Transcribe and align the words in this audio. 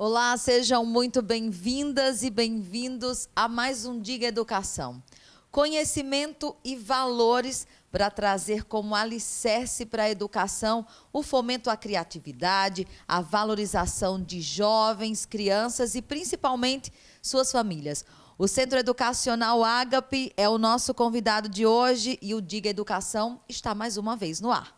Olá, 0.00 0.36
sejam 0.36 0.86
muito 0.86 1.20
bem-vindas 1.20 2.22
e 2.22 2.30
bem-vindos 2.30 3.28
a 3.34 3.48
mais 3.48 3.84
um 3.84 3.98
Diga 4.00 4.26
Educação. 4.26 5.02
Conhecimento 5.50 6.54
e 6.62 6.76
valores 6.76 7.66
para 7.90 8.08
trazer 8.08 8.62
como 8.62 8.94
alicerce 8.94 9.84
para 9.84 10.04
a 10.04 10.08
educação 10.08 10.86
o 11.12 11.20
fomento 11.20 11.68
à 11.68 11.76
criatividade, 11.76 12.86
a 13.08 13.20
valorização 13.20 14.22
de 14.22 14.40
jovens, 14.40 15.26
crianças 15.26 15.96
e 15.96 16.00
principalmente 16.00 16.92
suas 17.20 17.50
famílias. 17.50 18.04
O 18.38 18.46
Centro 18.46 18.78
Educacional 18.78 19.64
Ágape 19.64 20.32
é 20.36 20.48
o 20.48 20.58
nosso 20.58 20.94
convidado 20.94 21.48
de 21.48 21.66
hoje 21.66 22.20
e 22.22 22.36
o 22.36 22.40
Diga 22.40 22.70
Educação 22.70 23.40
está 23.48 23.74
mais 23.74 23.96
uma 23.96 24.14
vez 24.14 24.40
no 24.40 24.52
ar. 24.52 24.77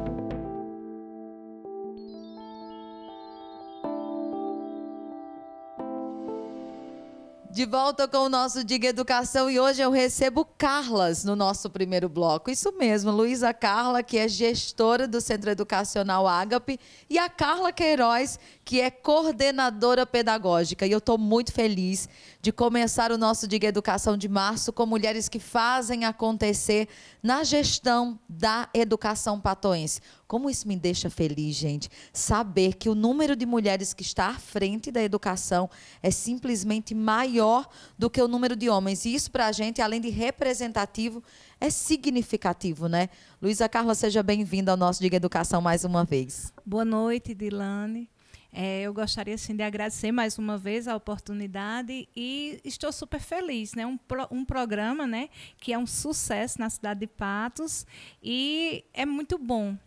De 7.51 7.65
volta 7.65 8.07
com 8.07 8.19
o 8.19 8.29
nosso 8.29 8.63
Diga 8.63 8.87
Educação 8.87 9.49
e 9.51 9.59
hoje 9.59 9.81
eu 9.81 9.91
recebo 9.91 10.45
Carlas 10.57 11.25
no 11.25 11.35
nosso 11.35 11.69
primeiro 11.69 12.07
bloco. 12.07 12.49
Isso 12.49 12.71
mesmo, 12.77 13.11
Luísa 13.11 13.53
Carla, 13.53 14.01
que 14.01 14.17
é 14.17 14.25
gestora 14.25 15.05
do 15.05 15.19
Centro 15.19 15.49
Educacional 15.49 16.25
Ágape, 16.25 16.79
e 17.09 17.19
a 17.19 17.27
Carla 17.27 17.73
Queiroz, 17.73 18.39
que 18.63 18.79
é 18.79 18.89
coordenadora 18.89 20.05
pedagógica. 20.05 20.87
E 20.87 20.93
eu 20.93 20.99
estou 20.99 21.17
muito 21.17 21.51
feliz 21.51 22.07
de 22.41 22.51
começar 22.51 23.11
o 23.11 23.17
nosso 23.17 23.47
Diga 23.47 23.67
Educação 23.67 24.17
de 24.17 24.27
março 24.27 24.73
com 24.73 24.85
mulheres 24.85 25.29
que 25.29 25.37
fazem 25.37 26.05
acontecer 26.05 26.87
na 27.21 27.43
gestão 27.43 28.19
da 28.27 28.67
educação 28.73 29.39
patoense. 29.39 30.01
Como 30.27 30.49
isso 30.49 30.67
me 30.67 30.75
deixa 30.75 31.07
feliz, 31.07 31.55
gente, 31.55 31.87
saber 32.11 32.75
que 32.75 32.89
o 32.89 32.95
número 32.95 33.35
de 33.35 33.45
mulheres 33.45 33.93
que 33.93 34.01
está 34.01 34.29
à 34.29 34.39
frente 34.39 34.91
da 34.91 35.03
educação 35.03 35.69
é 36.01 36.09
simplesmente 36.09 36.95
maior 36.95 37.69
do 37.95 38.09
que 38.09 38.21
o 38.21 38.27
número 38.27 38.55
de 38.55 38.69
homens. 38.69 39.05
E 39.05 39.13
isso, 39.13 39.29
para 39.29 39.45
a 39.45 39.51
gente, 39.51 39.79
além 39.79 40.01
de 40.01 40.09
representativo, 40.09 41.23
é 41.59 41.69
significativo, 41.69 42.87
né? 42.87 43.09
Luísa 43.39 43.69
Carla, 43.69 43.93
seja 43.93 44.23
bem-vinda 44.23 44.71
ao 44.71 44.77
nosso 44.77 44.99
Diga 44.99 45.17
Educação 45.17 45.61
mais 45.61 45.83
uma 45.83 46.03
vez. 46.03 46.51
Boa 46.65 46.85
noite, 46.85 47.35
Dilane. 47.35 48.09
É, 48.53 48.81
eu 48.81 48.93
gostaria 48.93 49.35
assim, 49.35 49.55
de 49.55 49.63
agradecer 49.63 50.11
mais 50.11 50.37
uma 50.37 50.57
vez 50.57 50.87
a 50.87 50.95
oportunidade 50.95 52.07
e 52.15 52.59
estou 52.65 52.91
super 52.91 53.19
feliz. 53.19 53.73
Né? 53.73 53.85
Um, 53.85 53.97
pro, 53.97 54.27
um 54.29 54.43
programa 54.43 55.07
né, 55.07 55.29
que 55.57 55.71
é 55.71 55.77
um 55.77 55.87
sucesso 55.87 56.59
na 56.59 56.69
cidade 56.69 57.01
de 57.01 57.07
Patos 57.07 57.85
e 58.21 58.83
é 58.93 59.05
muito 59.05 59.37
bom 59.37 59.77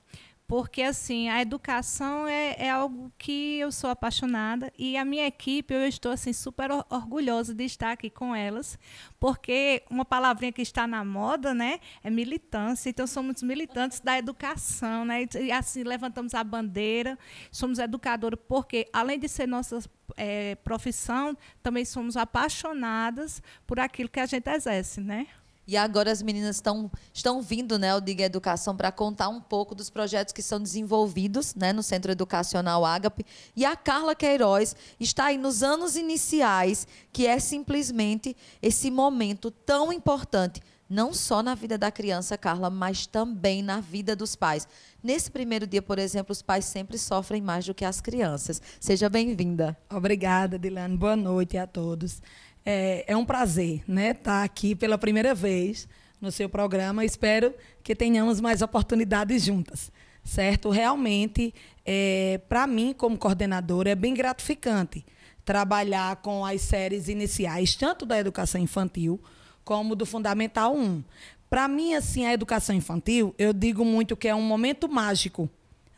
porque 0.47 0.83
assim 0.83 1.29
a 1.29 1.41
educação 1.41 2.27
é, 2.29 2.55
é, 2.59 2.71
algo 2.71 3.11
que 3.17 3.59
eu 3.59 3.73
sou 3.73 3.89
apaixonada 3.89 4.71
e 4.79 4.97
a 4.97 5.05
minha 5.05 5.27
equipe 5.27 5.73
eu 5.73 5.87
estou 5.87 6.13
assim 6.13 6.33
super 6.33 6.71
orgulhosa 6.91 7.55
de 7.55 7.65
estar 7.65 7.93
aqui 7.93 8.11
com 8.11 8.35
elas 8.35 8.79
porque 9.19 9.83
uma 9.89 10.05
palavrinha 10.05 10.53
que 10.53 10.61
está 10.61 10.87
na 10.87 11.05
moda 11.05 11.55
né 11.55 11.81
é 12.03 12.11
militância. 12.11 12.91
Então 12.91 13.07
somos 13.07 13.43
militantes 13.43 14.01
da 14.01 14.19
educação 14.19 15.05
né 15.05 15.27
e 15.41 15.51
assim 15.51 15.83
levantamos 15.83 16.35
a 16.35 16.45
bandeira 16.45 17.19
somos 17.51 17.79
educadores 17.79 18.39
porque 18.47 18.89
além 18.93 19.19
de 19.19 19.29
ser 19.29 19.47
nossa 19.47 19.79
é, 20.17 20.57
profissão 20.57 21.37
também 21.63 21.85
somos 21.85 22.17
apaixonadas 22.17 23.43
por 23.67 23.81
aquilo 23.81 24.11
que 24.11 24.21
a 24.21 24.27
gente 24.27 24.49
exerce 24.51 25.01
né 25.01 25.27
e 25.67 25.77
agora 25.77 26.11
as 26.11 26.23
meninas 26.23 26.57
estão, 26.57 26.91
estão 27.13 27.41
vindo, 27.41 27.79
né, 27.79 27.95
o 27.95 28.01
Diga 28.01 28.25
Educação, 28.25 28.77
para 28.77 28.93
contar 28.93 29.29
um 29.29 29.41
pouco 29.41 29.75
dos 29.75 29.89
projetos 29.89 30.33
que 30.33 30.43
são 30.43 30.61
desenvolvidos 30.61 31.55
né, 31.55 31.73
no 31.73 31.83
Centro 31.83 32.13
Educacional 32.13 32.85
Ágape. 32.85 33.25
E 33.57 33.65
a 33.65 33.75
Carla 33.75 34.15
Queiroz 34.15 34.77
está 35.01 35.27
aí 35.27 35.39
nos 35.39 35.63
anos 35.63 35.97
iniciais, 35.97 36.87
que 37.13 37.27
é 37.27 37.39
simplesmente 37.39 38.37
esse 38.61 38.91
momento 38.91 39.51
tão 39.51 39.93
importante, 39.93 40.61
não 40.89 41.15
só 41.15 41.43
na 41.43 41.55
vida 41.55 41.79
da 41.79 41.91
criança, 41.91 42.37
Carla, 42.37 42.69
mas 42.69 43.07
também 43.07 43.63
na 43.63 43.81
vida 43.81 44.15
dos 44.15 44.37
pais. 44.37 44.69
Nesse 45.03 45.31
primeiro 45.31 45.67
dia, 45.67 45.81
por 45.81 45.99
exemplo, 45.99 46.33
os 46.33 46.43
pais 46.43 46.67
sempre 46.67 46.99
sofrem 46.99 47.41
mais 47.41 47.65
do 47.65 47.75
que 47.75 47.85
as 47.85 48.01
crianças. 48.01 48.61
Seja 48.79 49.09
bem-vinda. 49.09 49.77
Obrigada, 49.91 50.59
Dilane. 50.59 50.97
Boa 50.97 51.17
noite 51.17 51.57
a 51.57 51.67
todos. 51.67 52.21
É, 52.65 53.05
é 53.07 53.17
um 53.17 53.25
prazer 53.25 53.83
né, 53.87 54.11
estar 54.11 54.23
tá 54.23 54.43
aqui 54.43 54.75
pela 54.75 54.97
primeira 54.97 55.35
vez 55.35 55.87
no 56.21 56.33
seu 56.33 56.49
programa. 56.49 57.05
Espero 57.05 57.55
que 57.83 57.95
tenhamos 57.95 58.41
mais 58.41 58.63
oportunidades 58.63 59.45
juntas. 59.45 59.93
Certo? 60.25 60.71
Realmente, 60.71 61.53
é, 61.85 62.41
para 62.49 62.67
mim, 62.67 62.95
como 62.97 63.19
coordenadora, 63.19 63.91
é 63.91 63.95
bem 63.95 64.15
gratificante 64.15 65.05
trabalhar 65.45 66.17
com 66.17 66.45
as 66.45 66.63
séries 66.63 67.09
iniciais, 67.09 67.75
tanto 67.75 68.07
da 68.07 68.19
educação 68.19 68.59
infantil 68.59 69.21
como 69.63 69.95
do 69.95 70.07
Fundamental 70.07 70.75
1. 70.75 71.05
Para 71.51 71.69
mim, 71.69 71.95
assim, 71.95 72.25
a 72.27 72.33
educação 72.33 72.75
infantil, 72.75 73.35
eu 73.39 73.53
digo 73.53 73.85
muito 73.85 74.17
que 74.17 74.27
é 74.27 74.35
um 74.35 74.43
momento 74.43 74.89
mágico 74.89 75.49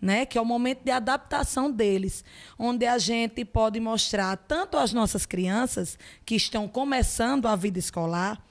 né? 0.00 0.26
que 0.26 0.38
é 0.38 0.40
o 0.40 0.44
momento 0.44 0.82
de 0.84 0.90
adaptação 0.90 1.70
deles, 1.70 2.24
onde 2.58 2.86
a 2.86 2.98
gente 2.98 3.44
pode 3.44 3.80
mostrar 3.80 4.36
tanto 4.36 4.76
às 4.76 4.92
nossas 4.92 5.26
crianças 5.26 5.98
que 6.24 6.34
estão 6.34 6.68
começando 6.68 7.46
a 7.46 7.56
vida 7.56 7.78
escolar, 7.78 8.42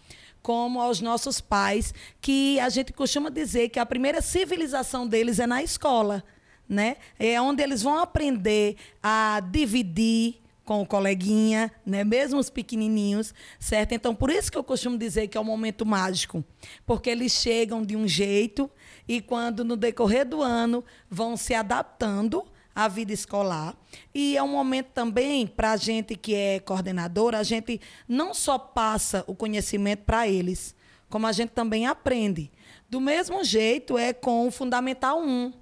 como 0.41 0.79
aos 0.79 1.01
nossos 1.01 1.41
pais, 1.41 1.93
que 2.21 2.59
a 2.59 2.69
gente 2.69 2.93
costuma 2.93 3.29
dizer 3.29 3.69
que 3.69 3.79
a 3.79 3.85
primeira 3.85 4.21
civilização 4.21 5.07
deles 5.07 5.39
é 5.39 5.47
na 5.47 5.63
escola, 5.63 6.23
né? 6.69 6.97
É 7.17 7.41
onde 7.41 7.63
eles 7.63 7.81
vão 7.81 7.97
aprender 7.97 8.75
a 9.01 9.41
dividir 9.51 10.39
com 10.63 10.81
o 10.81 10.85
coleguinha, 10.85 11.71
né? 11.85 12.03
Mesmo 12.03 12.39
os 12.39 12.49
pequenininhos, 12.49 13.33
certo? 13.59 13.93
Então, 13.93 14.13
por 14.13 14.29
isso 14.29 14.51
que 14.51 14.57
eu 14.57 14.63
costumo 14.63 14.97
dizer 14.97 15.27
que 15.27 15.37
é 15.37 15.41
um 15.41 15.45
momento 15.45 15.85
mágico, 15.85 16.43
porque 16.85 17.09
eles 17.09 17.31
chegam 17.31 17.83
de 17.83 17.95
um 17.95 18.07
jeito 18.07 18.69
e 19.07 19.21
quando 19.21 19.63
no 19.63 19.75
decorrer 19.75 20.25
do 20.27 20.41
ano 20.41 20.83
vão 21.09 21.37
se 21.37 21.53
adaptando 21.53 22.45
à 22.73 22.87
vida 22.87 23.13
escolar. 23.13 23.75
E 24.13 24.35
é 24.35 24.43
um 24.43 24.49
momento 24.49 24.87
também 24.87 25.47
para 25.47 25.71
a 25.71 25.77
gente 25.77 26.15
que 26.15 26.35
é 26.35 26.59
coordenadora, 26.59 27.39
a 27.39 27.43
gente 27.43 27.79
não 28.07 28.33
só 28.33 28.57
passa 28.57 29.23
o 29.27 29.35
conhecimento 29.35 30.03
para 30.03 30.27
eles, 30.27 30.75
como 31.09 31.25
a 31.25 31.31
gente 31.31 31.49
também 31.49 31.87
aprende. 31.87 32.51
Do 32.89 32.99
mesmo 32.99 33.43
jeito 33.43 33.97
é 33.97 34.11
com 34.11 34.47
o 34.47 34.51
Fundamental 34.51 35.21
1, 35.21 35.53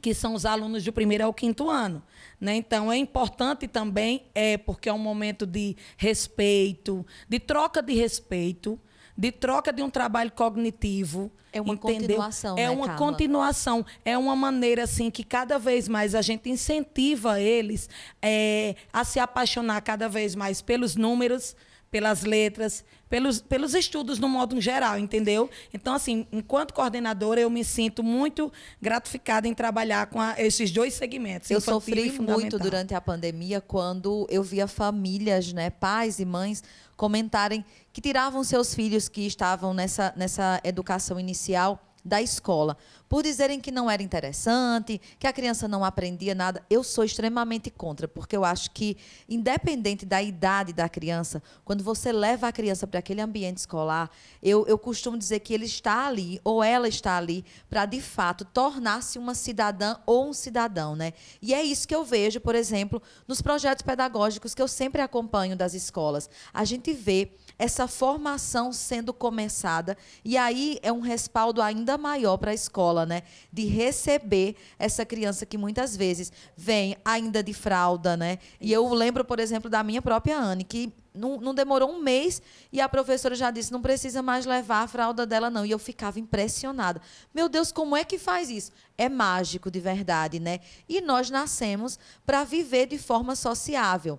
que 0.00 0.14
são 0.14 0.34
os 0.34 0.46
alunos 0.46 0.84
do 0.84 0.92
primeiro 0.92 1.24
ao 1.24 1.34
quinto 1.34 1.68
ano. 1.68 2.02
Né? 2.40 2.56
Então, 2.56 2.90
é 2.90 2.96
importante 2.96 3.68
também, 3.68 4.24
é 4.34 4.56
porque 4.56 4.88
é 4.88 4.92
um 4.92 4.98
momento 4.98 5.46
de 5.46 5.76
respeito, 5.96 7.06
de 7.28 7.38
troca 7.38 7.82
de 7.82 7.94
respeito, 7.94 8.80
de 9.16 9.30
troca 9.30 9.72
de 9.72 9.82
um 9.82 9.90
trabalho 9.90 10.30
cognitivo. 10.32 11.30
É 11.52 11.60
uma 11.60 11.74
entendeu? 11.74 11.98
continuação, 12.16 12.56
É 12.58 12.62
né, 12.62 12.70
uma 12.70 12.86
Carla? 12.86 12.98
continuação. 12.98 13.86
É 14.04 14.16
uma 14.16 14.34
maneira, 14.34 14.84
assim, 14.84 15.10
que 15.10 15.22
cada 15.22 15.58
vez 15.58 15.86
mais 15.88 16.14
a 16.14 16.22
gente 16.22 16.48
incentiva 16.48 17.40
eles 17.40 17.88
é, 18.22 18.74
a 18.92 19.04
se 19.04 19.18
apaixonar 19.20 19.80
cada 19.82 20.08
vez 20.08 20.34
mais 20.34 20.62
pelos 20.62 20.96
números, 20.96 21.54
pelas 21.90 22.22
letras, 22.24 22.82
pelos, 23.12 23.42
pelos 23.42 23.74
estudos 23.74 24.18
no 24.18 24.26
modo 24.26 24.58
geral, 24.58 24.98
entendeu? 24.98 25.50
Então, 25.74 25.92
assim, 25.92 26.26
enquanto 26.32 26.72
coordenadora, 26.72 27.42
eu 27.42 27.50
me 27.50 27.62
sinto 27.62 28.02
muito 28.02 28.50
gratificada 28.80 29.46
em 29.46 29.52
trabalhar 29.52 30.06
com 30.06 30.18
a, 30.18 30.34
esses 30.38 30.70
dois 30.70 30.94
segmentos. 30.94 31.50
Eu 31.50 31.60
sofri 31.60 32.10
muito 32.18 32.58
durante 32.58 32.94
a 32.94 33.02
pandemia 33.02 33.60
quando 33.60 34.26
eu 34.30 34.42
via 34.42 34.66
famílias, 34.66 35.52
né, 35.52 35.68
pais 35.68 36.20
e 36.20 36.24
mães, 36.24 36.64
comentarem 36.96 37.62
que 37.92 38.00
tiravam 38.00 38.42
seus 38.42 38.74
filhos 38.74 39.10
que 39.10 39.26
estavam 39.26 39.74
nessa, 39.74 40.14
nessa 40.16 40.58
educação 40.64 41.20
inicial 41.20 41.91
da 42.04 42.20
escola, 42.20 42.76
por 43.08 43.22
dizerem 43.22 43.60
que 43.60 43.70
não 43.70 43.90
era 43.90 44.02
interessante, 44.02 45.00
que 45.18 45.26
a 45.26 45.32
criança 45.32 45.68
não 45.68 45.84
aprendia 45.84 46.34
nada. 46.34 46.64
Eu 46.68 46.82
sou 46.82 47.04
extremamente 47.04 47.70
contra, 47.70 48.08
porque 48.08 48.36
eu 48.36 48.44
acho 48.44 48.70
que, 48.70 48.96
independente 49.28 50.04
da 50.06 50.22
idade 50.22 50.72
da 50.72 50.88
criança, 50.88 51.42
quando 51.64 51.84
você 51.84 52.10
leva 52.10 52.48
a 52.48 52.52
criança 52.52 52.86
para 52.86 52.98
aquele 52.98 53.20
ambiente 53.20 53.58
escolar, 53.58 54.10
eu, 54.42 54.66
eu 54.66 54.78
costumo 54.78 55.16
dizer 55.16 55.40
que 55.40 55.52
ele 55.52 55.66
está 55.66 56.06
ali, 56.06 56.40
ou 56.42 56.62
ela 56.62 56.88
está 56.88 57.16
ali, 57.16 57.44
para, 57.68 57.86
de 57.86 58.00
fato, 58.00 58.44
tornar-se 58.44 59.18
uma 59.18 59.34
cidadã 59.34 59.96
ou 60.06 60.28
um 60.28 60.32
cidadão. 60.32 60.96
Né? 60.96 61.12
E 61.40 61.54
é 61.54 61.62
isso 61.62 61.86
que 61.86 61.94
eu 61.94 62.04
vejo, 62.04 62.40
por 62.40 62.54
exemplo, 62.54 63.00
nos 63.28 63.42
projetos 63.42 63.82
pedagógicos 63.82 64.54
que 64.54 64.62
eu 64.62 64.68
sempre 64.68 65.02
acompanho 65.02 65.56
das 65.56 65.74
escolas. 65.74 66.28
A 66.52 66.64
gente 66.64 66.92
vê 66.92 67.32
essa 67.62 67.86
formação 67.86 68.72
sendo 68.72 69.12
começada. 69.12 69.96
E 70.24 70.36
aí 70.36 70.80
é 70.82 70.92
um 70.92 70.98
respaldo 70.98 71.62
ainda 71.62 71.96
maior 71.96 72.36
para 72.36 72.50
a 72.50 72.54
escola, 72.54 73.06
né? 73.06 73.22
De 73.52 73.66
receber 73.66 74.56
essa 74.76 75.06
criança 75.06 75.46
que 75.46 75.56
muitas 75.56 75.96
vezes 75.96 76.32
vem 76.56 76.96
ainda 77.04 77.40
de 77.40 77.54
fralda, 77.54 78.16
né? 78.16 78.40
E 78.60 78.72
eu 78.72 78.92
lembro, 78.92 79.24
por 79.24 79.38
exemplo, 79.38 79.70
da 79.70 79.84
minha 79.84 80.02
própria 80.02 80.36
Anne, 80.36 80.64
que 80.64 80.92
não, 81.14 81.40
não, 81.40 81.54
demorou 81.54 81.88
um 81.88 82.02
mês 82.02 82.42
e 82.72 82.80
a 82.80 82.88
professora 82.88 83.36
já 83.36 83.48
disse: 83.52 83.70
não 83.70 83.80
precisa 83.80 84.22
mais 84.22 84.44
levar 84.44 84.82
a 84.82 84.88
fralda 84.88 85.24
dela, 85.24 85.48
não. 85.48 85.64
E 85.64 85.70
eu 85.70 85.78
ficava 85.78 86.18
impressionada. 86.18 87.00
Meu 87.32 87.48
Deus, 87.48 87.70
como 87.70 87.96
é 87.96 88.02
que 88.02 88.18
faz 88.18 88.50
isso? 88.50 88.72
É 88.98 89.08
mágico 89.08 89.70
de 89.70 89.78
verdade, 89.78 90.40
né? 90.40 90.58
E 90.88 91.00
nós 91.00 91.30
nascemos 91.30 91.96
para 92.26 92.42
viver 92.42 92.86
de 92.86 92.98
forma 92.98 93.36
sociável. 93.36 94.18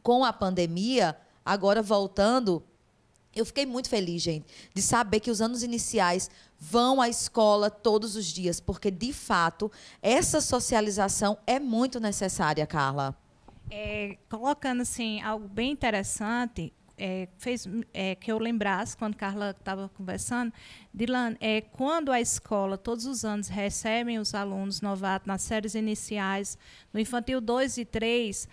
Com 0.00 0.24
a 0.24 0.32
pandemia, 0.32 1.16
agora 1.44 1.82
voltando, 1.82 2.62
eu 3.34 3.46
fiquei 3.46 3.64
muito 3.64 3.88
feliz, 3.88 4.22
gente, 4.22 4.46
de 4.74 4.82
saber 4.82 5.20
que 5.20 5.30
os 5.30 5.40
anos 5.40 5.62
iniciais 5.62 6.30
vão 6.58 7.00
à 7.00 7.08
escola 7.08 7.70
todos 7.70 8.14
os 8.14 8.26
dias, 8.26 8.60
porque 8.60 8.90
de 8.90 9.12
fato 9.12 9.70
essa 10.00 10.40
socialização 10.40 11.38
é 11.46 11.58
muito 11.58 11.98
necessária, 11.98 12.66
Carla. 12.66 13.16
É, 13.70 14.18
colocando 14.28 14.82
assim 14.82 15.22
algo 15.22 15.48
bem 15.48 15.70
interessante, 15.70 16.72
é, 16.96 17.26
fez 17.38 17.66
é, 17.92 18.14
que 18.14 18.30
eu 18.30 18.38
lembrasse 18.38 18.96
quando 18.96 19.16
Carla 19.16 19.50
estava 19.58 19.88
conversando, 19.88 20.52
Dilan, 20.92 21.34
é, 21.40 21.62
quando 21.62 22.12
a 22.12 22.20
escola 22.20 22.76
todos 22.76 23.06
os 23.06 23.24
anos 23.24 23.48
recebem 23.48 24.18
os 24.18 24.34
alunos 24.34 24.80
novatos 24.80 25.26
nas 25.26 25.42
séries 25.42 25.74
iniciais, 25.74 26.56
no 26.92 27.00
infantil 27.00 27.40
2 27.40 27.78
e 27.78 27.84
3, 27.84 28.48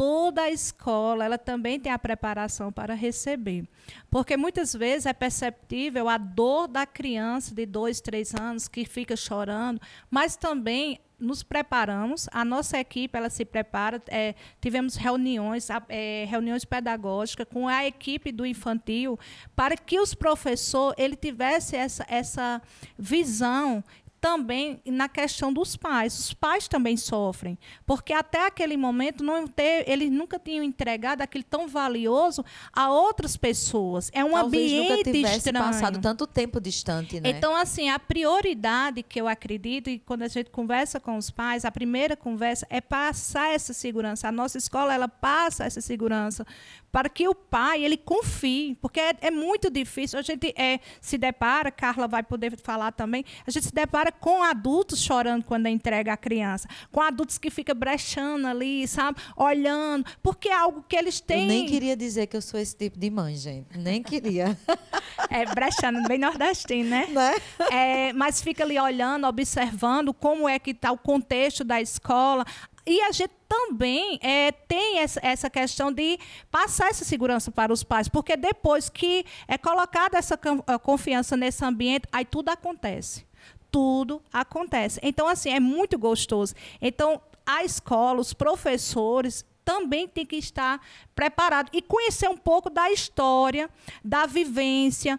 toda 0.00 0.44
a 0.44 0.50
escola 0.50 1.26
ela 1.26 1.36
também 1.36 1.78
tem 1.78 1.92
a 1.92 1.98
preparação 1.98 2.72
para 2.72 2.94
receber. 2.94 3.68
Porque 4.10 4.34
muitas 4.34 4.72
vezes 4.72 5.04
é 5.04 5.12
perceptível 5.12 6.08
a 6.08 6.16
dor 6.16 6.66
da 6.68 6.86
criança 6.86 7.54
de 7.54 7.66
dois, 7.66 8.00
três 8.00 8.34
anos 8.34 8.66
que 8.66 8.86
fica 8.86 9.14
chorando, 9.14 9.78
mas 10.10 10.36
também 10.36 10.98
nos 11.20 11.42
preparamos, 11.42 12.28
a 12.32 12.44
nossa 12.44 12.78
equipe 12.78 13.16
ela 13.16 13.28
se 13.28 13.44
prepara, 13.44 14.02
é, 14.08 14.34
tivemos 14.58 14.96
reuniões, 14.96 15.68
é, 15.90 16.24
reuniões 16.26 16.64
pedagógicas 16.64 17.46
com 17.52 17.68
a 17.68 17.84
equipe 17.86 18.32
do 18.32 18.46
infantil 18.46 19.18
para 19.54 19.76
que 19.76 20.00
os 20.00 20.14
professores 20.14 20.98
ele 20.98 21.14
tivesse 21.14 21.76
essa, 21.76 22.06
essa 22.08 22.62
visão 22.98 23.84
também 24.20 24.80
na 24.86 25.08
questão 25.08 25.52
dos 25.52 25.76
pais. 25.76 26.18
Os 26.18 26.34
pais 26.34 26.68
também 26.68 26.96
sofrem, 26.96 27.58
porque 27.86 28.12
até 28.12 28.46
aquele 28.46 28.76
momento 28.76 29.24
não 29.24 29.46
ter, 29.46 29.88
eles 29.88 30.10
nunca 30.10 30.38
tinham 30.38 30.62
entregado 30.62 31.22
aquilo 31.22 31.44
tão 31.44 31.66
valioso 31.66 32.44
a 32.72 32.90
outras 32.90 33.36
pessoas. 33.36 34.10
É 34.12 34.24
um 34.24 34.32
Talvez 34.32 34.70
ambiente 34.70 34.90
nunca 34.90 35.10
tivesse 35.10 35.36
estranho. 35.38 35.64
passado 35.64 36.00
tanto 36.00 36.26
tempo 36.26 36.60
distante, 36.60 37.20
né? 37.20 37.30
Então, 37.30 37.54
assim, 37.56 37.88
a 37.88 37.98
prioridade 37.98 39.02
que 39.02 39.20
eu 39.20 39.26
acredito, 39.26 39.88
e 39.88 39.98
quando 39.98 40.22
a 40.22 40.28
gente 40.28 40.50
conversa 40.50 41.00
com 41.00 41.16
os 41.16 41.30
pais, 41.30 41.64
a 41.64 41.70
primeira 41.70 42.16
conversa 42.16 42.66
é 42.68 42.80
passar 42.80 43.54
essa 43.54 43.72
segurança. 43.72 44.28
A 44.28 44.32
nossa 44.32 44.58
escola, 44.58 44.92
ela 44.92 45.08
passa 45.08 45.64
essa 45.64 45.80
segurança 45.80 46.46
para 46.92 47.08
que 47.08 47.28
o 47.28 47.34
pai 47.34 47.84
ele 47.84 47.96
confie, 47.96 48.76
porque 48.80 49.00
é, 49.00 49.14
é, 49.20 49.30
muito 49.30 49.70
difícil. 49.70 50.18
A 50.18 50.22
gente 50.22 50.52
é, 50.56 50.80
se 51.00 51.16
depara, 51.16 51.70
Carla 51.70 52.08
vai 52.08 52.22
poder 52.22 52.58
falar 52.58 52.92
também, 52.92 53.24
a 53.46 53.50
gente 53.50 53.66
se 53.66 53.74
depara 53.74 54.10
com 54.12 54.42
adultos 54.42 55.00
chorando 55.00 55.44
quando 55.44 55.66
entrega 55.66 56.12
a 56.12 56.16
criança, 56.16 56.68
com 56.90 57.00
adultos 57.00 57.38
que 57.38 57.50
ficam 57.50 57.74
brechando 57.74 58.46
ali, 58.46 58.86
sabe, 58.86 59.20
olhando, 59.36 60.04
porque 60.22 60.48
é 60.48 60.54
algo 60.54 60.84
que 60.88 60.96
eles 60.96 61.20
têm. 61.20 61.42
Eu 61.42 61.48
nem 61.48 61.66
queria 61.66 61.96
dizer 61.96 62.26
que 62.26 62.36
eu 62.36 62.42
sou 62.42 62.58
esse 62.58 62.76
tipo 62.76 62.98
de 62.98 63.10
mãe, 63.10 63.36
gente, 63.36 63.78
nem 63.78 64.02
queria. 64.02 64.56
é 65.30 65.44
brechando, 65.46 66.06
bem 66.08 66.18
nordestino, 66.18 66.90
né? 66.90 67.06
né? 67.08 67.34
É, 67.70 68.12
mas 68.12 68.40
fica 68.40 68.64
ali 68.64 68.78
olhando, 68.78 69.26
observando 69.26 70.12
como 70.12 70.48
é 70.48 70.58
que 70.58 70.70
está 70.70 70.90
o 70.92 70.98
contexto 70.98 71.64
da 71.64 71.80
escola, 71.80 72.44
e 72.86 73.00
a 73.02 73.12
gente 73.12 73.32
também 73.48 74.18
é, 74.22 74.52
tem 74.52 74.98
essa, 74.98 75.20
essa 75.22 75.50
questão 75.50 75.92
de 75.92 76.18
passar 76.50 76.88
essa 76.88 77.04
segurança 77.04 77.50
para 77.50 77.72
os 77.72 77.82
pais, 77.82 78.08
porque 78.08 78.36
depois 78.36 78.88
que 78.88 79.24
é 79.46 79.58
colocada 79.58 80.18
essa 80.18 80.38
confiança 80.82 81.36
nesse 81.36 81.64
ambiente, 81.64 82.06
aí 82.12 82.24
tudo 82.24 82.48
acontece. 82.48 83.26
Tudo 83.70 84.22
acontece. 84.32 84.98
Então, 85.02 85.28
assim, 85.28 85.50
é 85.50 85.60
muito 85.60 85.98
gostoso. 85.98 86.54
Então, 86.80 87.20
a 87.46 87.64
escola, 87.64 88.20
os 88.20 88.32
professores, 88.32 89.44
também 89.64 90.08
tem 90.08 90.26
que 90.26 90.36
estar 90.36 90.80
preparado 91.14 91.70
e 91.72 91.82
conhecer 91.82 92.28
um 92.28 92.36
pouco 92.36 92.70
da 92.70 92.90
história, 92.90 93.68
da 94.04 94.26
vivência 94.26 95.18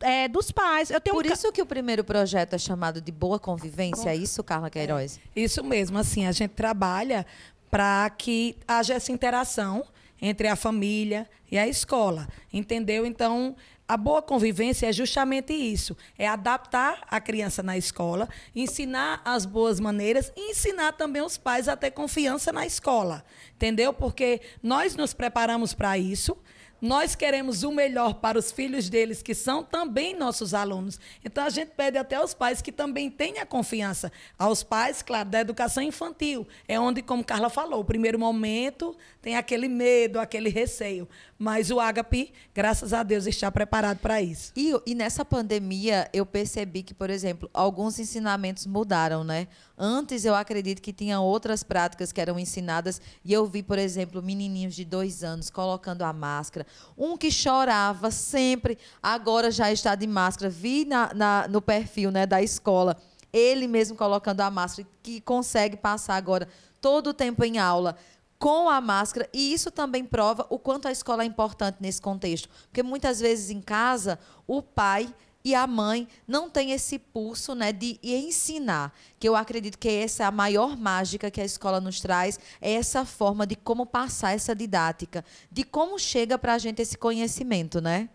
é, 0.00 0.28
dos 0.28 0.50
pais. 0.50 0.90
Eu 0.90 1.00
tenho 1.00 1.16
Por 1.16 1.26
um... 1.26 1.32
isso 1.32 1.52
que 1.52 1.62
o 1.62 1.66
primeiro 1.66 2.04
projeto 2.04 2.54
é 2.54 2.58
chamado 2.58 3.00
de 3.00 3.12
Boa 3.12 3.38
Convivência, 3.38 4.10
é 4.10 4.16
isso, 4.16 4.42
Carla 4.42 4.70
Queiroz? 4.70 5.20
É, 5.34 5.40
isso 5.40 5.62
mesmo, 5.62 5.98
assim, 5.98 6.26
a 6.26 6.32
gente 6.32 6.52
trabalha 6.52 7.26
para 7.70 8.10
que 8.10 8.56
haja 8.68 8.94
essa 8.94 9.10
interação 9.12 9.84
entre 10.20 10.46
a 10.46 10.54
família 10.54 11.28
e 11.50 11.58
a 11.58 11.66
escola, 11.66 12.28
entendeu? 12.52 13.04
Então, 13.04 13.56
a 13.86 13.96
boa 13.96 14.22
convivência 14.22 14.86
é 14.86 14.92
justamente 14.92 15.52
isso: 15.52 15.96
é 16.16 16.26
adaptar 16.26 17.04
a 17.10 17.20
criança 17.20 17.62
na 17.62 17.76
escola, 17.76 18.28
ensinar 18.54 19.20
as 19.24 19.44
boas 19.44 19.80
maneiras 19.80 20.32
e 20.36 20.50
ensinar 20.52 20.92
também 20.92 21.22
os 21.22 21.36
pais 21.36 21.68
a 21.68 21.76
ter 21.76 21.90
confiança 21.90 22.52
na 22.52 22.64
escola. 22.64 23.24
Entendeu? 23.54 23.92
Porque 23.92 24.40
nós 24.62 24.96
nos 24.96 25.12
preparamos 25.12 25.74
para 25.74 25.98
isso. 25.98 26.36
Nós 26.82 27.14
queremos 27.14 27.62
o 27.62 27.70
melhor 27.70 28.14
para 28.14 28.36
os 28.36 28.50
filhos 28.50 28.88
deles, 28.88 29.22
que 29.22 29.36
são 29.36 29.62
também 29.62 30.16
nossos 30.16 30.52
alunos. 30.52 30.98
Então, 31.24 31.44
a 31.44 31.48
gente 31.48 31.70
pede 31.76 31.96
até 31.96 32.16
aos 32.16 32.34
pais 32.34 32.60
que 32.60 32.72
também 32.72 33.08
tenham 33.08 33.46
confiança. 33.46 34.10
Aos 34.36 34.64
pais, 34.64 35.00
claro, 35.00 35.28
da 35.28 35.40
educação 35.40 35.80
infantil. 35.80 36.44
É 36.66 36.80
onde, 36.80 37.00
como 37.00 37.22
Carla 37.22 37.48
falou, 37.48 37.78
o 37.78 37.84
primeiro 37.84 38.18
momento 38.18 38.96
tem 39.20 39.36
aquele 39.36 39.68
medo, 39.68 40.18
aquele 40.18 40.48
receio. 40.48 41.08
Mas 41.42 41.72
o 41.72 41.80
Agape, 41.80 42.32
graças 42.54 42.92
a 42.92 43.02
Deus, 43.02 43.26
está 43.26 43.50
preparado 43.50 43.98
para 43.98 44.22
isso. 44.22 44.52
E, 44.54 44.72
e 44.86 44.94
nessa 44.94 45.24
pandemia, 45.24 46.08
eu 46.12 46.24
percebi 46.24 46.84
que, 46.84 46.94
por 46.94 47.10
exemplo, 47.10 47.50
alguns 47.52 47.98
ensinamentos 47.98 48.64
mudaram, 48.64 49.24
né? 49.24 49.48
Antes, 49.76 50.24
eu 50.24 50.36
acredito 50.36 50.80
que 50.80 50.92
tinha 50.92 51.18
outras 51.18 51.64
práticas 51.64 52.12
que 52.12 52.20
eram 52.20 52.38
ensinadas. 52.38 53.00
E 53.24 53.32
eu 53.32 53.44
vi, 53.44 53.60
por 53.60 53.76
exemplo, 53.76 54.22
menininhos 54.22 54.72
de 54.72 54.84
dois 54.84 55.24
anos 55.24 55.50
colocando 55.50 56.02
a 56.02 56.12
máscara 56.12 56.64
um 56.96 57.16
que 57.16 57.28
chorava 57.28 58.12
sempre, 58.12 58.78
agora 59.02 59.50
já 59.50 59.72
está 59.72 59.96
de 59.96 60.06
máscara. 60.06 60.48
Vi 60.48 60.84
na, 60.84 61.12
na, 61.12 61.48
no 61.48 61.60
perfil 61.60 62.12
né, 62.12 62.24
da 62.24 62.40
escola, 62.40 62.96
ele 63.32 63.66
mesmo 63.66 63.96
colocando 63.96 64.42
a 64.42 64.48
máscara, 64.48 64.86
que 65.02 65.20
consegue 65.20 65.76
passar 65.76 66.14
agora 66.14 66.46
todo 66.80 67.08
o 67.08 67.14
tempo 67.14 67.44
em 67.44 67.58
aula 67.58 67.96
com 68.42 68.68
a 68.68 68.80
máscara, 68.80 69.28
e 69.32 69.52
isso 69.52 69.70
também 69.70 70.04
prova 70.04 70.44
o 70.50 70.58
quanto 70.58 70.88
a 70.88 70.90
escola 70.90 71.22
é 71.22 71.26
importante 71.26 71.76
nesse 71.78 72.02
contexto. 72.02 72.48
Porque 72.64 72.82
muitas 72.82 73.20
vezes 73.20 73.50
em 73.50 73.60
casa, 73.60 74.18
o 74.48 74.60
pai 74.60 75.14
e 75.44 75.54
a 75.54 75.64
mãe 75.64 76.08
não 76.26 76.50
tem 76.50 76.72
esse 76.72 76.98
pulso 76.98 77.54
né, 77.54 77.72
de 77.72 78.00
ensinar, 78.02 78.92
que 79.20 79.28
eu 79.28 79.36
acredito 79.36 79.78
que 79.78 79.88
essa 79.88 80.24
é 80.24 80.26
a 80.26 80.32
maior 80.32 80.76
mágica 80.76 81.30
que 81.30 81.40
a 81.40 81.44
escola 81.44 81.80
nos 81.80 82.00
traz, 82.00 82.36
é 82.60 82.72
essa 82.72 83.04
forma 83.04 83.46
de 83.46 83.54
como 83.54 83.86
passar 83.86 84.32
essa 84.32 84.56
didática, 84.56 85.24
de 85.48 85.62
como 85.62 85.96
chega 85.96 86.36
para 86.36 86.54
a 86.54 86.58
gente 86.58 86.82
esse 86.82 86.98
conhecimento, 86.98 87.80
né? 87.80 88.08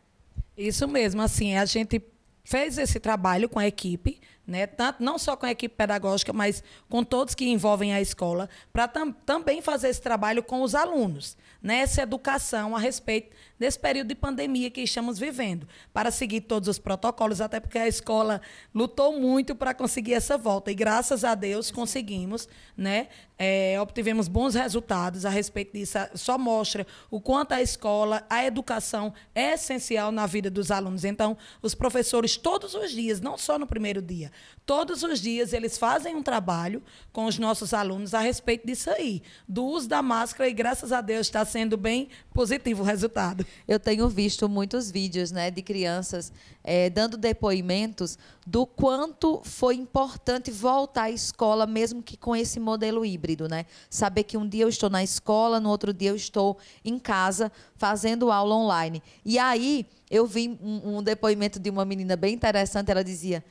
Isso 0.57 0.89
mesmo, 0.89 1.21
assim, 1.21 1.55
a 1.55 1.63
gente 1.63 2.03
fez 2.47 2.77
esse 2.77 2.97
trabalho 2.97 3.49
com 3.49 3.59
a 3.59 3.67
equipe, 3.67 4.21
né? 4.47 4.65
Tanto, 4.65 5.03
não 5.03 5.19
só 5.19 5.35
com 5.35 5.45
a 5.45 5.51
equipe 5.51 5.75
pedagógica, 5.75 6.31
mas 6.31 6.63
com 6.89 7.03
todos 7.03 7.35
que 7.35 7.45
envolvem 7.45 7.93
a 7.93 7.99
escola, 7.99 8.49
para 8.71 8.87
tam, 8.87 9.11
também 9.11 9.61
fazer 9.61 9.89
esse 9.89 10.01
trabalho 10.01 10.41
com 10.41 10.61
os 10.61 10.73
alunos, 10.73 11.35
né? 11.61 11.79
essa 11.79 12.03
educação 12.03 12.73
a 12.73 12.79
respeito 12.79 13.35
desse 13.57 13.79
período 13.79 14.07
de 14.09 14.15
pandemia 14.15 14.69
que 14.69 14.81
estamos 14.81 15.17
vivendo, 15.17 15.67
para 15.93 16.11
seguir 16.11 16.41
todos 16.41 16.69
os 16.69 16.79
protocolos, 16.79 17.41
até 17.41 17.59
porque 17.59 17.77
a 17.77 17.87
escola 17.87 18.41
lutou 18.73 19.19
muito 19.19 19.55
para 19.55 19.73
conseguir 19.73 20.13
essa 20.13 20.37
volta, 20.37 20.71
e 20.71 20.75
graças 20.75 21.23
a 21.23 21.35
Deus 21.35 21.71
conseguimos, 21.71 22.47
né? 22.75 23.07
É, 23.39 23.79
obtivemos 23.79 24.27
bons 24.27 24.55
resultados 24.55 25.23
a 25.23 25.29
respeito 25.29 25.73
disso, 25.73 25.97
só 26.15 26.39
mostra 26.39 26.87
o 27.11 27.21
quanto 27.21 27.51
a 27.51 27.61
escola, 27.61 28.25
a 28.27 28.43
educação 28.43 29.13
é 29.35 29.53
essencial 29.53 30.11
na 30.11 30.25
vida 30.25 30.49
dos 30.49 30.71
alunos. 30.71 31.03
Então, 31.03 31.37
os 31.61 31.75
professores, 31.75 32.35
todos 32.35 32.73
os 32.73 32.91
dias, 32.91 33.21
não 33.21 33.37
só 33.37 33.59
no 33.59 33.67
primeiro 33.67 34.01
dia, 34.01 34.31
Todos 34.67 35.01
os 35.01 35.21
dias 35.21 35.53
eles 35.53 35.77
fazem 35.77 36.13
um 36.13 36.21
trabalho 36.21 36.83
com 37.13 37.23
os 37.23 37.39
nossos 37.39 37.73
alunos 37.73 38.13
a 38.13 38.19
respeito 38.19 38.67
disso 38.67 38.89
aí, 38.89 39.23
do 39.47 39.63
uso 39.63 39.87
da 39.87 40.01
máscara, 40.01 40.49
e 40.49 40.53
graças 40.53 40.91
a 40.91 40.99
Deus 40.99 41.27
está 41.27 41.45
sendo 41.45 41.77
bem 41.77 42.09
positivo 42.33 42.83
o 42.83 42.85
resultado. 42.85 43.46
Eu 43.67 43.79
tenho 43.79 44.07
visto 44.09 44.47
muitos 44.47 44.89
vídeos 44.91 45.31
né, 45.31 45.51
de 45.51 45.61
crianças 45.61 46.31
é, 46.63 46.89
dando 46.89 47.17
depoimentos 47.17 48.17
do 48.45 48.65
quanto 48.65 49.41
foi 49.43 49.75
importante 49.75 50.51
voltar 50.51 51.03
à 51.03 51.11
escola, 51.11 51.65
mesmo 51.65 52.01
que 52.01 52.17
com 52.17 52.35
esse 52.35 52.59
modelo 52.59 53.05
híbrido. 53.05 53.47
Né? 53.47 53.65
Saber 53.89 54.23
que 54.23 54.37
um 54.37 54.47
dia 54.47 54.63
eu 54.63 54.69
estou 54.69 54.89
na 54.89 55.03
escola, 55.03 55.59
no 55.59 55.69
outro 55.69 55.93
dia 55.93 56.09
eu 56.09 56.15
estou 56.15 56.57
em 56.83 56.99
casa 56.99 57.51
fazendo 57.75 58.31
aula 58.31 58.55
online. 58.55 59.01
E 59.23 59.37
aí 59.37 59.85
eu 60.09 60.25
vi 60.25 60.57
um, 60.61 60.97
um 60.97 61.03
depoimento 61.03 61.59
de 61.59 61.69
uma 61.69 61.85
menina 61.85 62.15
bem 62.15 62.33
interessante, 62.33 62.89
ela 62.89 63.03
dizia 63.03 63.43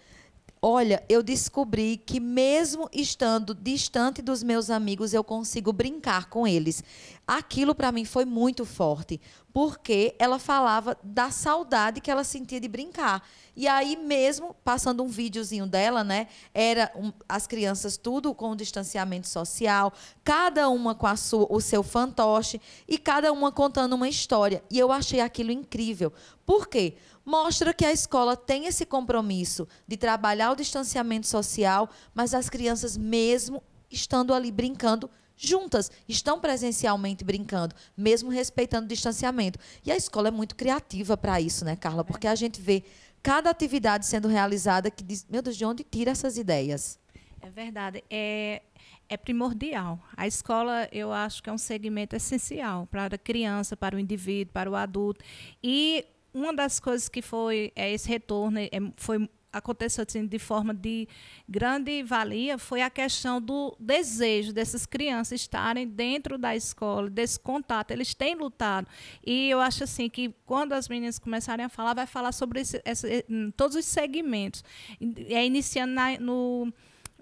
Olha, 0.63 1.05
eu 1.09 1.23
descobri 1.23 1.99
que 1.99 2.19
mesmo 2.19 2.89
estando 2.93 3.55
distante 3.55 4.23
dos 4.23 4.43
meus 4.43 4.71
amigos, 4.71 5.13
eu 5.13 5.23
consigo 5.23 5.71
brincar 5.71 6.31
com 6.31 6.47
eles. 6.47 6.83
Aquilo 7.27 7.75
para 7.75 7.93
mim 7.93 8.07
foi 8.07 8.25
muito 8.25 8.65
forte, 8.65 9.21
porque 9.53 10.15
ela 10.19 10.39
falava 10.39 10.97
da 11.03 11.31
saudade 11.31 12.01
que 12.01 12.11
ela 12.11 12.25
sentia 12.25 12.59
de 12.59 12.69
brincar. 12.69 13.23
E 13.55 13.69
aí 13.69 13.97
mesmo 13.97 14.57
passando 14.65 15.03
um 15.03 15.09
videozinho 15.09 15.67
dela, 15.67 16.03
né, 16.03 16.27
era 16.55 16.91
um, 16.97 17.13
as 17.29 17.47
crianças 17.47 17.97
tudo 17.99 18.35
com 18.35 18.57
distanciamento 18.57 19.29
social, 19.29 19.93
cada 20.25 20.69
uma 20.71 20.95
com 20.95 21.07
a 21.07 21.17
sua, 21.17 21.47
o 21.51 21.61
seu 21.61 21.83
fantoche 21.83 22.61
e 22.89 22.97
cada 22.97 23.31
uma 23.31 23.53
contando 23.53 23.93
uma 23.95 24.09
história. 24.09 24.63
E 24.71 24.79
eu 24.79 24.91
achei 24.91 25.21
aquilo 25.21 25.53
incrível. 25.53 26.13
Por 26.47 26.69
quê? 26.69 26.97
Mostra 27.27 27.75
que 27.75 27.85
a 27.85 27.93
escola 27.93 28.37
tem 28.37 28.67
esse 28.67 28.87
compromisso 28.87 29.67
de 29.87 29.97
trabalhar 29.97 30.53
o 30.53 30.57
distanciamento 30.57 31.27
social, 31.27 31.91
mas 32.15 32.33
as 32.33 32.49
crianças, 32.49 32.97
mesmo 32.97 33.63
estando 33.91 34.33
ali 34.33 34.53
brincando, 34.53 35.11
juntas, 35.37 35.91
estão 36.09 36.41
presencialmente 36.41 37.25
brincando, 37.25 37.75
mesmo 37.97 38.31
respeitando 38.31 38.87
o 38.87 38.89
distanciamento. 38.89 39.59
E 39.85 39.91
a 39.91 39.97
escola 39.97 40.29
é 40.29 40.31
muito 40.31 40.55
criativa 40.55 41.17
para 41.17 41.41
isso, 41.41 41.65
né, 41.65 41.75
Carla? 41.75 42.05
Porque 42.05 42.29
a 42.29 42.35
gente 42.37 42.61
vê 42.61 42.85
cada 43.23 43.51
atividade 43.51 44.07
sendo 44.07 44.29
realizada 44.29 44.91
que 44.91 45.03
diz, 45.03 45.27
meu 45.29 45.43
Deus, 45.43 45.57
de 45.57 45.65
onde 45.65 45.83
tira 45.83 46.13
essas 46.13 46.39
ideias? 46.39 46.99
É 47.41 47.51
verdade. 47.51 48.03
É, 48.09 48.63
é 49.09 49.17
primordial. 49.17 49.99
A 50.17 50.27
escola, 50.27 50.89
eu 50.93 51.13
acho 51.13 51.43
que 51.43 51.51
é 51.51 51.53
um 51.53 51.59
segmento 51.59 52.15
essencial 52.15 52.87
para 52.87 53.17
a 53.17 53.19
criança, 53.19 53.77
para 53.77 53.97
o 53.97 53.99
indivíduo, 53.99 54.53
para 54.53 54.71
o 54.71 54.77
adulto. 54.77 55.25
E 55.63 56.07
uma 56.37 56.53
das 56.53 56.79
coisas 56.79 57.09
que 57.09 57.23
foi 57.23 57.73
é, 57.75 57.91
esse 57.91 58.09
retorno 58.09 58.59
é, 58.59 58.71
foi 58.97 59.29
aconteceu 59.51 60.05
assim, 60.07 60.27
de 60.27 60.39
forma 60.39 60.75
de 60.75 61.09
grande 61.49 62.03
valia 62.03 62.59
foi 62.59 62.83
a 62.83 62.91
questão 62.91 63.41
do 63.41 63.75
desejo 63.81 64.53
dessas 64.53 64.85
crianças 64.85 65.41
estarem 65.41 65.89
dentro 65.89 66.37
da 66.37 66.55
escola, 66.55 67.09
desse 67.09 67.41
contato. 67.41 67.91
Eles 67.91 68.13
têm 68.13 68.35
lutado. 68.35 68.87
E 69.25 69.49
eu 69.49 69.59
acho 69.59 69.83
assim 69.85 70.11
que 70.11 70.35
quando 70.45 70.75
as 70.75 70.91
meninas 70.91 71.19
começarem 71.19 71.65
a 71.65 71.71
falar, 71.71 71.95
vai 71.95 72.07
falar 72.07 72.33
sobre 72.33 72.61
esse, 72.61 72.83
esse, 72.85 73.25
todos 73.57 73.77
os 73.77 73.87
segmentos. 73.87 74.63
É 75.31 75.47
iniciando 75.47 75.95
na, 75.95 76.19
no 76.19 76.71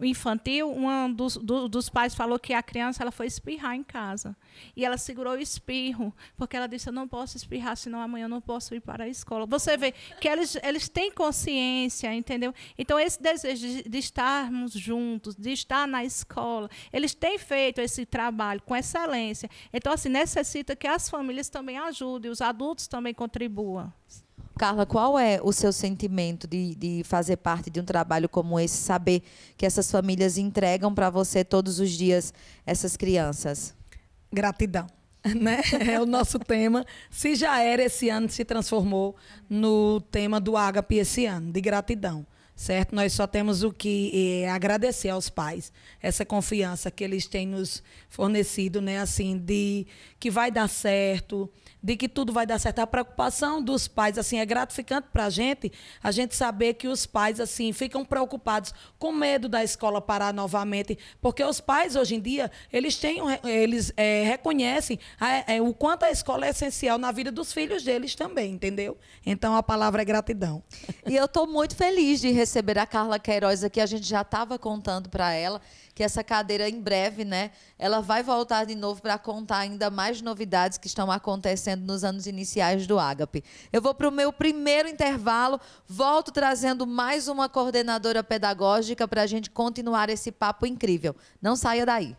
infantil, 0.01 0.71
um 0.73 1.13
dos, 1.13 1.37
do, 1.37 1.69
dos 1.69 1.89
pais 1.89 2.15
falou 2.15 2.39
que 2.39 2.53
a 2.53 2.63
criança 2.63 3.03
ela 3.03 3.13
foi 3.13 3.27
espirrar 3.27 3.75
em 3.75 3.83
casa. 3.83 4.37
E 4.77 4.85
ela 4.85 4.97
segurou 4.97 5.35
o 5.35 5.39
espirro, 5.39 6.15
porque 6.37 6.57
ela 6.57 6.67
disse: 6.67 6.89
Eu 6.89 6.93
não 6.93 7.07
posso 7.07 7.37
espirrar, 7.37 7.77
senão 7.77 8.01
amanhã 8.01 8.25
eu 8.25 8.29
não 8.29 8.41
posso 8.41 8.75
ir 8.75 8.81
para 8.81 9.05
a 9.05 9.09
escola. 9.09 9.47
Você 9.47 9.77
vê 9.77 9.93
que 10.21 10.29
eles, 10.29 10.57
eles 10.63 10.89
têm 10.89 11.13
consciência, 11.13 12.13
entendeu? 12.13 12.53
Então, 12.77 12.99
esse 12.99 13.23
desejo 13.23 13.67
de, 13.67 13.89
de 13.89 13.99
estarmos 13.99 14.73
juntos, 14.73 15.35
de 15.35 15.53
estar 15.53 15.87
na 15.87 16.05
escola, 16.05 16.69
eles 16.93 17.15
têm 17.15 17.39
feito 17.39 17.81
esse 17.81 18.05
trabalho 18.05 18.63
com 18.63 18.75
excelência. 18.75 19.49
Então, 19.73 19.93
assim, 19.93 20.09
necessita 20.09 20.75
que 20.75 20.87
as 20.87 21.09
famílias 21.09 21.49
também 21.49 21.79
ajudem, 21.79 22.31
os 22.31 22.41
adultos 22.41 22.89
também 22.89 23.15
contribuam. 23.15 23.93
Carla, 24.57 24.87
qual 24.87 25.19
é 25.19 25.41
o 25.43 25.53
seu 25.53 25.73
sentimento 25.73 26.47
de, 26.47 26.75
de 26.77 27.03
fazer 27.05 27.37
parte 27.37 27.71
de 27.71 27.81
um 27.81 27.85
trabalho 27.85 28.29
como 28.29 28.59
esse, 28.59 28.77
saber 28.77 29.23
que 29.57 29.67
essas 29.67 29.91
famílias 29.91 30.39
entregam 30.39 30.95
para 30.95 31.11
você 31.11 31.45
todos 31.45 31.81
os 31.81 31.91
dias 31.91 32.33
essas 32.65 32.97
crianças? 32.97 33.75
Gratidão. 34.33 34.87
Né? 35.41 35.63
É 35.89 35.99
o 35.99 36.05
nosso 36.05 36.39
tema. 36.39 36.85
Se 37.11 37.35
já 37.35 37.59
era 37.59 37.83
esse 37.85 38.11
ano, 38.11 38.29
se 38.29 38.45
transformou 38.45 39.17
no 39.49 39.99
tema 39.99 40.39
do 40.39 40.55
Ágape 40.55 40.97
esse 40.97 41.25
ano, 41.25 41.51
de 41.51 41.63
gratidão 41.63 42.27
certo? 42.55 42.95
Nós 42.95 43.13
só 43.13 43.27
temos 43.27 43.63
o 43.63 43.73
que 43.73 44.43
é, 44.43 44.51
agradecer 44.51 45.09
aos 45.09 45.29
pais 45.29 45.73
essa 46.01 46.25
confiança 46.25 46.91
que 46.91 47.03
eles 47.03 47.27
têm 47.27 47.47
nos 47.47 47.83
fornecido, 48.09 48.81
né? 48.81 49.01
Assim, 49.01 49.37
de 49.37 49.87
que 50.21 50.31
vai 50.31 50.51
dar 50.51 50.69
certo, 50.69 51.51
de 51.83 51.97
que 51.97 52.09
tudo 52.09 52.33
vai 52.33 52.47
dar 52.47 52.59
certo. 52.59 52.79
A 52.79 52.87
preocupação 52.87 53.63
dos 53.63 53.89
pais, 53.89 54.17
assim, 54.17 54.39
é 54.39 54.47
gratificante 54.47 55.09
para 55.13 55.27
a 55.27 55.31
gente, 55.31 55.73
a 56.03 56.11
gente 56.11 56.35
saber 56.37 56.75
que 56.75 56.87
os 56.87 57.07
pais, 57.07 57.41
assim, 57.41 57.73
ficam 57.73 58.05
preocupados 58.05 58.73
com 58.99 59.11
medo 59.13 59.49
da 59.49 59.65
escola 59.65 60.01
parar 60.01 60.33
novamente, 60.33 60.97
porque 61.21 61.43
os 61.43 61.61
pais, 61.61 61.97
hoje 61.97 62.15
em 62.15 62.21
dia, 62.21 62.51
eles 62.73 62.97
têm, 62.97 63.19
eles 63.45 63.93
é, 63.97 64.23
reconhecem 64.25 64.99
a, 65.19 65.53
é, 65.53 65.61
o 65.61 65.75
quanto 65.75 66.05
a 66.05 66.11
escola 66.11 66.47
é 66.47 66.51
essencial 66.51 66.99
na 66.99 67.11
vida 67.11 67.33
dos 67.33 67.53
filhos 67.53 67.83
deles 67.83 68.15
também, 68.15 68.53
entendeu? 68.53 68.97
Então, 69.27 69.57
a 69.57 69.63
palavra 69.63 70.03
é 70.03 70.05
gratidão. 70.05 70.63
E 71.07 71.17
eu 71.17 71.25
estou 71.25 71.47
muito 71.47 71.75
feliz 71.75 72.21
de 72.21 72.31
receber 72.31 72.44
a 72.81 72.87
Carla 72.87 73.19
Queiroz 73.19 73.65
aqui. 73.65 73.81
A 73.81 73.87
gente 73.87 74.07
já 74.07 74.21
estava 74.23 74.59
contando 74.59 75.09
para 75.09 75.33
ela 75.33 75.61
que 75.95 76.03
essa 76.03 76.25
cadeira 76.25 76.69
em 76.69 76.81
breve, 76.81 77.25
né, 77.25 77.51
ela 77.79 78.01
vai 78.01 78.23
voltar 78.23 78.65
de 78.65 78.75
novo 78.75 79.01
para 79.01 79.17
contar 79.19 79.59
ainda 79.59 79.91
mais 79.91 80.21
novidades 80.21 80.77
que 80.77 80.87
estão 80.87 81.11
acontecendo 81.11 81.83
nos 81.83 82.05
anos 82.05 82.27
iniciais 82.27 82.87
do 82.87 82.99
Ágape. 82.99 83.45
Eu 83.73 83.81
vou 83.81 83.95
para 83.95 84.09
o 84.09 84.13
meu 84.13 84.33
primeiro 84.33 84.89
intervalo, 84.89 85.61
volto 85.87 86.33
trazendo 86.33 86.87
mais 86.87 87.29
uma 87.29 87.49
coordenadora 87.49 88.25
pedagógica 88.25 89.07
para 89.07 89.23
a 89.23 89.27
gente 89.27 89.51
continuar 89.51 90.11
esse 90.11 90.33
papo 90.33 90.67
incrível. 90.67 91.15
Não 91.41 91.57
saia 91.57 91.87
daí. 91.87 92.17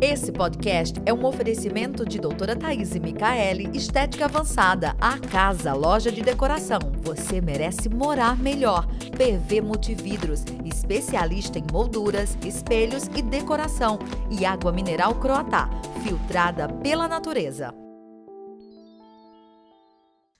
Esse 0.00 0.30
podcast 0.30 1.00
é 1.06 1.12
um 1.12 1.24
oferecimento 1.24 2.04
de 2.04 2.18
doutora 2.18 2.54
Thaís 2.54 2.94
e 2.94 3.00
Micaele, 3.00 3.70
Estética 3.74 4.26
Avançada, 4.26 4.94
a 5.00 5.18
casa, 5.18 5.72
loja 5.72 6.12
de 6.12 6.20
decoração. 6.20 6.78
Você 7.00 7.40
merece 7.40 7.88
morar 7.88 8.36
melhor. 8.36 8.86
PV 9.16 9.62
Multividros, 9.62 10.44
especialista 10.66 11.58
em 11.58 11.64
molduras, 11.72 12.36
espelhos 12.44 13.06
e 13.16 13.22
decoração. 13.22 13.98
E 14.30 14.44
água 14.44 14.70
mineral 14.70 15.14
Croatá, 15.14 15.70
filtrada 16.02 16.68
pela 16.68 17.08
natureza. 17.08 17.72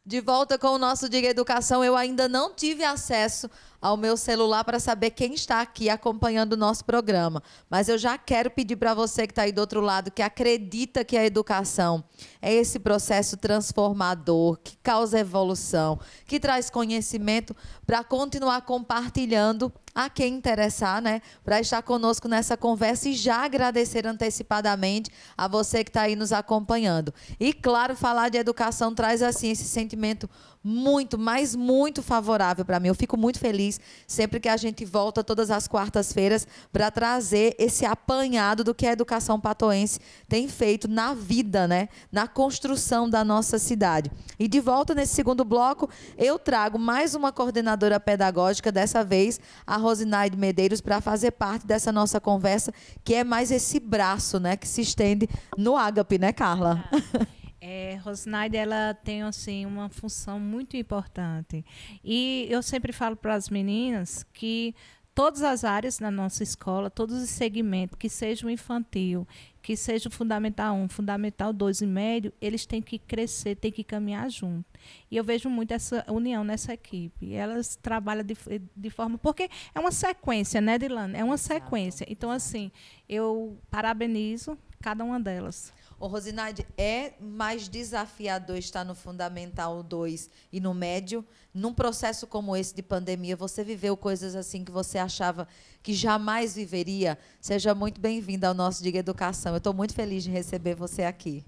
De 0.04 0.20
volta 0.20 0.56
com 0.56 0.68
o 0.68 0.78
nosso 0.78 1.08
Diga 1.08 1.28
Educação, 1.28 1.82
eu 1.82 1.96
ainda 1.96 2.28
não 2.28 2.54
tive 2.54 2.84
acesso 2.84 3.50
ao 3.86 3.96
meu 3.96 4.16
celular 4.16 4.64
para 4.64 4.80
saber 4.80 5.10
quem 5.10 5.32
está 5.32 5.60
aqui 5.60 5.88
acompanhando 5.88 6.54
o 6.54 6.56
nosso 6.56 6.84
programa. 6.84 7.40
Mas 7.70 7.88
eu 7.88 7.96
já 7.96 8.18
quero 8.18 8.50
pedir 8.50 8.74
para 8.74 8.94
você 8.94 9.28
que 9.28 9.30
está 9.32 9.42
aí 9.42 9.52
do 9.52 9.60
outro 9.60 9.80
lado, 9.80 10.10
que 10.10 10.22
acredita 10.22 11.04
que 11.04 11.16
a 11.16 11.24
educação 11.24 12.02
é 12.42 12.52
esse 12.52 12.80
processo 12.80 13.36
transformador, 13.36 14.58
que 14.58 14.76
causa 14.78 15.20
evolução, 15.20 16.00
que 16.26 16.40
traz 16.40 16.68
conhecimento, 16.68 17.54
para 17.86 18.02
continuar 18.02 18.62
compartilhando 18.62 19.72
a 19.96 20.10
quem 20.10 20.34
interessar, 20.34 21.00
né, 21.00 21.22
para 21.42 21.58
estar 21.58 21.80
conosco 21.80 22.28
nessa 22.28 22.54
conversa 22.54 23.08
e 23.08 23.14
já 23.14 23.46
agradecer 23.46 24.06
antecipadamente 24.06 25.10
a 25.38 25.48
você 25.48 25.82
que 25.82 25.88
está 25.88 26.02
aí 26.02 26.14
nos 26.14 26.34
acompanhando. 26.34 27.14
E 27.40 27.50
claro, 27.54 27.96
falar 27.96 28.28
de 28.28 28.36
educação 28.36 28.94
traz 28.94 29.22
assim 29.22 29.50
esse 29.50 29.64
sentimento 29.64 30.28
muito, 30.68 31.16
mas 31.16 31.54
muito 31.54 32.02
favorável 32.02 32.64
para 32.64 32.80
mim. 32.80 32.88
Eu 32.88 32.94
fico 32.94 33.16
muito 33.16 33.38
feliz 33.38 33.80
sempre 34.04 34.40
que 34.40 34.48
a 34.48 34.56
gente 34.56 34.84
volta 34.84 35.22
todas 35.22 35.48
as 35.48 35.68
quartas-feiras 35.68 36.44
para 36.72 36.90
trazer 36.90 37.54
esse 37.56 37.86
apanhado 37.86 38.64
do 38.64 38.74
que 38.74 38.84
a 38.84 38.90
educação 38.90 39.38
patoense 39.38 40.00
tem 40.28 40.48
feito 40.48 40.88
na 40.88 41.14
vida, 41.14 41.68
né? 41.68 41.88
Na 42.10 42.26
construção 42.26 43.08
da 43.08 43.24
nossa 43.24 43.60
cidade. 43.60 44.10
E 44.40 44.48
de 44.48 44.58
volta 44.58 44.92
nesse 44.92 45.14
segundo 45.14 45.44
bloco, 45.44 45.88
eu 46.18 46.36
trago 46.36 46.80
mais 46.80 47.14
uma 47.14 47.30
coordenadora 47.30 48.00
pedagógica, 48.00 48.72
dessa 48.72 49.04
vez 49.04 49.38
a 49.64 49.76
Rosinaide 49.86 50.36
Medeiros, 50.36 50.80
para 50.80 51.00
fazer 51.00 51.30
parte 51.30 51.64
dessa 51.64 51.92
nossa 51.92 52.20
conversa, 52.20 52.72
que 53.04 53.14
é 53.14 53.22
mais 53.22 53.52
esse 53.52 53.78
braço, 53.78 54.40
né, 54.40 54.56
que 54.56 54.66
se 54.66 54.80
estende 54.80 55.28
no 55.56 55.76
ágape, 55.76 56.18
né, 56.18 56.32
Carla? 56.32 56.84
Ah. 56.92 57.26
É, 57.68 57.96
Rosnaide, 57.96 58.56
ela 58.56 58.94
tem 58.94 59.22
assim 59.22 59.66
uma 59.66 59.88
função 59.88 60.38
muito 60.38 60.76
importante. 60.76 61.64
E 62.04 62.46
eu 62.48 62.62
sempre 62.62 62.92
falo 62.92 63.16
para 63.16 63.34
as 63.34 63.50
meninas 63.50 64.24
que 64.32 64.72
todas 65.16 65.42
as 65.42 65.64
áreas 65.64 65.98
na 65.98 66.10
nossa 66.10 66.42
escola, 66.42 66.90
todos 66.90 67.22
os 67.22 67.30
segmentos, 67.30 67.96
que 67.98 68.06
seja 68.06 68.46
o 68.46 68.50
infantil, 68.50 69.26
que 69.62 69.74
seja 69.74 70.10
o 70.10 70.12
fundamental 70.12 70.76
1, 70.76 70.90
fundamental 70.90 71.54
2 71.54 71.80
e 71.80 71.86
médio, 71.86 72.32
eles 72.38 72.66
têm 72.66 72.82
que 72.82 72.98
crescer, 72.98 73.56
têm 73.56 73.72
que 73.72 73.82
caminhar 73.82 74.30
junto. 74.30 74.66
E 75.10 75.16
eu 75.16 75.24
vejo 75.24 75.48
muito 75.48 75.72
essa 75.72 76.04
união 76.06 76.44
nessa 76.44 76.74
equipe. 76.74 77.32
Elas 77.32 77.76
trabalham 77.76 78.22
de, 78.22 78.36
de 78.76 78.90
forma. 78.90 79.16
Porque 79.16 79.48
é 79.74 79.80
uma 79.80 79.90
sequência, 79.90 80.60
né, 80.60 80.78
Dilane? 80.78 81.16
É 81.16 81.24
uma 81.24 81.38
sequência. 81.38 82.06
Então, 82.10 82.30
assim, 82.30 82.70
eu 83.08 83.58
parabenizo 83.70 84.58
cada 84.82 85.02
uma 85.02 85.18
delas. 85.18 85.72
Ô, 85.98 86.08
Rosinaide, 86.08 86.66
é 86.76 87.14
mais 87.18 87.70
desafiador 87.70 88.58
estar 88.58 88.84
no 88.84 88.94
Fundamental 88.94 89.82
2 89.82 90.30
e 90.52 90.60
no 90.60 90.74
médio? 90.74 91.24
Num 91.54 91.72
processo 91.72 92.26
como 92.26 92.54
esse 92.54 92.74
de 92.74 92.82
pandemia, 92.82 93.34
você 93.34 93.64
viveu 93.64 93.96
coisas 93.96 94.36
assim 94.36 94.62
que 94.62 94.70
você 94.70 94.98
achava 94.98 95.48
que 95.82 95.94
jamais 95.94 96.54
viveria? 96.54 97.18
Seja 97.40 97.74
muito 97.74 97.98
bem-vinda 97.98 98.46
ao 98.46 98.52
nosso 98.52 98.82
Diga 98.82 98.98
Educação. 98.98 99.52
Eu 99.52 99.58
estou 99.58 99.72
muito 99.72 99.94
feliz 99.94 100.22
de 100.22 100.30
receber 100.30 100.74
você 100.74 101.02
aqui. 101.02 101.42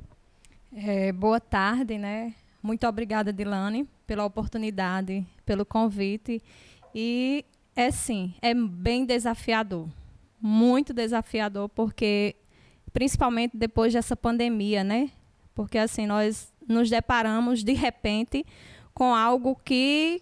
É, 0.75 1.13
boa 1.13 1.41
tarde, 1.41 1.99
né? 1.99 2.35
Muito 2.63 2.87
obrigada, 2.87 3.31
Dilane, 3.31 3.87
pela 4.07 4.25
oportunidade, 4.25 5.27
pelo 5.45 5.67
convite. 5.67 6.43
E 6.95 7.45
é 7.77 7.91
sim, 7.91 8.35
é 8.41 8.55
bem 8.55 9.05
desafiador. 9.05 9.87
Muito 10.41 10.95
desafiador, 10.95 11.69
porque 11.69 12.35
principalmente 12.93 13.57
depois 13.57 13.93
dessa 13.93 14.17
pandemia, 14.17 14.83
né? 14.83 15.11
Porque 15.55 15.79
assim 15.79 16.07
nós 16.07 16.53
nos 16.67 16.91
deparamos 16.91 17.65
de 17.65 17.73
repente 17.73 18.45
com 18.95 19.15
algo 19.15 19.57
que 19.65 20.21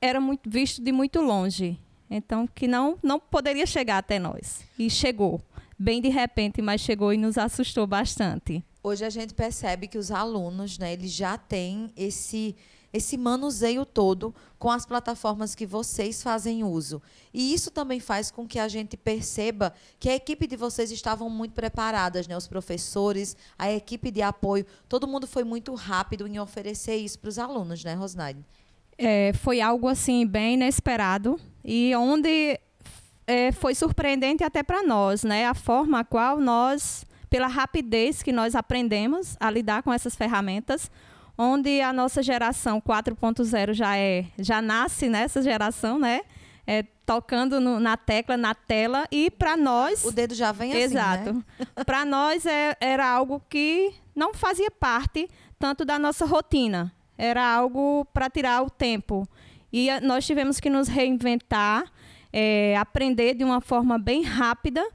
era 0.00 0.20
muito 0.20 0.48
visto 0.48 0.82
de 0.82 0.92
muito 0.92 1.20
longe, 1.20 1.78
então 2.10 2.46
que 2.46 2.66
não 2.66 2.98
não 3.02 3.18
poderia 3.18 3.66
chegar 3.66 3.98
até 3.98 4.18
nós 4.18 4.64
e 4.78 4.88
chegou 4.88 5.40
bem 5.78 6.00
de 6.00 6.08
repente, 6.08 6.60
mas 6.60 6.80
chegou 6.80 7.12
e 7.12 7.16
nos 7.16 7.38
assustou 7.38 7.86
bastante. 7.86 8.64
Hoje 8.82 9.04
a 9.04 9.10
gente 9.10 9.34
percebe 9.34 9.86
que 9.86 9.98
os 9.98 10.10
alunos, 10.10 10.78
né, 10.78 10.92
eles 10.92 11.12
já 11.12 11.38
têm 11.38 11.92
esse 11.96 12.56
esse 12.92 13.16
manuseio 13.16 13.84
todo 13.84 14.34
com 14.58 14.70
as 14.70 14.86
plataformas 14.86 15.54
que 15.54 15.66
vocês 15.66 16.22
fazem 16.22 16.64
uso. 16.64 17.02
E 17.32 17.52
isso 17.52 17.70
também 17.70 18.00
faz 18.00 18.30
com 18.30 18.46
que 18.46 18.58
a 18.58 18.66
gente 18.66 18.96
perceba 18.96 19.72
que 19.98 20.08
a 20.08 20.14
equipe 20.14 20.46
de 20.46 20.56
vocês 20.56 20.90
estavam 20.90 21.28
muito 21.28 21.52
preparadas, 21.52 22.26
né? 22.26 22.36
Os 22.36 22.48
professores, 22.48 23.36
a 23.58 23.70
equipe 23.70 24.10
de 24.10 24.22
apoio, 24.22 24.66
todo 24.88 25.06
mundo 25.06 25.26
foi 25.26 25.44
muito 25.44 25.74
rápido 25.74 26.26
em 26.26 26.38
oferecer 26.38 26.96
isso 26.96 27.18
para 27.18 27.28
os 27.28 27.38
alunos, 27.38 27.84
né, 27.84 27.94
Rosnaide? 27.94 28.44
É, 28.96 29.32
foi 29.34 29.60
algo 29.60 29.86
assim 29.86 30.26
bem 30.26 30.54
inesperado 30.54 31.38
e 31.64 31.94
onde 31.94 32.58
é, 33.28 33.52
foi 33.52 33.74
surpreendente 33.74 34.42
até 34.42 34.62
para 34.62 34.82
nós, 34.82 35.22
né? 35.22 35.46
A 35.46 35.54
forma 35.54 36.00
a 36.00 36.04
qual 36.04 36.40
nós, 36.40 37.04
pela 37.30 37.46
rapidez 37.46 38.22
que 38.22 38.32
nós 38.32 38.54
aprendemos 38.56 39.36
a 39.38 39.50
lidar 39.50 39.82
com 39.82 39.92
essas 39.92 40.16
ferramentas, 40.16 40.90
onde 41.38 41.80
a 41.80 41.92
nossa 41.92 42.20
geração 42.20 42.80
4.0 42.80 43.72
já 43.72 43.96
é, 43.96 44.26
já 44.36 44.60
nasce 44.60 45.08
nessa 45.08 45.40
geração, 45.40 45.98
né? 45.98 46.22
É, 46.66 46.82
tocando 47.06 47.60
no, 47.60 47.80
na 47.80 47.96
tecla, 47.96 48.36
na 48.36 48.54
tela, 48.54 49.06
e 49.10 49.30
para 49.30 49.56
nós. 49.56 50.04
O 50.04 50.10
dedo 50.10 50.34
já 50.34 50.52
vem 50.52 50.72
assim. 50.72 50.82
Exato. 50.82 51.32
Né? 51.58 51.84
para 51.86 52.04
nós 52.04 52.44
é, 52.44 52.76
era 52.80 53.08
algo 53.08 53.40
que 53.48 53.94
não 54.14 54.34
fazia 54.34 54.70
parte 54.70 55.30
tanto 55.58 55.84
da 55.84 55.98
nossa 55.98 56.26
rotina. 56.26 56.92
Era 57.16 57.46
algo 57.46 58.04
para 58.12 58.28
tirar 58.28 58.62
o 58.62 58.68
tempo. 58.68 59.26
E 59.72 59.88
a, 59.88 60.00
nós 60.00 60.26
tivemos 60.26 60.60
que 60.60 60.68
nos 60.68 60.88
reinventar, 60.88 61.84
é, 62.32 62.76
aprender 62.76 63.34
de 63.34 63.44
uma 63.44 63.60
forma 63.60 63.98
bem 63.98 64.22
rápida 64.22 64.86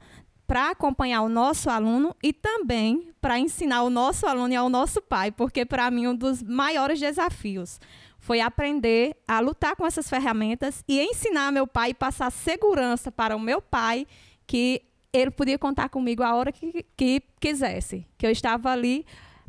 para 0.46 0.70
acompanhar 0.70 1.22
o 1.22 1.28
nosso 1.28 1.70
aluno 1.70 2.14
e 2.22 2.32
também 2.32 3.10
para 3.20 3.38
ensinar 3.38 3.82
o 3.82 3.90
nosso 3.90 4.26
aluno 4.26 4.52
e 4.52 4.56
ao 4.56 4.68
nosso 4.68 5.00
pai, 5.00 5.30
porque 5.30 5.64
para 5.64 5.90
mim 5.90 6.08
um 6.08 6.14
dos 6.14 6.42
maiores 6.42 7.00
desafios 7.00 7.80
foi 8.18 8.40
aprender 8.40 9.16
a 9.28 9.38
lutar 9.40 9.76
com 9.76 9.86
essas 9.86 10.08
ferramentas 10.08 10.82
e 10.88 11.00
ensinar 11.00 11.52
meu 11.52 11.66
pai 11.66 11.90
e 11.90 11.94
passar 11.94 12.30
segurança 12.30 13.12
para 13.12 13.36
o 13.36 13.40
meu 13.40 13.60
pai 13.60 14.06
que 14.46 14.82
ele 15.12 15.30
podia 15.30 15.58
contar 15.58 15.88
comigo 15.90 16.22
a 16.22 16.34
hora 16.34 16.50
que, 16.50 16.84
que 16.96 17.22
quisesse, 17.38 18.06
que 18.16 18.26
eu 18.26 18.30
estava 18.30 18.70
ali 18.70 19.04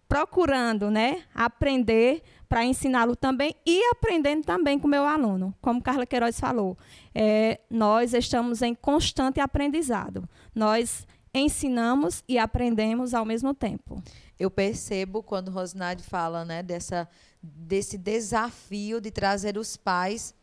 procurando, 0.08 0.92
né, 0.92 1.24
aprender 1.34 2.22
para 2.48 2.64
ensiná-lo 2.64 3.16
também 3.16 3.56
e 3.66 3.82
aprendendo 3.92 4.44
também 4.44 4.78
com 4.78 4.88
meu 4.88 5.06
aluno. 5.06 5.54
Como 5.62 5.82
Carla 5.82 6.06
Queiroz 6.06 6.40
falou, 6.40 6.78
é, 7.14 7.60
nós 7.70 8.14
estamos 8.14 8.62
em 8.62 8.75
constante 8.75 9.40
aprendizado. 9.40 10.28
Nós 10.56 11.06
ensinamos 11.34 12.24
e 12.28 12.38
aprendemos 12.38 13.14
ao 13.14 13.26
mesmo 13.26 13.54
tempo. 13.54 14.02
Eu 14.40 14.50
percebo 14.50 15.22
quando 15.22 15.52
Rosnade 15.52 16.02
fala 16.02 16.46
né, 16.46 16.64
dessa, 16.64 17.08
desse 17.42 17.98
desafio 17.98 19.02
de 19.02 19.12
trazer 19.12 19.58
os 19.58 19.76
pais 19.76 20.34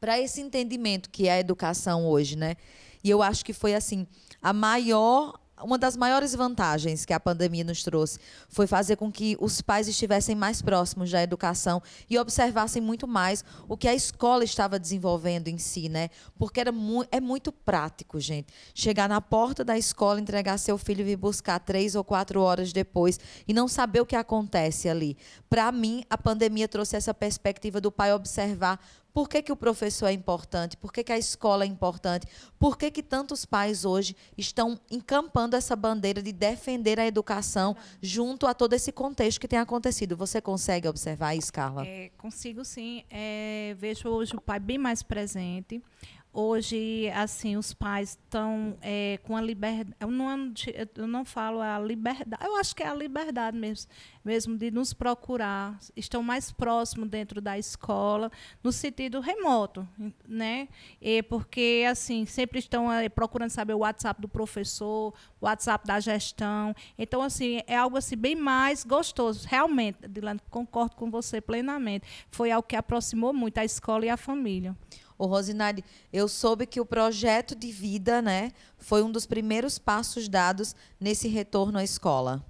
para 0.00 0.18
esse 0.18 0.40
entendimento 0.40 1.10
que 1.10 1.26
é 1.26 1.32
a 1.32 1.40
educação 1.40 2.06
hoje, 2.06 2.36
né? 2.36 2.56
E 3.02 3.10
eu 3.10 3.22
acho 3.22 3.44
que 3.44 3.52
foi 3.52 3.74
assim 3.74 4.06
a 4.40 4.52
maior 4.52 5.38
uma 5.62 5.78
das 5.78 5.96
maiores 5.96 6.34
vantagens 6.34 7.04
que 7.04 7.12
a 7.12 7.20
pandemia 7.20 7.64
nos 7.64 7.82
trouxe 7.82 8.18
foi 8.48 8.66
fazer 8.66 8.96
com 8.96 9.10
que 9.10 9.36
os 9.40 9.60
pais 9.60 9.88
estivessem 9.88 10.34
mais 10.34 10.62
próximos 10.62 11.10
da 11.10 11.22
educação 11.22 11.82
e 12.08 12.18
observassem 12.18 12.80
muito 12.80 13.06
mais 13.06 13.44
o 13.68 13.76
que 13.76 13.88
a 13.88 13.94
escola 13.94 14.44
estava 14.44 14.78
desenvolvendo 14.78 15.48
em 15.48 15.58
si, 15.58 15.88
né? 15.88 16.10
Porque 16.38 16.60
era 16.60 16.72
mu 16.72 17.04
é 17.10 17.20
muito 17.20 17.50
prático, 17.52 18.20
gente. 18.20 18.52
Chegar 18.74 19.08
na 19.08 19.20
porta 19.20 19.64
da 19.64 19.76
escola, 19.76 20.20
entregar 20.20 20.58
seu 20.58 20.78
filho 20.78 21.00
e 21.00 21.04
vir 21.04 21.16
buscar 21.16 21.58
três 21.58 21.94
ou 21.94 22.04
quatro 22.04 22.40
horas 22.40 22.72
depois 22.72 23.18
e 23.46 23.52
não 23.52 23.68
saber 23.68 24.00
o 24.00 24.06
que 24.06 24.16
acontece 24.16 24.88
ali. 24.88 25.16
Para 25.48 25.70
mim, 25.72 26.04
a 26.08 26.18
pandemia 26.18 26.68
trouxe 26.68 26.96
essa 26.96 27.14
perspectiva 27.14 27.80
do 27.80 27.90
pai 27.90 28.12
observar 28.12 28.80
por 29.18 29.28
que, 29.28 29.42
que 29.42 29.50
o 29.50 29.56
professor 29.56 30.06
é 30.06 30.12
importante? 30.12 30.76
Por 30.76 30.92
que, 30.92 31.02
que 31.02 31.10
a 31.10 31.18
escola 31.18 31.64
é 31.64 31.66
importante? 31.66 32.24
Por 32.56 32.78
que, 32.78 32.88
que 32.88 33.02
tantos 33.02 33.44
pais 33.44 33.84
hoje 33.84 34.14
estão 34.36 34.78
encampando 34.88 35.56
essa 35.56 35.74
bandeira 35.74 36.22
de 36.22 36.30
defender 36.30 37.00
a 37.00 37.04
educação 37.04 37.76
junto 38.00 38.46
a 38.46 38.54
todo 38.54 38.74
esse 38.74 38.92
contexto 38.92 39.40
que 39.40 39.48
tem 39.48 39.58
acontecido? 39.58 40.16
Você 40.16 40.40
consegue 40.40 40.86
observar 40.86 41.34
isso, 41.34 41.52
Carla? 41.52 41.84
É, 41.84 42.12
consigo 42.16 42.64
sim. 42.64 43.02
É, 43.10 43.74
vejo 43.76 44.08
hoje 44.08 44.36
o 44.36 44.40
pai 44.40 44.60
bem 44.60 44.78
mais 44.78 45.02
presente. 45.02 45.82
Hoje, 46.30 47.10
assim, 47.14 47.56
os 47.56 47.72
pais 47.72 48.10
estão 48.10 48.76
é, 48.82 49.18
com 49.24 49.34
a 49.36 49.40
liberdade. 49.40 49.96
Eu 49.98 50.10
não, 50.10 50.52
eu 50.94 51.06
não 51.06 51.24
falo 51.24 51.60
a 51.60 51.78
liberdade, 51.78 52.44
eu 52.44 52.54
acho 52.56 52.76
que 52.76 52.82
é 52.82 52.86
a 52.86 52.94
liberdade 52.94 53.56
mesmo, 53.56 53.90
mesmo 54.22 54.56
de 54.56 54.70
nos 54.70 54.92
procurar. 54.92 55.78
Estão 55.96 56.22
mais 56.22 56.52
próximos 56.52 57.08
dentro 57.08 57.40
da 57.40 57.58
escola, 57.58 58.30
no 58.62 58.70
sentido 58.70 59.20
remoto, 59.20 59.88
né? 60.28 60.68
E 61.00 61.22
porque, 61.22 61.86
assim, 61.90 62.26
sempre 62.26 62.58
estão 62.58 62.92
é, 62.92 63.08
procurando 63.08 63.50
saber 63.50 63.72
o 63.72 63.78
WhatsApp 63.78 64.20
do 64.20 64.28
professor, 64.28 65.14
o 65.40 65.46
WhatsApp 65.46 65.86
da 65.86 65.98
gestão. 65.98 66.74
Então, 66.98 67.22
assim, 67.22 67.62
é 67.66 67.76
algo 67.76 67.96
assim, 67.96 68.16
bem 68.16 68.36
mais 68.36 68.84
gostoso. 68.84 69.48
Realmente, 69.48 70.06
Dilane, 70.06 70.40
concordo 70.50 70.94
com 70.94 71.10
você 71.10 71.40
plenamente. 71.40 72.06
Foi 72.30 72.50
algo 72.50 72.68
que 72.68 72.76
aproximou 72.76 73.32
muito 73.32 73.58
a 73.58 73.64
escola 73.64 74.04
e 74.04 74.10
a 74.10 74.16
família. 74.16 74.76
Ô, 75.18 75.26
Rosinari, 75.26 75.84
eu 76.12 76.28
soube 76.28 76.64
que 76.64 76.80
o 76.80 76.86
projeto 76.86 77.56
de 77.56 77.72
vida, 77.72 78.22
né, 78.22 78.52
foi 78.78 79.02
um 79.02 79.10
dos 79.10 79.26
primeiros 79.26 79.76
passos 79.76 80.28
dados 80.28 80.76
nesse 81.00 81.26
retorno 81.26 81.78
à 81.78 81.82
escola. 81.82 82.44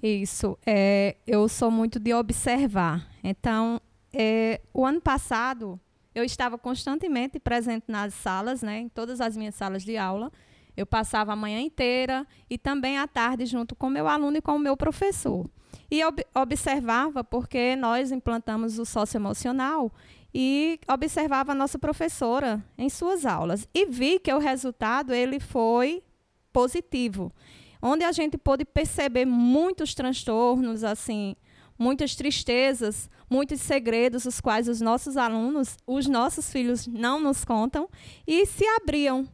Isso. 0.00 0.56
É, 0.64 1.16
eu 1.26 1.48
sou 1.48 1.70
muito 1.72 1.98
de 1.98 2.14
observar. 2.14 3.08
Então, 3.22 3.80
é, 4.12 4.60
o 4.72 4.86
ano 4.86 5.00
passado, 5.00 5.78
eu 6.14 6.22
estava 6.22 6.56
constantemente 6.56 7.40
presente 7.40 7.86
nas 7.88 8.14
salas, 8.14 8.62
né, 8.62 8.78
em 8.78 8.88
todas 8.88 9.20
as 9.20 9.36
minhas 9.36 9.56
salas 9.56 9.82
de 9.82 9.96
aula. 9.96 10.30
Eu 10.76 10.86
passava 10.86 11.32
a 11.32 11.36
manhã 11.36 11.60
inteira 11.60 12.24
e 12.48 12.56
também 12.56 12.96
à 12.96 13.08
tarde 13.08 13.44
junto 13.44 13.74
com 13.74 13.88
o 13.88 13.90
meu 13.90 14.06
aluno 14.06 14.36
e 14.36 14.40
com 14.40 14.54
o 14.54 14.58
meu 14.60 14.76
professor. 14.76 15.50
E 15.90 16.04
ob 16.04 16.24
observava 16.34 17.24
porque 17.24 17.74
nós 17.74 18.12
implantamos 18.12 18.78
o 18.78 18.84
socioemocional 18.84 19.90
e 20.32 20.78
observava 20.88 21.52
a 21.52 21.54
nossa 21.54 21.78
professora 21.78 22.62
em 22.76 22.88
suas 22.88 23.24
aulas 23.24 23.66
e 23.74 23.86
vi 23.86 24.18
que 24.18 24.32
o 24.32 24.38
resultado 24.38 25.14
ele 25.14 25.40
foi 25.40 26.02
positivo, 26.52 27.32
onde 27.80 28.04
a 28.04 28.12
gente 28.12 28.36
pôde 28.36 28.64
perceber 28.64 29.24
muitos 29.24 29.94
transtornos, 29.94 30.84
assim, 30.84 31.34
muitas 31.78 32.14
tristezas, 32.14 33.08
muitos 33.30 33.60
segredos 33.60 34.24
os 34.24 34.40
quais 34.40 34.68
os 34.68 34.80
nossos 34.80 35.16
alunos, 35.16 35.76
os 35.86 36.06
nossos 36.06 36.50
filhos 36.50 36.86
não 36.86 37.20
nos 37.20 37.44
contam 37.44 37.88
e 38.26 38.44
se 38.44 38.66
abriam, 38.66 39.26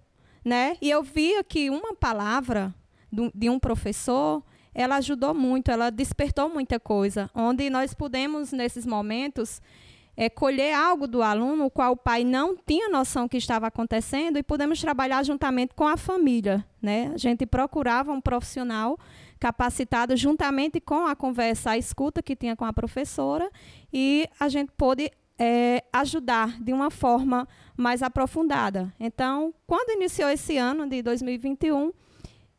né? 0.45 0.77
E 0.81 0.91
eu 0.91 1.03
via 1.03 1.43
que 1.43 1.71
uma 1.71 1.95
palavra 1.95 2.75
de 3.35 3.49
um 3.49 3.59
professor 3.59 4.43
ela 4.75 4.97
ajudou 4.97 5.33
muito, 5.33 5.71
ela 5.71 5.89
despertou 5.89 6.49
muita 6.49 6.81
coisa, 6.81 7.31
onde 7.35 7.71
nós 7.71 7.95
pudemos 7.95 8.53
nesses 8.53 8.85
momentos 8.85 9.63
é, 10.16 10.29
colher 10.31 10.74
algo 10.74 11.07
do 11.07 11.22
aluno, 11.22 11.66
o 11.66 11.70
qual 11.70 11.92
o 11.92 11.96
pai 11.96 12.24
não 12.24 12.57
tinha 12.57 12.88
noção 12.88 13.29
que 13.29 13.37
estava 13.37 13.66
acontecendo, 13.66 14.38
e 14.38 14.42
pudemos 14.42 14.81
trabalhar 14.81 15.22
juntamente 15.24 15.74
com 15.74 15.87
a 15.87 15.96
família. 15.96 16.64
Né? 16.81 17.11
A 17.14 17.18
gente 17.18 17.44
procurava 17.46 18.12
um 18.12 18.20
profissional 18.20 18.98
capacitado 19.40 20.16
juntamente 20.16 20.81
com 20.81 21.07
a 21.07 21.16
conversa, 21.16 21.72
a 21.72 21.79
escuta 21.79 22.22
que 22.22 22.37
tinha 22.37 22.55
com 22.55 22.64
a 22.64 22.72
professora, 22.72 23.50
e 23.92 24.29
a 24.38 24.48
gente 24.48 24.72
pôde 24.77 25.11
é, 25.38 25.83
ajudar 25.92 26.61
de 26.62 26.72
uma 26.72 26.90
forma 26.90 27.48
mais 27.77 28.03
aprofundada. 28.03 28.94
Então, 29.00 29.53
quando 29.66 29.90
iniciou 29.90 30.31
esse 30.31 30.57
ano 30.57 30.88
de 30.88 31.03
2021, 31.03 31.92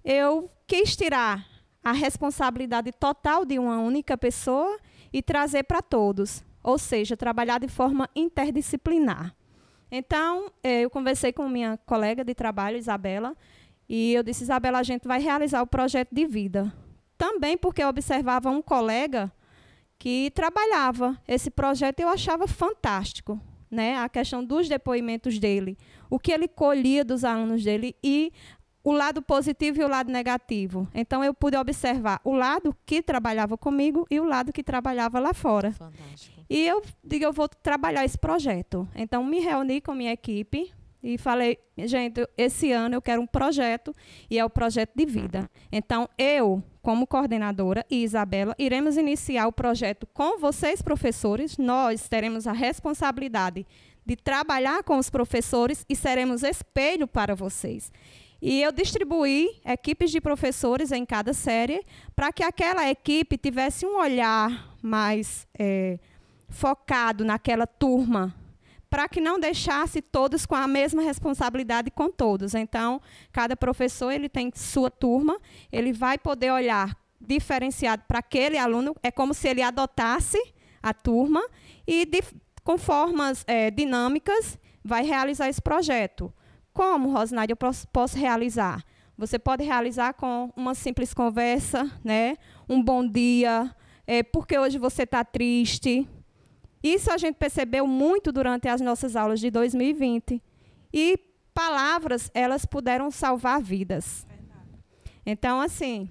eu 0.04 0.50
quis 0.68 0.96
tirar 0.96 1.48
a 1.82 1.94
responsabilidade 1.94 2.92
total 2.92 3.46
de 3.46 3.58
uma 3.58 3.78
única 3.78 4.18
pessoa 4.18 4.78
e 5.14 5.22
trazer 5.22 5.64
para 5.64 5.82
todos 5.82 6.44
ou 6.66 6.80
seja, 6.80 7.16
trabalhar 7.16 7.60
de 7.60 7.68
forma 7.68 8.10
interdisciplinar. 8.16 9.36
Então, 9.92 10.52
eh, 10.64 10.82
eu 10.82 10.90
conversei 10.90 11.32
com 11.32 11.48
minha 11.48 11.78
colega 11.86 12.24
de 12.26 12.34
trabalho, 12.34 12.76
Isabela, 12.76 13.38
e 13.88 14.14
eu 14.14 14.24
disse: 14.24 14.44
Isabela, 14.44 14.80
a 14.80 14.84
gente 14.84 15.08
vai 15.08 15.22
realizar 15.22 15.62
o 15.62 15.68
projeto 15.68 16.10
de 16.12 16.26
vida. 16.26 16.74
Também 17.20 17.56
porque 17.56 17.84
eu 17.84 17.88
observava 17.88 18.50
um 18.50 18.64
colega 18.64 19.32
que 20.00 20.32
trabalhava 20.32 21.22
esse 21.28 21.52
projeto 21.52 22.00
e 22.00 22.04
eu 22.04 22.10
achava 22.10 22.48
fantástico. 22.48 23.40
Né, 23.70 23.98
a 23.98 24.08
questão 24.08 24.46
dos 24.46 24.70
depoimentos 24.70 25.38
dele, 25.38 25.78
o 26.10 26.18
que 26.18 26.32
ele 26.32 26.48
colhia 26.48 27.04
dos 27.04 27.26
alunos 27.26 27.64
dele 27.64 27.96
e 28.02 28.32
o 28.86 28.92
lado 28.92 29.20
positivo 29.20 29.82
e 29.82 29.84
o 29.84 29.88
lado 29.88 30.12
negativo. 30.12 30.88
Então 30.94 31.24
eu 31.24 31.34
pude 31.34 31.58
observar 31.58 32.22
o 32.24 32.36
lado 32.36 32.74
que 32.86 33.02
trabalhava 33.02 33.58
comigo 33.58 34.06
e 34.12 34.20
o 34.20 34.24
lado 34.24 34.54
que 34.54 34.62
trabalhava 34.62 35.20
lá 35.20 35.34
fora. 35.34 35.72
Fantástico. 35.72 36.46
E 36.48 36.68
eu 36.68 36.84
digo, 37.04 37.26
eu 37.26 37.34
vou 37.34 37.50
trabalhar 37.50 38.06
esse 38.06 38.18
projeto. 38.18 38.88
Então 38.96 39.24
me 39.24 39.40
reuni 39.40 39.82
com 39.82 39.96
minha 39.96 40.14
equipe 40.14 40.72
e 41.02 41.18
falei, 41.18 41.58
gente, 41.80 42.28
esse 42.38 42.72
ano 42.72 42.94
eu 42.94 43.02
quero 43.02 43.24
um 43.24 43.26
projeto 43.26 43.96
e 44.30 44.38
é 44.38 44.46
o 44.46 44.50
projeto 44.52 44.92
de 44.96 45.06
vida. 45.06 45.50
Então 45.72 46.08
eu, 46.16 46.64
como 46.84 47.08
coordenadora 47.08 47.84
e 47.90 48.04
Isabela, 48.04 48.54
iremos 48.60 48.98
iniciar 48.98 49.48
o 49.48 49.52
projeto 49.52 50.08
com 50.14 50.38
vocês 50.38 50.84
professores. 50.84 51.58
Nós 51.58 52.08
teremos 52.08 52.46
a 52.46 52.52
responsabilidade 52.52 53.66
de 54.06 54.16
trabalhar 54.16 54.84
com 54.84 55.00
os 55.00 55.10
professores 55.10 55.84
e 55.90 55.96
seremos 55.96 56.44
espelho 56.44 57.08
para 57.08 57.34
vocês. 57.34 57.92
E 58.42 58.62
eu 58.62 58.72
distribuí 58.72 59.60
equipes 59.66 60.12
de 60.12 60.20
professores 60.20 60.92
em 60.92 61.06
cada 61.06 61.34
série 61.34 61.86
para 62.16 62.32
que 62.32 62.44
aquela 62.44 62.90
equipe 62.90 63.38
tivesse 63.38 63.86
um 63.86 63.98
olhar 63.98 64.76
mais 64.82 65.48
é, 65.58 65.98
focado 66.50 67.24
naquela 67.26 67.66
turma, 67.66 68.36
para 68.90 69.08
que 69.10 69.20
não 69.20 69.40
deixasse 69.40 70.02
todos 70.02 70.46
com 70.46 70.56
a 70.56 70.68
mesma 70.68 71.02
responsabilidade 71.02 71.90
com 71.90 72.10
todos. 72.10 72.54
Então, 72.54 73.02
cada 73.32 73.56
professor 73.56 74.12
ele 74.12 74.30
tem 74.30 74.52
sua 74.54 74.92
turma, 74.92 75.40
ele 75.72 75.92
vai 75.92 76.18
poder 76.18 76.52
olhar 76.52 76.96
diferenciado 77.20 78.04
para 78.08 78.20
aquele 78.20 78.58
aluno, 78.58 78.96
é 79.02 79.10
como 79.10 79.34
se 79.34 79.48
ele 79.48 79.62
adotasse 79.62 80.40
a 80.84 80.94
turma 80.94 81.44
e 81.88 82.06
de, 82.06 82.22
com 82.64 82.78
formas 82.78 83.44
é, 83.48 83.72
dinâmicas 83.72 84.60
vai 84.84 85.04
realizar 85.04 85.50
esse 85.50 85.62
projeto. 85.62 86.32
Como, 86.76 87.14
Rosnade, 87.14 87.54
eu 87.54 87.56
posso, 87.56 87.88
posso 87.88 88.18
realizar? 88.18 88.84
Você 89.18 89.40
pode 89.40 89.64
realizar 89.64 90.12
com 90.14 90.52
uma 90.58 90.76
simples 90.76 91.14
conversa, 91.14 91.90
né? 92.04 92.36
um 92.68 92.84
bom 92.84 93.08
dia, 93.08 93.74
é, 94.06 94.22
porque 94.22 94.60
hoje 94.60 94.78
você 94.78 95.04
está 95.04 95.24
triste. 95.24 96.06
Isso 96.84 97.10
a 97.10 97.18
gente 97.18 97.36
percebeu 97.36 97.88
muito 97.88 98.30
durante 98.30 98.68
as 98.68 98.82
nossas 98.82 99.16
aulas 99.16 99.40
de 99.40 99.50
2020. 99.50 100.44
E 100.94 101.18
palavras, 101.54 102.30
elas 102.34 102.66
puderam 102.66 103.10
salvar 103.10 103.62
vidas. 103.62 104.28
Então, 105.26 105.62
assim, 105.62 106.10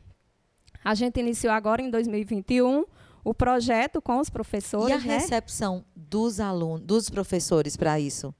a 0.82 0.94
gente 0.94 1.20
iniciou 1.20 1.52
agora 1.52 1.82
em 1.82 1.90
2021 1.90 2.86
o 3.22 3.34
projeto 3.34 4.00
com 4.00 4.18
os 4.18 4.30
professores. 4.30 4.88
E 4.88 4.92
a 4.92 4.98
né? 4.98 5.18
recepção 5.18 5.84
dos 5.94 6.40
alunos, 6.40 6.80
dos 6.80 7.10
professores 7.10 7.76
para 7.76 8.00
isso? 8.00 8.34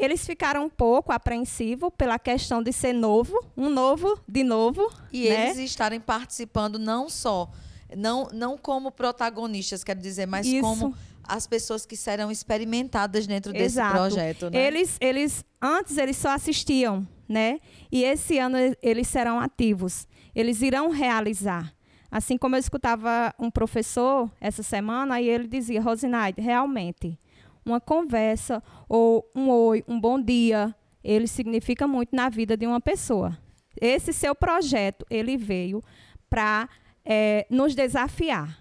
Eles 0.00 0.24
ficaram 0.24 0.64
um 0.64 0.70
pouco 0.70 1.12
apreensivos 1.12 1.90
pela 1.96 2.18
questão 2.18 2.62
de 2.62 2.72
ser 2.72 2.94
novo, 2.94 3.38
um 3.54 3.68
novo 3.68 4.18
de 4.26 4.42
novo. 4.42 4.90
E 5.12 5.28
né? 5.28 5.50
eles 5.50 5.58
estarem 5.58 6.00
participando 6.00 6.78
não 6.78 7.08
só, 7.10 7.50
não, 7.94 8.26
não 8.32 8.56
como 8.56 8.90
protagonistas, 8.90 9.84
quero 9.84 10.00
dizer, 10.00 10.26
mas 10.26 10.46
Isso. 10.46 10.62
como 10.62 10.94
as 11.22 11.46
pessoas 11.46 11.84
que 11.84 11.96
serão 11.96 12.30
experimentadas 12.30 13.26
dentro 13.26 13.52
desse 13.52 13.76
Exato. 13.76 13.94
projeto. 13.94 14.50
Né? 14.50 14.66
Eles, 14.66 14.96
eles, 15.00 15.44
antes 15.60 15.98
eles 15.98 16.16
só 16.16 16.30
assistiam, 16.30 17.06
né? 17.28 17.60
E 17.92 18.02
esse 18.02 18.38
ano 18.38 18.56
eles 18.82 19.06
serão 19.06 19.38
ativos. 19.38 20.08
Eles 20.34 20.62
irão 20.62 20.90
realizar. 20.90 21.72
Assim 22.10 22.36
como 22.36 22.56
eu 22.56 22.60
escutava 22.60 23.32
um 23.38 23.50
professor 23.50 24.28
essa 24.40 24.62
semana, 24.62 25.20
e 25.20 25.28
ele 25.28 25.46
dizia, 25.46 25.80
Rosinaide, 25.80 26.40
realmente, 26.40 27.16
uma 27.64 27.80
conversa 27.80 28.62
ou 28.88 29.30
um 29.34 29.48
oi, 29.50 29.84
um 29.86 30.00
bom 30.00 30.20
dia, 30.20 30.74
ele 31.02 31.26
significa 31.26 31.86
muito 31.86 32.14
na 32.14 32.28
vida 32.28 32.56
de 32.56 32.66
uma 32.66 32.80
pessoa. 32.80 33.38
Esse 33.80 34.12
seu 34.12 34.34
projeto, 34.34 35.06
ele 35.08 35.36
veio 35.36 35.82
para 36.28 36.68
é, 37.04 37.46
nos 37.50 37.74
desafiar. 37.74 38.58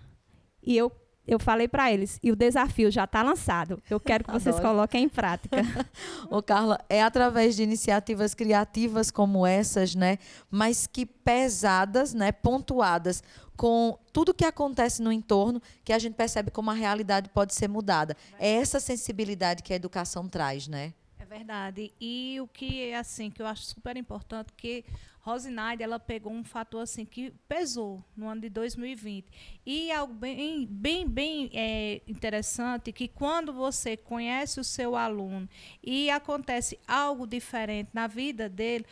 E 0.63 0.77
eu, 0.77 0.91
eu 1.29 1.37
falei 1.37 1.67
para 1.67 1.91
eles, 1.91 2.19
e 2.23 2.31
o 2.31 2.35
desafio 2.35 2.89
já 2.89 3.03
está 3.03 3.21
lançado. 3.21 3.81
Eu 3.87 3.99
quero 3.99 4.23
que 4.23 4.31
vocês 4.33 4.59
coloquem 4.59 5.03
em 5.03 5.09
prática. 5.09 5.57
Ô, 6.29 6.41
Carla, 6.41 6.79
é 6.89 7.03
através 7.03 7.55
de 7.55 7.61
iniciativas 7.61 8.33
criativas 8.33 9.11
como 9.11 9.45
essas, 9.45 9.93
né? 9.93 10.17
Mas 10.49 10.87
que 10.87 11.05
pesadas, 11.05 12.15
né? 12.15 12.31
Pontuadas 12.31 13.21
com 13.55 13.99
tudo 14.11 14.33
que 14.33 14.45
acontece 14.45 15.01
no 15.03 15.11
entorno, 15.11 15.61
que 15.83 15.93
a 15.93 15.99
gente 15.99 16.15
percebe 16.15 16.49
como 16.49 16.71
a 16.71 16.73
realidade 16.73 17.29
pode 17.29 17.53
ser 17.53 17.67
mudada. 17.67 18.17
É 18.39 18.55
essa 18.55 18.79
sensibilidade 18.79 19.61
que 19.61 19.71
a 19.71 19.75
educação 19.75 20.27
traz, 20.27 20.67
né? 20.67 20.93
É 21.19 21.25
verdade. 21.25 21.93
E 22.01 22.39
o 22.41 22.47
que 22.47 22.91
assim 22.93 23.29
que 23.29 23.41
eu 23.41 23.45
acho 23.45 23.63
super 23.63 23.95
importante 23.97 24.51
que 24.57 24.83
Rosinaide 25.29 25.83
ela 25.83 25.99
pegou 25.99 26.33
um 26.33 26.43
fator 26.43 26.81
assim 26.81 27.05
que 27.05 27.31
pesou 27.47 28.03
no 28.17 28.27
ano 28.27 28.41
de 28.41 28.49
2020 28.49 29.27
e 29.65 29.91
algo 29.91 30.13
bem 30.13 30.65
bem 30.65 31.07
bem 31.07 31.49
é, 31.53 32.01
interessante 32.07 32.91
que 32.91 33.07
quando 33.07 33.53
você 33.53 33.95
conhece 33.95 34.59
o 34.59 34.63
seu 34.63 34.95
aluno 34.95 35.47
e 35.83 36.09
acontece 36.09 36.79
algo 36.87 37.27
diferente 37.27 37.89
na 37.93 38.07
vida 38.07 38.49
dele 38.49 38.85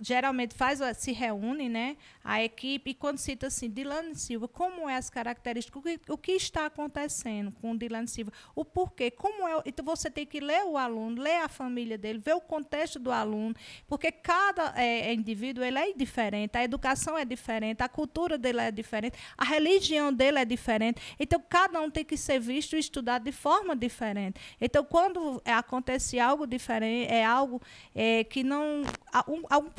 geralmente 0.00 0.54
faz 0.54 0.80
se 0.96 1.12
reúne, 1.12 1.68
né, 1.68 1.96
a 2.24 2.42
equipe 2.42 2.90
e 2.90 2.94
quando 2.94 3.18
cita 3.18 3.46
assim, 3.48 3.68
Dilane 3.68 4.14
Silva, 4.14 4.48
como 4.48 4.88
é 4.88 4.96
as 4.96 5.10
características, 5.10 5.80
o 5.80 5.82
que, 5.82 6.12
o 6.12 6.18
que 6.18 6.32
está 6.32 6.66
acontecendo 6.66 7.52
com 7.60 7.72
o 7.72 7.78
Dilane 7.78 8.08
Silva, 8.08 8.32
o 8.54 8.64
porquê, 8.64 9.10
como 9.10 9.46
é, 9.46 9.62
então 9.66 9.84
você 9.84 10.10
tem 10.10 10.26
que 10.26 10.40
ler 10.40 10.64
o 10.64 10.76
aluno, 10.76 11.20
ler 11.20 11.42
a 11.42 11.48
família 11.48 11.98
dele, 11.98 12.18
ver 12.18 12.34
o 12.34 12.40
contexto 12.40 12.98
do 12.98 13.12
aluno, 13.12 13.54
porque 13.86 14.10
cada 14.10 14.72
é, 14.76 15.10
é 15.10 15.14
indivíduo 15.14 15.62
ele 15.62 15.78
é 15.78 15.92
diferente, 15.92 16.56
a 16.56 16.64
educação 16.64 17.16
é 17.16 17.24
diferente, 17.24 17.82
a 17.82 17.88
cultura 17.88 18.38
dele 18.38 18.60
é 18.60 18.70
diferente, 18.70 19.16
a 19.36 19.44
religião 19.44 20.12
dele 20.12 20.38
é 20.38 20.44
diferente, 20.44 21.00
então 21.18 21.42
cada 21.48 21.80
um 21.80 21.90
tem 21.90 22.04
que 22.04 22.16
ser 22.16 22.40
visto 22.40 22.76
e 22.76 22.78
estudado 22.78 23.24
de 23.24 23.32
forma 23.32 23.76
diferente. 23.76 24.40
Então 24.60 24.84
quando 24.84 25.42
acontece 25.44 26.18
algo 26.18 26.46
diferente, 26.46 27.10
é 27.10 27.24
algo 27.24 27.60
é, 27.94 28.24
que 28.24 28.42
não 28.42 28.82
um, 29.28 29.42
algum 29.48 29.70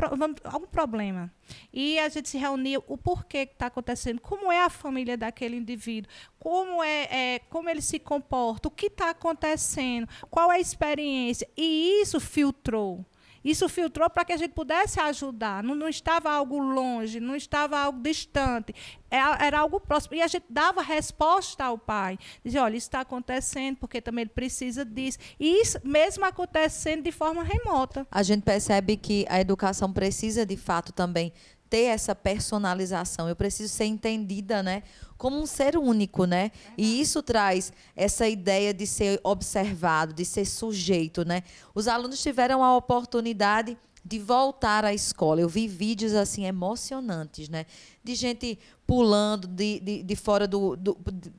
algum 0.43 0.67
problema. 0.67 1.32
E 1.74 2.00
a 2.00 2.10
gente 2.10 2.30
se 2.30 2.38
reunia, 2.38 2.80
o 2.88 2.97
porquê 2.97 3.45
que 3.45 3.54
está 3.54 3.67
acontecendo, 3.67 4.19
como 4.19 4.52
é 4.52 4.63
a 4.63 4.69
família 4.69 5.17
daquele 5.17 5.56
indivíduo, 5.56 6.12
como 6.39 6.84
é, 6.84 7.36
é 7.36 7.39
como 7.50 7.69
ele 7.69 7.82
se 7.82 8.00
comporta, 8.00 8.67
o 8.67 8.71
que 8.71 8.88
está 8.88 9.10
acontecendo, 9.10 10.08
qual 10.30 10.52
é 10.52 10.56
a 10.56 10.60
experiência. 10.60 11.47
E 11.56 12.02
isso 12.02 12.19
filtrou. 12.19 13.06
Isso 13.43 13.67
filtrou 13.67 14.10
para 14.10 14.23
que 14.25 14.34
a 14.34 14.38
gente 14.38 14.51
pudesse 14.51 14.99
ajudar. 14.99 15.63
Não, 15.63 15.75
não, 15.75 15.88
estava 15.88 16.32
algo 16.32 16.60
longe, 16.60 17.19
não 17.19 17.36
estava 17.36 17.80
algo 17.80 17.99
distante. 17.99 18.73
Era, 19.10 19.43
é, 19.43 19.47
era, 19.47 19.60
algo 19.60 19.80
próximo. 19.80 20.15
E 20.15 20.21
a 20.21 20.27
gente 20.27 20.45
dava 20.49 20.82
resposta 20.82 21.65
ao 21.65 21.77
pai. 21.77 22.17
Dizia, 22.43 22.63
olha, 22.63 22.77
isso 22.77 22.88
está 22.88 23.01
acontecendo 23.01 23.77
porque 23.77 24.01
também 24.01 24.23
ele 24.23 24.32
precisa 24.32 24.86
disso. 24.86 25.17
E 25.39 25.62
isso 25.62 25.80
mesmo 25.84 26.23
acontecendo 26.25 27.04
de 27.04 27.12
forma 27.12 27.43
remota. 27.43 28.08
A 28.12 28.23
gente 28.23 28.43
percebe 28.43 28.95
que 28.97 29.25
a 29.30 29.39
educação 29.39 29.91
precisa, 29.91 30.45
de 30.45 30.58
fato, 30.58 30.91
também 30.93 31.34
ter 31.71 31.86
essa 31.86 32.13
personalização. 32.13 33.30
Eu 33.30 33.36
preciso 33.36 33.73
ser 33.73 33.86
entendida, 33.86 34.62
né, 34.62 34.84
como 35.21 35.39
um 35.39 35.45
ser 35.45 35.77
único, 35.77 36.25
né? 36.25 36.49
E 36.75 36.99
isso 36.99 37.21
traz 37.21 37.71
essa 37.95 38.27
ideia 38.27 38.73
de 38.73 38.88
ser 38.88 39.21
observado, 39.23 40.13
de 40.13 40.25
ser 40.25 40.45
sujeito, 40.45 41.23
né? 41.23 41.43
Os 41.75 41.88
alunos 41.88 42.19
tiveram 42.23 42.63
a 42.63 42.75
oportunidade 42.75 43.77
de 44.03 44.17
voltar 44.17 44.84
à 44.84 44.95
escola. 44.95 45.39
Eu 45.39 45.47
vi 45.47 45.67
vídeos 45.67 46.15
assim 46.15 46.47
emocionantes, 46.47 47.49
né? 47.49 47.67
De 48.03 48.15
gente 48.15 48.57
pulando 48.88 49.47
de, 49.47 49.79
de, 49.79 50.01
de 50.01 50.15
fora 50.15 50.47
do, 50.47 50.75
do 50.75 50.97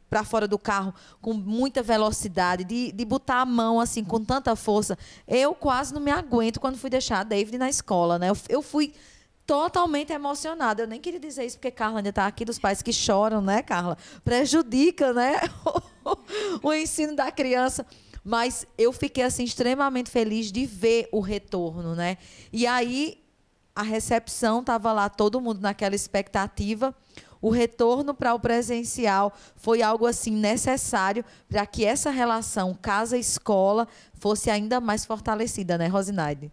para 0.09 0.23
fora 0.23 0.47
do 0.47 0.61
carro 0.61 0.95
com 1.21 1.35
muita 1.35 1.83
velocidade, 1.83 2.63
de, 2.63 2.93
de 2.93 3.05
botar 3.05 3.41
a 3.41 3.45
mão 3.45 3.81
assim 3.81 4.05
com 4.05 4.25
tanta 4.25 4.55
força. 4.55 4.97
Eu 5.27 5.57
quase 5.57 5.93
não 5.93 6.01
me 6.01 6.13
aguento 6.13 6.61
quando 6.61 6.79
fui 6.79 6.89
deixar 6.89 7.19
a 7.19 7.25
David 7.25 7.59
na 7.59 7.69
escola, 7.69 8.17
né? 8.17 8.31
Eu, 8.31 8.37
eu 8.49 8.63
fui 8.63 8.95
totalmente 9.53 10.15
emocionada. 10.15 10.83
Eu 10.83 10.87
nem 10.87 10.99
queria 10.99 11.21
dizer 11.21 11.45
isso 11.45 11.59
porque 11.59 11.71
Carla 11.71 11.99
ainda 11.99 12.09
está 12.09 12.27
aqui 12.27 12.43
dos 12.43 12.59
pais 12.59 12.81
que 12.81 12.91
choram, 12.91 13.43
né, 13.43 13.61
Carla? 13.63 13.99
Prejudica, 14.25 15.13
né, 15.13 15.41
o 16.65 16.73
ensino 16.73 17.15
da 17.15 17.31
criança. 17.31 17.85
Mas 18.25 18.67
eu 18.79 18.95
fiquei 18.95 19.23
assim 19.23 19.45
extremamente 19.45 20.11
feliz 20.11 20.51
de 20.51 20.65
ver 20.65 21.07
o 21.13 21.21
retorno, 21.21 21.95
né? 21.95 22.17
E 22.51 22.67
aí 22.67 23.23
a 23.77 23.83
recepção 23.83 24.61
estava 24.61 24.91
lá, 24.91 25.11
todo 25.11 25.39
mundo 25.39 25.61
naquela 25.61 25.95
expectativa. 25.95 26.95
O 27.39 27.51
retorno 27.51 28.15
para 28.15 28.33
o 28.33 28.41
presencial 28.41 29.35
foi 29.55 29.83
algo 29.83 30.07
assim 30.07 30.35
necessário 30.35 31.23
para 31.47 31.67
que 31.67 31.85
essa 31.85 32.09
relação 32.09 32.73
casa-escola 32.73 33.87
fosse 34.15 34.49
ainda 34.49 34.81
mais 34.81 35.05
fortalecida, 35.05 35.77
né, 35.77 35.89
Rosinaide? 35.89 36.51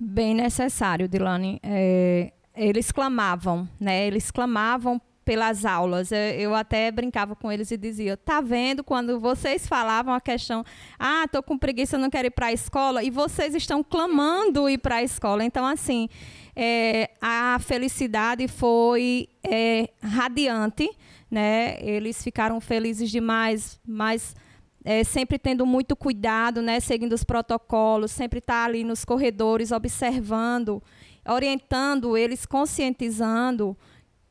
Bem 0.00 0.34
necessário, 0.34 1.08
Dilane. 1.08 1.60
É, 1.62 2.32
eles 2.56 2.92
clamavam, 2.92 3.68
né? 3.80 4.06
Eles 4.06 4.30
clamavam 4.30 5.00
pelas 5.28 5.66
aulas. 5.66 6.10
Eu 6.10 6.54
até 6.54 6.90
brincava 6.90 7.36
com 7.36 7.52
eles 7.52 7.70
e 7.70 7.76
dizia: 7.76 8.16
tá 8.16 8.40
vendo 8.40 8.82
quando 8.82 9.20
vocês 9.20 9.66
falavam 9.66 10.14
a 10.14 10.20
questão, 10.20 10.64
ah, 10.98 11.26
tô 11.30 11.42
com 11.42 11.58
preguiça, 11.58 11.98
não 11.98 12.08
quero 12.08 12.28
ir 12.28 12.30
para 12.30 12.46
a 12.46 12.52
escola, 12.52 13.02
e 13.04 13.10
vocês 13.10 13.54
estão 13.54 13.84
clamando 13.84 14.70
ir 14.70 14.78
para 14.78 14.96
a 14.96 15.02
escola. 15.02 15.44
Então, 15.44 15.66
assim, 15.66 16.08
é, 16.56 17.10
a 17.20 17.58
felicidade 17.60 18.48
foi 18.48 19.28
é, 19.44 19.90
radiante, 20.02 20.88
né? 21.30 21.76
Eles 21.82 22.22
ficaram 22.22 22.58
felizes 22.58 23.10
demais, 23.10 23.78
mas 23.86 24.34
é, 24.88 25.04
sempre 25.04 25.38
tendo 25.38 25.66
muito 25.66 25.94
cuidado, 25.94 26.62
né? 26.62 26.80
Seguindo 26.80 27.12
os 27.12 27.22
protocolos, 27.22 28.10
sempre 28.10 28.38
estar 28.38 28.62
tá 28.62 28.64
ali 28.64 28.82
nos 28.82 29.04
corredores 29.04 29.70
observando, 29.70 30.82
orientando 31.28 32.16
eles, 32.16 32.46
conscientizando 32.46 33.76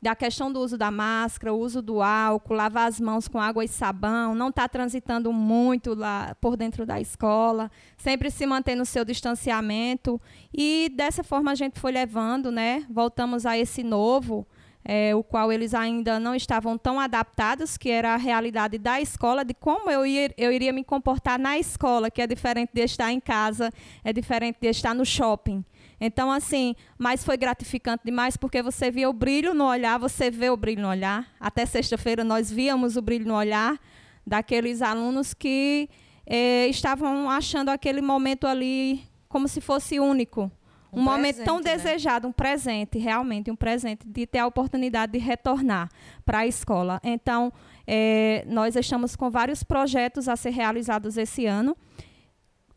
da 0.02 0.15
questão 0.15 0.52
do 0.52 0.60
uso 0.60 0.76
da 0.76 0.89
máscara, 0.89 1.54
o 1.54 1.60
uso 1.60 1.80
do 1.80 2.02
álcool, 2.02 2.56
lavar 2.56 2.88
as 2.88 3.00
mãos 3.00 3.28
com 3.28 3.39
água 3.39 3.63
e 3.63 3.67
sabão, 3.67 4.34
não 4.34 4.50
estar 4.50 4.63
tá 4.63 4.70
transitando 4.70 5.32
muito 5.32 5.93
lá 5.93 6.36
por 6.41 6.58
dentro 6.58 6.88
da 6.88 7.00
escola, 7.00 7.70
sempre 7.96 8.32
se 8.32 8.48
manter 8.48 8.74
no 8.74 8.86
seu 8.86 9.06
distanciamento. 9.06 10.20
E 10.52 10.91
dessa 10.96 11.24
forma 11.24 11.52
a 11.52 11.56
gente 11.56 11.80
foi 11.80 11.91
levando, 11.91 12.52
né? 12.52 12.84
Voltamos 12.89 13.46
a 13.46 13.56
esse 13.56 13.84
novo, 13.84 14.43
é, 14.84 15.13
o 15.13 15.24
qual 15.24 15.52
eles 15.52 15.74
ainda 15.74 16.20
não 16.20 16.34
estavam 16.34 16.78
tão 16.78 17.00
adaptados, 17.00 17.78
que 17.78 17.90
era 17.90 18.13
a 18.13 18.18
realidade 18.18 18.78
da 18.78 19.02
escola, 19.02 19.44
de 19.44 19.54
como 19.54 19.92
eu, 19.92 20.06
ia, 20.06 20.34
eu 20.38 20.52
iria 20.52 20.72
me 20.72 20.84
comportar 20.84 21.38
na 21.38 21.58
escola, 21.58 22.10
que 22.10 22.22
é 22.22 22.28
diferente 22.28 22.72
de 22.74 22.82
estar 22.82 23.12
em 23.12 23.20
casa, 23.20 23.70
é 24.04 24.13
diferente 24.13 24.58
de 24.62 24.68
estar 24.70 24.94
no 24.94 25.06
shopping. 25.06 25.63
Então, 26.00 26.32
assim, 26.32 26.76
mas 26.98 27.26
foi 27.26 27.38
gratificante 27.38 28.04
demais 28.06 28.38
porque 28.38 28.62
você 28.62 28.92
via 28.92 29.10
o 29.10 29.13
brilho 29.13 29.54
no 29.54 29.66
olhar, 29.66 29.98
você 29.98 30.30
vê 30.30 30.50
o 30.50 30.58
brilho 30.58 30.84
no 30.84 30.90
olhar. 30.90 31.28
Até 31.40 31.66
sexta-feira 31.66 32.24
nós 32.24 32.52
víamos 32.52 32.96
o 32.96 33.02
brilho 33.02 33.28
no 33.28 33.36
olhar 33.36 33.80
daqueles 34.26 34.82
alunos 34.82 35.34
que 35.34 35.90
eh, 36.26 36.68
estavam 36.68 37.30
achando 37.30 37.70
aquele 37.70 38.02
momento 38.02 38.46
ali 38.46 39.02
como 39.28 39.48
se 39.48 39.60
fosse 39.60 40.00
único. 40.00 40.52
Um, 40.91 41.00
um 41.00 41.04
momento 41.04 41.43
tão 41.43 41.58
né? 41.58 41.76
desejado, 41.76 42.28
um 42.28 42.32
presente, 42.32 42.97
realmente, 42.97 43.52
um 43.52 43.56
presente, 43.56 44.08
de 44.08 44.26
ter 44.26 44.39
a 44.39 44.47
oportunidade 44.47 45.12
de 45.12 45.19
retornar 45.19 45.89
para 46.26 46.39
a 46.39 46.47
escola. 46.47 47.00
Então, 47.04 47.52
eh, 47.86 48.45
nós 48.47 48.76
estamos 48.76 49.15
com 49.15 49.30
vários 49.30 49.63
projetos 49.63 50.28
a 50.30 50.36
ser 50.36 50.52
realizados 50.52 51.17
esse 51.17 51.45
ano 51.45 51.76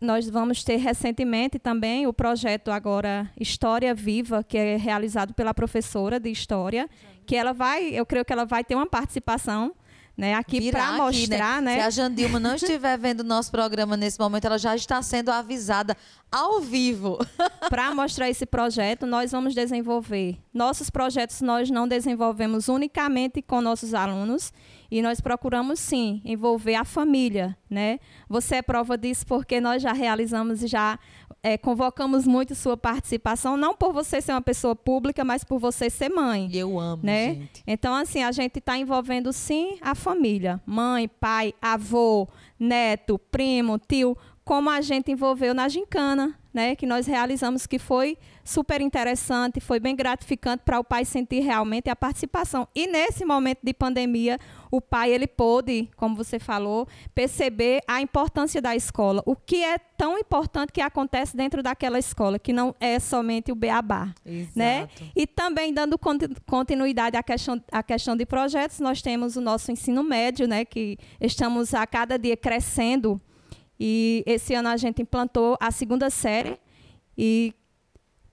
nós 0.00 0.28
vamos 0.30 0.64
ter 0.64 0.76
recentemente 0.76 1.58
também 1.58 2.06
o 2.06 2.12
projeto 2.12 2.70
agora 2.70 3.30
História 3.38 3.94
Viva, 3.94 4.42
que 4.42 4.56
é 4.56 4.76
realizado 4.76 5.34
pela 5.34 5.52
professora 5.52 6.18
de 6.18 6.30
História, 6.30 6.88
que 7.26 7.36
ela 7.36 7.52
vai, 7.52 7.90
eu 7.90 8.06
creio 8.06 8.24
que 8.24 8.32
ela 8.32 8.46
vai 8.46 8.64
ter 8.64 8.74
uma 8.74 8.86
participação 8.86 9.74
né, 10.20 10.34
aqui 10.34 10.70
para 10.70 10.92
mostrar, 10.92 11.62
né? 11.62 11.76
né? 11.76 11.80
Se 11.80 11.86
a 11.86 11.90
Jandilma 11.90 12.38
não 12.38 12.54
estiver 12.54 12.98
vendo 12.98 13.20
o 13.20 13.24
nosso 13.24 13.50
programa 13.50 13.96
nesse 13.96 14.20
momento, 14.20 14.44
ela 14.44 14.58
já 14.58 14.76
está 14.76 15.00
sendo 15.00 15.30
avisada 15.30 15.96
ao 16.30 16.60
vivo. 16.60 17.18
para 17.70 17.94
mostrar 17.94 18.28
esse 18.28 18.44
projeto, 18.44 19.06
nós 19.06 19.32
vamos 19.32 19.54
desenvolver. 19.54 20.38
Nossos 20.52 20.90
projetos 20.90 21.40
nós 21.40 21.70
não 21.70 21.88
desenvolvemos 21.88 22.68
unicamente 22.68 23.40
com 23.40 23.62
nossos 23.62 23.94
alunos 23.94 24.52
e 24.90 25.00
nós 25.00 25.20
procuramos 25.20 25.80
sim 25.80 26.20
envolver 26.24 26.74
a 26.74 26.84
família, 26.84 27.56
né? 27.70 27.98
Você 28.28 28.56
é 28.56 28.62
prova 28.62 28.98
disso 28.98 29.24
porque 29.26 29.60
nós 29.60 29.80
já 29.80 29.92
realizamos 29.92 30.62
e 30.62 30.66
já 30.66 30.98
é, 31.42 31.56
convocamos 31.56 32.26
muito 32.26 32.54
sua 32.54 32.76
participação, 32.76 33.56
não 33.56 33.74
por 33.74 33.92
você 33.92 34.20
ser 34.20 34.32
uma 34.32 34.42
pessoa 34.42 34.76
pública, 34.76 35.24
mas 35.24 35.42
por 35.42 35.58
você 35.58 35.88
ser 35.88 36.08
mãe. 36.08 36.50
Eu 36.52 36.78
amo, 36.78 37.02
né? 37.02 37.34
gente. 37.34 37.62
Então, 37.66 37.94
assim, 37.94 38.22
a 38.22 38.32
gente 38.32 38.58
está 38.58 38.76
envolvendo 38.76 39.32
sim 39.32 39.78
a 39.80 39.94
família, 39.94 40.60
mãe, 40.66 41.08
pai, 41.08 41.54
avô, 41.60 42.28
neto, 42.58 43.18
primo, 43.18 43.78
tio, 43.78 44.16
como 44.44 44.68
a 44.68 44.80
gente 44.80 45.10
envolveu 45.10 45.54
na 45.54 45.68
gincana, 45.68 46.34
né, 46.52 46.74
que 46.74 46.84
nós 46.84 47.06
realizamos, 47.06 47.66
que 47.66 47.78
foi 47.78 48.18
super 48.50 48.80
interessante, 48.80 49.60
foi 49.60 49.78
bem 49.78 49.94
gratificante 49.94 50.62
para 50.64 50.80
o 50.80 50.84
pai 50.84 51.04
sentir 51.04 51.40
realmente 51.40 51.88
a 51.88 51.94
participação. 51.94 52.66
E 52.74 52.86
nesse 52.86 53.24
momento 53.24 53.60
de 53.62 53.72
pandemia, 53.72 54.38
o 54.70 54.80
pai 54.80 55.12
ele 55.12 55.26
pôde, 55.26 55.88
como 55.96 56.16
você 56.16 56.38
falou, 56.38 56.86
perceber 57.14 57.80
a 57.86 58.00
importância 58.00 58.60
da 58.60 58.74
escola, 58.74 59.22
o 59.24 59.36
que 59.36 59.62
é 59.62 59.78
tão 59.78 60.18
importante 60.18 60.72
que 60.72 60.80
acontece 60.80 61.36
dentro 61.36 61.62
daquela 61.62 61.98
escola, 61.98 62.38
que 62.38 62.52
não 62.52 62.74
é 62.80 62.98
somente 62.98 63.52
o 63.52 63.54
beabá, 63.54 64.12
Exato. 64.26 64.58
né? 64.58 64.88
E 65.14 65.26
também 65.26 65.72
dando 65.72 65.98
continuidade 66.46 67.16
à 67.16 67.22
questão, 67.22 67.62
à 67.70 67.82
questão 67.82 68.16
de 68.16 68.26
projetos, 68.26 68.80
nós 68.80 69.00
temos 69.00 69.36
o 69.36 69.40
nosso 69.40 69.70
ensino 69.70 70.02
médio, 70.02 70.48
né, 70.48 70.64
que 70.64 70.98
estamos 71.20 71.72
a 71.74 71.86
cada 71.86 72.18
dia 72.18 72.36
crescendo 72.36 73.20
e 73.80 74.22
esse 74.26 74.54
ano 74.54 74.68
a 74.68 74.76
gente 74.76 75.00
implantou 75.00 75.56
a 75.58 75.70
segunda 75.70 76.10
série 76.10 76.58
e 77.16 77.54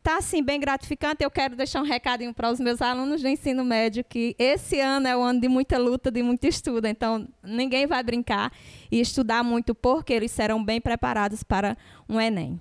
está 0.07 0.17
assim 0.19 0.41
bem 0.41 0.57
gratificante. 0.57 1.21
Eu 1.21 1.29
quero 1.29 1.53
deixar 1.57 1.81
um 1.81 1.85
recadinho 1.85 2.33
para 2.33 2.49
os 2.49 2.61
meus 2.61 2.81
alunos 2.81 3.21
do 3.21 3.27
ensino 3.27 3.65
médio 3.65 4.05
que 4.05 4.33
esse 4.39 4.79
ano 4.79 5.05
é 5.05 5.17
o 5.17 5.21
ano 5.21 5.41
de 5.41 5.49
muita 5.49 5.77
luta, 5.77 6.09
de 6.09 6.23
muito 6.23 6.47
estudo. 6.47 6.87
Então 6.87 7.27
ninguém 7.43 7.85
vai 7.85 8.01
brincar 8.01 8.53
e 8.89 9.01
estudar 9.01 9.43
muito 9.43 9.75
porque 9.75 10.13
eles 10.13 10.31
serão 10.31 10.63
bem 10.63 10.79
preparados 10.79 11.43
para 11.43 11.77
um 12.07 12.21
Enem. 12.21 12.57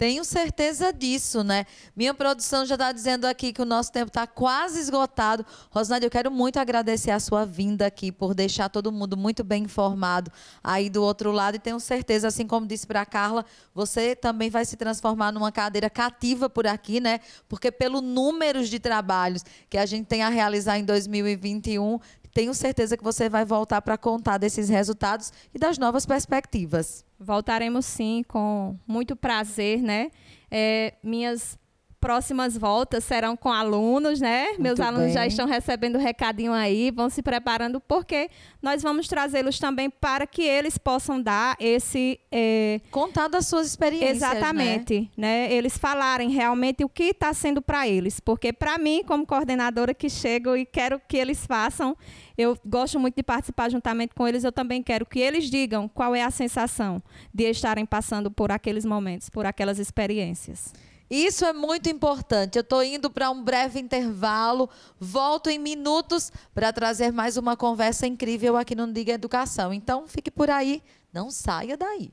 Tenho 0.00 0.24
certeza 0.24 0.94
disso, 0.94 1.44
né? 1.44 1.66
Minha 1.94 2.14
produção 2.14 2.64
já 2.64 2.74
está 2.74 2.90
dizendo 2.90 3.26
aqui 3.26 3.52
que 3.52 3.60
o 3.60 3.66
nosso 3.66 3.92
tempo 3.92 4.06
está 4.06 4.26
quase 4.26 4.80
esgotado. 4.80 5.44
Rosnade, 5.70 6.06
eu 6.06 6.10
quero 6.10 6.30
muito 6.30 6.56
agradecer 6.56 7.10
a 7.10 7.20
sua 7.20 7.44
vinda 7.44 7.84
aqui 7.86 8.10
por 8.10 8.32
deixar 8.32 8.70
todo 8.70 8.90
mundo 8.90 9.14
muito 9.14 9.44
bem 9.44 9.64
informado 9.64 10.32
aí 10.64 10.88
do 10.88 11.02
outro 11.02 11.30
lado. 11.30 11.56
E 11.56 11.58
tenho 11.58 11.78
certeza, 11.78 12.28
assim 12.28 12.46
como 12.46 12.66
disse 12.66 12.86
para 12.86 13.02
a 13.02 13.04
Carla, 13.04 13.44
você 13.74 14.16
também 14.16 14.48
vai 14.48 14.64
se 14.64 14.74
transformar 14.74 15.32
numa 15.32 15.52
cadeira 15.52 15.90
cativa 15.90 16.48
por 16.48 16.66
aqui, 16.66 16.98
né? 16.98 17.20
Porque 17.46 17.70
pelo 17.70 18.00
número 18.00 18.64
de 18.64 18.78
trabalhos 18.80 19.44
que 19.68 19.76
a 19.76 19.84
gente 19.84 20.06
tem 20.06 20.22
a 20.22 20.30
realizar 20.30 20.78
em 20.78 20.84
2021, 20.86 22.00
tenho 22.32 22.54
certeza 22.54 22.96
que 22.96 23.04
você 23.04 23.28
vai 23.28 23.44
voltar 23.44 23.82
para 23.82 23.98
contar 23.98 24.38
desses 24.38 24.70
resultados 24.70 25.30
e 25.54 25.58
das 25.58 25.76
novas 25.76 26.06
perspectivas. 26.06 27.04
Voltaremos 27.20 27.84
sim, 27.84 28.24
com 28.26 28.78
muito 28.86 29.14
prazer, 29.14 29.82
né? 29.82 30.10
É, 30.50 30.94
minhas 31.02 31.59
próximas 32.00 32.56
voltas 32.56 33.04
serão 33.04 33.36
com 33.36 33.52
alunos, 33.52 34.20
né? 34.20 34.46
Muito 34.48 34.62
Meus 34.62 34.80
alunos 34.80 35.06
bem. 35.06 35.14
já 35.14 35.26
estão 35.26 35.46
recebendo 35.46 35.96
o 35.96 35.98
recadinho 35.98 36.52
aí, 36.52 36.90
vão 36.90 37.10
se 37.10 37.22
preparando, 37.22 37.80
porque 37.80 38.30
nós 38.62 38.82
vamos 38.82 39.06
trazê-los 39.06 39.58
também 39.58 39.90
para 39.90 40.26
que 40.26 40.42
eles 40.42 40.78
possam 40.78 41.20
dar 41.20 41.56
esse. 41.60 42.18
É... 42.32 42.80
Contar 42.90 43.28
das 43.28 43.46
suas 43.46 43.66
experiências. 43.66 44.16
Exatamente. 44.16 45.10
Né? 45.16 45.48
né? 45.48 45.52
Eles 45.52 45.76
falarem 45.76 46.30
realmente 46.30 46.84
o 46.84 46.88
que 46.88 47.04
está 47.04 47.32
sendo 47.34 47.60
para 47.60 47.86
eles. 47.86 48.18
Porque, 48.18 48.52
para 48.52 48.78
mim, 48.78 49.02
como 49.06 49.26
coordenadora 49.26 49.92
que 49.92 50.08
chego 50.08 50.56
e 50.56 50.64
quero 50.64 51.00
que 51.06 51.16
eles 51.16 51.44
façam, 51.46 51.96
eu 52.36 52.56
gosto 52.64 52.98
muito 52.98 53.16
de 53.16 53.22
participar 53.22 53.70
juntamente 53.70 54.14
com 54.14 54.26
eles, 54.26 54.44
eu 54.44 54.52
também 54.52 54.82
quero 54.82 55.04
que 55.04 55.20
eles 55.20 55.50
digam 55.50 55.86
qual 55.86 56.14
é 56.14 56.22
a 56.22 56.30
sensação 56.30 57.02
de 57.34 57.44
estarem 57.50 57.84
passando 57.84 58.30
por 58.30 58.50
aqueles 58.50 58.84
momentos, 58.86 59.28
por 59.28 59.44
aquelas 59.44 59.78
experiências. 59.78 60.72
Isso 61.10 61.44
é 61.44 61.52
muito 61.52 61.88
importante. 61.88 62.56
Eu 62.56 62.60
estou 62.60 62.84
indo 62.84 63.10
para 63.10 63.30
um 63.30 63.42
breve 63.42 63.80
intervalo, 63.80 64.70
volto 64.98 65.50
em 65.50 65.58
minutos 65.58 66.30
para 66.54 66.72
trazer 66.72 67.12
mais 67.12 67.36
uma 67.36 67.56
conversa 67.56 68.06
incrível 68.06 68.56
aqui 68.56 68.76
no 68.76 68.90
Diga 68.92 69.12
Educação. 69.12 69.74
Então, 69.74 70.06
fique 70.06 70.30
por 70.30 70.48
aí, 70.48 70.80
não 71.12 71.28
saia 71.28 71.76
daí. 71.76 72.12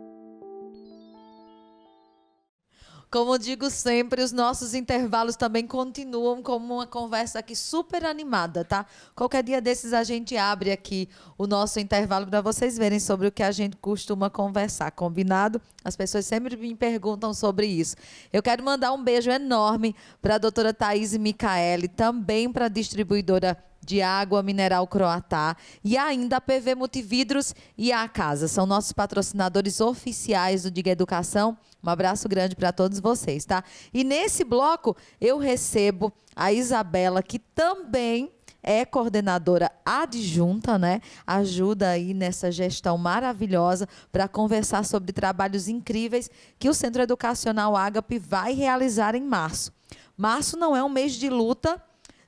Como 3.11 3.37
digo 3.37 3.69
sempre, 3.69 4.23
os 4.23 4.31
nossos 4.31 4.73
intervalos 4.73 5.35
também 5.35 5.67
continuam 5.67 6.41
como 6.41 6.75
uma 6.75 6.87
conversa 6.87 7.39
aqui 7.39 7.53
super 7.53 8.05
animada, 8.05 8.63
tá? 8.63 8.85
Qualquer 9.13 9.43
dia 9.43 9.59
desses 9.59 9.91
a 9.91 10.01
gente 10.01 10.37
abre 10.37 10.71
aqui 10.71 11.09
o 11.37 11.45
nosso 11.45 11.77
intervalo 11.77 12.25
para 12.25 12.39
vocês 12.39 12.77
verem 12.77 13.01
sobre 13.01 13.27
o 13.27 13.31
que 13.31 13.43
a 13.43 13.51
gente 13.51 13.75
costuma 13.75 14.29
conversar, 14.29 14.91
combinado? 14.91 15.61
As 15.83 15.93
pessoas 15.97 16.25
sempre 16.25 16.55
me 16.55 16.73
perguntam 16.73 17.33
sobre 17.33 17.67
isso. 17.67 17.97
Eu 18.31 18.41
quero 18.41 18.63
mandar 18.63 18.93
um 18.93 19.03
beijo 19.03 19.29
enorme 19.29 19.93
para 20.21 20.35
a 20.35 20.37
doutora 20.37 20.73
Thaís 20.73 21.13
Micaele, 21.17 21.89
também 21.89 22.49
para 22.49 22.67
a 22.67 22.69
distribuidora 22.69 23.61
de 23.83 24.01
água 24.01 24.43
mineral 24.43 24.87
Croatá 24.87 25.55
e 25.83 25.97
ainda 25.97 26.37
a 26.37 26.41
PV 26.41 26.75
Multividros 26.75 27.55
e 27.77 27.91
a 27.91 28.07
Casa. 28.07 28.47
São 28.47 28.65
nossos 28.65 28.91
patrocinadores 28.91 29.81
oficiais 29.81 30.63
do 30.63 30.71
Diga 30.71 30.91
Educação. 30.91 31.57
Um 31.83 31.89
abraço 31.89 32.29
grande 32.29 32.55
para 32.55 32.71
todos 32.71 32.99
vocês, 32.99 33.43
tá? 33.43 33.63
E 33.93 34.03
nesse 34.03 34.43
bloco 34.43 34.95
eu 35.19 35.37
recebo 35.37 36.13
a 36.35 36.53
Isabela, 36.53 37.23
que 37.23 37.39
também 37.39 38.31
é 38.63 38.85
coordenadora 38.85 39.71
adjunta, 39.83 40.77
né? 40.77 41.01
Ajuda 41.25 41.89
aí 41.89 42.13
nessa 42.13 42.51
gestão 42.51 42.97
maravilhosa 42.97 43.87
para 44.11 44.27
conversar 44.27 44.85
sobre 44.85 45.11
trabalhos 45.11 45.67
incríveis 45.67 46.29
que 46.59 46.69
o 46.69 46.73
Centro 46.73 47.01
Educacional 47.01 47.75
Ágape 47.75 48.19
vai 48.19 48.53
realizar 48.53 49.15
em 49.15 49.23
março. 49.23 49.73
Março 50.15 50.55
não 50.55 50.75
é 50.75 50.83
um 50.83 50.89
mês 50.89 51.13
de 51.13 51.29
luta 51.29 51.81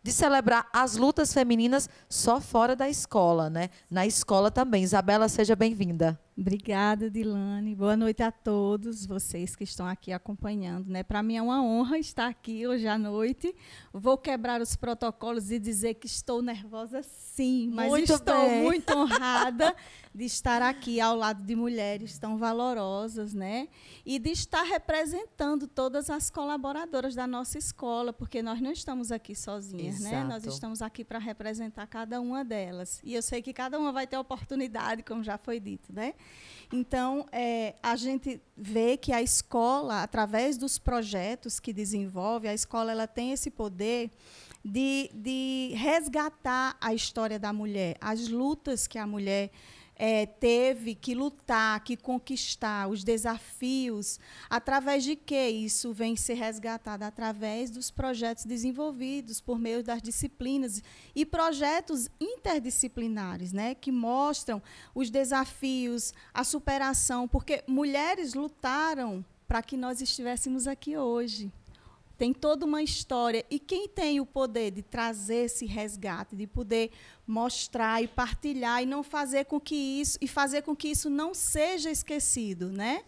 de 0.03 0.11
celebrar 0.11 0.67
as 0.73 0.97
lutas 0.97 1.33
femininas 1.33 1.89
só 2.09 2.41
fora 2.41 2.75
da 2.75 2.89
escola, 2.89 3.49
né? 3.49 3.69
Na 3.89 4.05
escola 4.05 4.51
também. 4.51 4.83
Isabela, 4.83 5.29
seja 5.29 5.55
bem-vinda. 5.55 6.19
Obrigada, 6.35 7.11
Dilane. 7.11 7.75
Boa 7.75 7.95
noite 7.95 8.23
a 8.23 8.31
todos 8.31 9.05
vocês 9.05 9.55
que 9.55 9.63
estão 9.63 9.85
aqui 9.85 10.11
acompanhando. 10.11 10.87
Né? 10.89 11.03
Para 11.03 11.21
mim 11.21 11.37
é 11.37 11.41
uma 11.43 11.63
honra 11.63 11.99
estar 11.99 12.27
aqui 12.27 12.65
hoje 12.65 12.87
à 12.87 12.97
noite. 12.97 13.55
Vou 13.93 14.17
quebrar 14.17 14.59
os 14.59 14.75
protocolos 14.75 15.51
e 15.51 15.59
dizer 15.59 15.93
que 15.93 16.07
estou 16.07 16.41
nervosa, 16.41 17.03
sim, 17.03 17.69
mas 17.71 17.87
muito 17.87 18.13
estou 18.13 18.49
bem. 18.49 18.63
muito 18.63 18.89
honrada 18.97 19.75
de 20.13 20.25
estar 20.25 20.61
aqui 20.61 20.99
ao 20.99 21.15
lado 21.15 21.43
de 21.43 21.55
mulheres 21.55 22.17
tão 22.17 22.37
valorosas, 22.37 23.33
né? 23.33 23.67
E 24.03 24.17
de 24.17 24.31
estar 24.31 24.63
representando 24.63 25.67
todas 25.67 26.09
as 26.09 26.29
colaboradoras 26.29 27.15
da 27.15 27.27
nossa 27.27 27.57
escola, 27.57 28.11
porque 28.11 28.41
nós 28.41 28.59
não 28.59 28.71
estamos 28.71 29.11
aqui 29.11 29.35
sozinhas, 29.35 29.99
né? 30.01 30.23
Nós 30.23 30.45
estamos 30.45 30.81
aqui 30.81 31.03
para 31.03 31.19
representar 31.19 31.85
cada 31.87 32.19
uma 32.19 32.43
delas. 32.43 32.99
E 33.03 33.13
eu 33.13 33.21
sei 33.21 33.41
que 33.41 33.53
cada 33.53 33.77
uma 33.79 33.91
vai 33.91 34.05
ter 34.05 34.17
oportunidade, 34.17 35.03
como 35.03 35.23
já 35.23 35.37
foi 35.37 35.59
dito, 35.59 35.91
né? 35.93 36.13
Então, 36.71 37.27
é, 37.31 37.75
a 37.83 37.95
gente 37.95 38.41
vê 38.57 38.97
que 38.97 39.13
a 39.13 39.21
escola, 39.21 40.01
através 40.01 40.57
dos 40.57 40.79
projetos 40.79 41.59
que 41.59 41.71
desenvolve, 41.71 42.47
a 42.47 42.53
escola 42.53 42.91
ela 42.91 43.05
tem 43.05 43.31
esse 43.31 43.51
poder 43.51 44.09
de, 44.65 45.11
de 45.13 45.73
resgatar 45.75 46.75
a 46.81 46.93
história 46.93 47.37
da 47.37 47.53
mulher, 47.53 47.95
as 48.01 48.27
lutas 48.27 48.87
que 48.87 48.97
a 48.97 49.05
mulher 49.05 49.51
é, 49.95 50.25
teve 50.25 50.95
que 50.95 51.13
lutar, 51.13 51.83
que 51.83 51.95
conquistar, 51.95 52.89
os 52.89 53.03
desafios, 53.03 54.19
através 54.49 55.03
de 55.03 55.15
que 55.15 55.49
isso 55.49 55.93
vem 55.93 56.15
ser 56.15 56.35
resgatado? 56.35 57.03
Através 57.03 57.69
dos 57.69 57.91
projetos 57.91 58.45
desenvolvidos 58.45 59.39
por 59.39 59.59
meio 59.59 59.83
das 59.83 60.01
disciplinas 60.01 60.81
e 61.15 61.25
projetos 61.25 62.09
interdisciplinares, 62.19 63.53
né, 63.53 63.75
que 63.75 63.91
mostram 63.91 64.61
os 64.95 65.09
desafios, 65.09 66.13
a 66.33 66.43
superação, 66.43 67.27
porque 67.27 67.63
mulheres 67.67 68.33
lutaram 68.33 69.23
para 69.47 69.61
que 69.61 69.77
nós 69.77 70.01
estivéssemos 70.01 70.67
aqui 70.67 70.97
hoje 70.97 71.51
tem 72.17 72.33
toda 72.33 72.65
uma 72.65 72.81
história. 72.81 73.45
E 73.49 73.59
quem 73.59 73.87
tem 73.87 74.19
o 74.19 74.25
poder 74.25 74.71
de 74.71 74.81
trazer 74.81 75.45
esse 75.45 75.65
resgate, 75.65 76.35
de 76.35 76.47
poder 76.47 76.91
mostrar 77.25 78.01
e 78.01 78.07
partilhar 78.07 78.83
e 78.83 78.85
não 78.85 79.03
fazer 79.03 79.45
com 79.45 79.59
que 79.59 79.75
isso 79.75 80.17
e 80.21 80.27
fazer 80.27 80.61
com 80.61 80.75
que 80.75 80.89
isso 80.89 81.09
não 81.09 81.33
seja 81.33 81.89
esquecido, 81.89 82.71
né? 82.71 83.03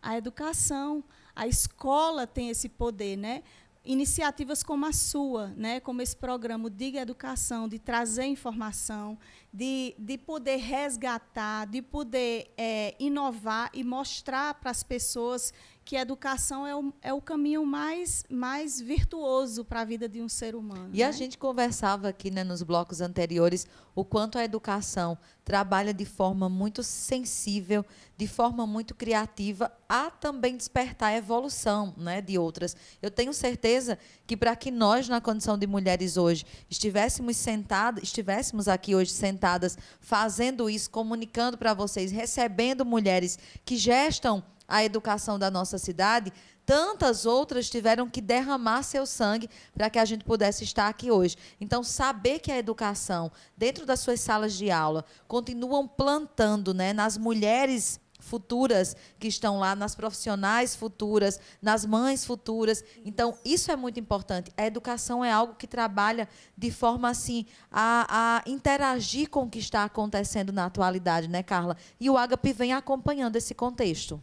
A 0.00 0.16
educação, 0.16 1.02
a 1.34 1.46
escola 1.46 2.26
tem 2.26 2.50
esse 2.50 2.68
poder, 2.68 3.16
né? 3.16 3.42
Iniciativas 3.84 4.62
como 4.62 4.86
a 4.86 4.92
sua, 4.92 5.48
né? 5.56 5.80
como 5.80 6.00
esse 6.00 6.16
programa 6.16 6.70
Diga 6.70 7.00
Educação, 7.00 7.66
de 7.66 7.80
trazer 7.80 8.26
informação, 8.26 9.18
de, 9.52 9.92
de 9.98 10.16
poder 10.16 10.58
resgatar, 10.58 11.66
de 11.66 11.82
poder 11.82 12.52
é, 12.56 12.94
inovar 13.00 13.70
e 13.74 13.82
mostrar 13.82 14.54
para 14.54 14.70
as 14.70 14.84
pessoas 14.84 15.52
que 15.84 15.96
a 15.96 16.00
educação 16.00 16.66
é 16.66 16.74
o, 16.74 16.92
é 17.02 17.12
o 17.12 17.20
caminho 17.20 17.66
mais, 17.66 18.24
mais 18.28 18.80
virtuoso 18.80 19.64
para 19.64 19.80
a 19.80 19.84
vida 19.84 20.08
de 20.08 20.22
um 20.22 20.28
ser 20.28 20.54
humano. 20.54 20.90
E 20.92 21.02
a 21.02 21.08
né? 21.08 21.12
gente 21.12 21.36
conversava 21.36 22.08
aqui 22.08 22.30
né, 22.30 22.44
nos 22.44 22.62
blocos 22.62 23.00
anteriores 23.00 23.66
o 23.94 24.04
quanto 24.04 24.38
a 24.38 24.44
educação 24.44 25.18
trabalha 25.44 25.92
de 25.92 26.04
forma 26.04 26.48
muito 26.48 26.82
sensível, 26.82 27.84
de 28.16 28.26
forma 28.28 28.66
muito 28.66 28.94
criativa, 28.94 29.72
a 29.88 30.08
também 30.08 30.56
despertar 30.56 31.08
a 31.08 31.16
evolução 31.16 31.92
né, 31.96 32.20
de 32.20 32.38
outras. 32.38 32.76
Eu 33.02 33.10
tenho 33.10 33.34
certeza 33.34 33.98
que 34.26 34.36
para 34.36 34.54
que 34.54 34.70
nós, 34.70 35.08
na 35.08 35.20
condição 35.20 35.58
de 35.58 35.66
mulheres 35.66 36.16
hoje, 36.16 36.46
estivéssemos 36.70 37.36
sentadas, 37.36 38.04
estivéssemos 38.04 38.68
aqui 38.68 38.94
hoje 38.94 39.10
sentadas, 39.10 39.76
fazendo 40.00 40.70
isso, 40.70 40.88
comunicando 40.88 41.58
para 41.58 41.74
vocês, 41.74 42.12
recebendo 42.12 42.84
mulheres 42.84 43.38
que 43.64 43.76
gestam 43.76 44.42
a 44.72 44.82
educação 44.82 45.38
da 45.38 45.50
nossa 45.50 45.76
cidade, 45.76 46.32
tantas 46.64 47.26
outras 47.26 47.68
tiveram 47.68 48.08
que 48.08 48.22
derramar 48.22 48.82
seu 48.82 49.04
sangue 49.04 49.50
para 49.74 49.90
que 49.90 49.98
a 49.98 50.04
gente 50.06 50.24
pudesse 50.24 50.64
estar 50.64 50.88
aqui 50.88 51.10
hoje. 51.10 51.36
Então, 51.60 51.82
saber 51.82 52.38
que 52.38 52.50
a 52.50 52.56
educação, 52.56 53.30
dentro 53.54 53.84
das 53.84 54.00
suas 54.00 54.18
salas 54.18 54.54
de 54.54 54.70
aula, 54.70 55.04
continuam 55.28 55.86
plantando 55.86 56.72
né, 56.72 56.94
nas 56.94 57.18
mulheres 57.18 58.00
futuras 58.18 58.96
que 59.18 59.28
estão 59.28 59.58
lá, 59.58 59.76
nas 59.76 59.94
profissionais 59.94 60.74
futuras, 60.74 61.38
nas 61.60 61.84
mães 61.84 62.24
futuras. 62.24 62.82
Então, 63.04 63.36
isso 63.44 63.70
é 63.70 63.76
muito 63.76 64.00
importante. 64.00 64.50
A 64.56 64.64
educação 64.64 65.22
é 65.22 65.30
algo 65.30 65.54
que 65.54 65.66
trabalha 65.66 66.26
de 66.56 66.70
forma 66.70 67.10
assim 67.10 67.44
a, 67.70 68.38
a 68.38 68.50
interagir 68.50 69.28
com 69.28 69.42
o 69.42 69.50
que 69.50 69.58
está 69.58 69.84
acontecendo 69.84 70.50
na 70.50 70.64
atualidade, 70.64 71.28
né, 71.28 71.42
Carla? 71.42 71.76
E 72.00 72.08
o 72.08 72.16
Agape 72.16 72.54
vem 72.54 72.72
acompanhando 72.72 73.36
esse 73.36 73.54
contexto. 73.54 74.22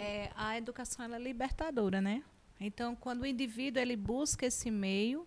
É, 0.00 0.30
a 0.34 0.56
educação 0.56 1.04
é 1.04 1.18
libertadora, 1.18 2.00
né? 2.00 2.22
Então, 2.58 2.94
quando 2.94 3.22
o 3.22 3.26
indivíduo 3.26 3.80
ele 3.80 3.96
busca 3.96 4.46
esse 4.46 4.70
meio, 4.70 5.26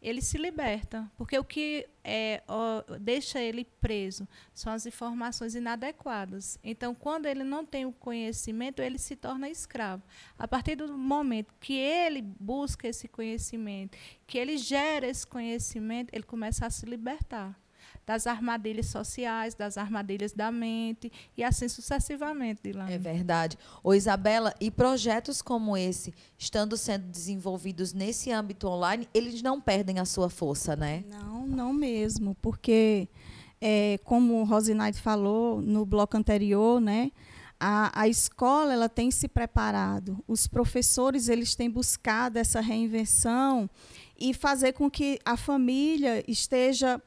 ele 0.00 0.22
se 0.22 0.38
liberta, 0.38 1.10
porque 1.16 1.38
o 1.38 1.44
que 1.44 1.86
é, 2.02 2.42
ó, 2.48 2.82
deixa 2.98 3.38
ele 3.38 3.64
preso 3.64 4.26
são 4.54 4.72
as 4.72 4.86
informações 4.86 5.54
inadequadas. 5.54 6.58
Então, 6.64 6.94
quando 6.94 7.26
ele 7.26 7.44
não 7.44 7.66
tem 7.66 7.84
o 7.84 7.92
conhecimento, 7.92 8.80
ele 8.80 8.98
se 8.98 9.14
torna 9.14 9.50
escravo. 9.50 10.02
A 10.38 10.48
partir 10.48 10.76
do 10.76 10.96
momento 10.96 11.54
que 11.60 11.74
ele 11.74 12.22
busca 12.22 12.88
esse 12.88 13.08
conhecimento, 13.08 13.98
que 14.26 14.38
ele 14.38 14.56
gera 14.56 15.06
esse 15.06 15.26
conhecimento, 15.26 16.14
ele 16.14 16.24
começa 16.24 16.64
a 16.64 16.70
se 16.70 16.86
libertar 16.86 17.59
das 18.10 18.26
armadilhas 18.26 18.86
sociais, 18.86 19.54
das 19.54 19.78
armadilhas 19.78 20.32
da 20.32 20.50
mente 20.50 21.12
e 21.36 21.44
assim 21.44 21.68
sucessivamente, 21.68 22.60
Dilane. 22.60 22.92
É 22.92 22.98
verdade. 22.98 23.56
Ô, 23.84 23.94
Isabela, 23.94 24.52
e 24.60 24.68
projetos 24.68 25.40
como 25.40 25.76
esse, 25.76 26.12
estando 26.36 26.76
sendo 26.76 27.06
desenvolvidos 27.06 27.92
nesse 27.92 28.32
âmbito 28.32 28.66
online, 28.66 29.08
eles 29.14 29.40
não 29.42 29.60
perdem 29.60 30.00
a 30.00 30.04
sua 30.04 30.28
força, 30.28 30.74
né? 30.74 31.04
Não, 31.08 31.46
não 31.46 31.72
mesmo, 31.72 32.36
porque 32.42 33.08
é, 33.60 34.00
como 34.02 34.40
o 34.40 34.44
Rosinaide 34.44 35.00
falou 35.00 35.62
no 35.62 35.86
bloco 35.86 36.16
anterior, 36.16 36.80
né, 36.80 37.12
a, 37.60 37.92
a 37.94 38.08
escola 38.08 38.72
ela 38.72 38.88
tem 38.88 39.12
se 39.12 39.28
preparado, 39.28 40.18
os 40.26 40.48
professores 40.48 41.28
eles 41.28 41.54
têm 41.54 41.70
buscado 41.70 42.40
essa 42.40 42.60
reinvenção 42.60 43.70
e 44.18 44.34
fazer 44.34 44.72
com 44.72 44.90
que 44.90 45.20
a 45.24 45.36
família 45.36 46.24
esteja 46.26 47.00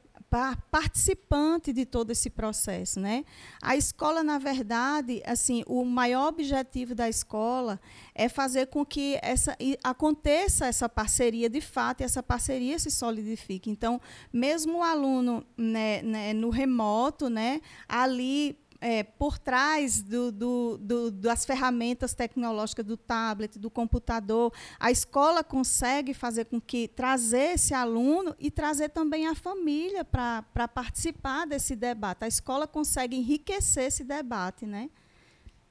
participante 0.70 1.72
de 1.72 1.84
todo 1.84 2.10
esse 2.10 2.28
processo, 2.30 2.98
né? 3.00 3.24
A 3.62 3.76
escola, 3.76 4.22
na 4.22 4.38
verdade, 4.38 5.22
assim, 5.24 5.62
o 5.66 5.84
maior 5.84 6.28
objetivo 6.28 6.94
da 6.94 7.08
escola 7.08 7.80
é 8.14 8.28
fazer 8.28 8.66
com 8.66 8.84
que 8.84 9.18
essa 9.22 9.56
aconteça 9.82 10.66
essa 10.66 10.88
parceria 10.88 11.48
de 11.48 11.60
fato 11.60 12.00
e 12.00 12.04
essa 12.04 12.22
parceria 12.22 12.78
se 12.78 12.90
solidifique. 12.90 13.70
Então, 13.70 14.00
mesmo 14.32 14.78
o 14.78 14.82
aluno 14.82 15.44
né, 15.56 16.02
né, 16.02 16.32
no 16.32 16.50
remoto, 16.50 17.28
né, 17.28 17.60
ali 17.88 18.58
é, 18.86 19.02
por 19.02 19.38
trás 19.38 20.02
do, 20.02 20.30
do, 20.30 20.76
do, 20.76 21.10
das 21.10 21.46
ferramentas 21.46 22.12
tecnológicas 22.12 22.84
do 22.84 22.98
tablet, 22.98 23.58
do 23.58 23.70
computador, 23.70 24.52
a 24.78 24.90
escola 24.90 25.42
consegue 25.42 26.12
fazer 26.12 26.44
com 26.44 26.60
que 26.60 26.86
trazer 26.86 27.54
esse 27.54 27.72
aluno 27.72 28.36
e 28.38 28.50
trazer 28.50 28.90
também 28.90 29.26
a 29.26 29.34
família 29.34 30.04
para 30.04 30.68
participar 30.68 31.46
desse 31.46 31.74
debate. 31.74 32.24
A 32.24 32.28
escola 32.28 32.66
consegue 32.66 33.16
enriquecer 33.16 33.84
esse 33.84 34.04
debate, 34.04 34.66
né? 34.66 34.90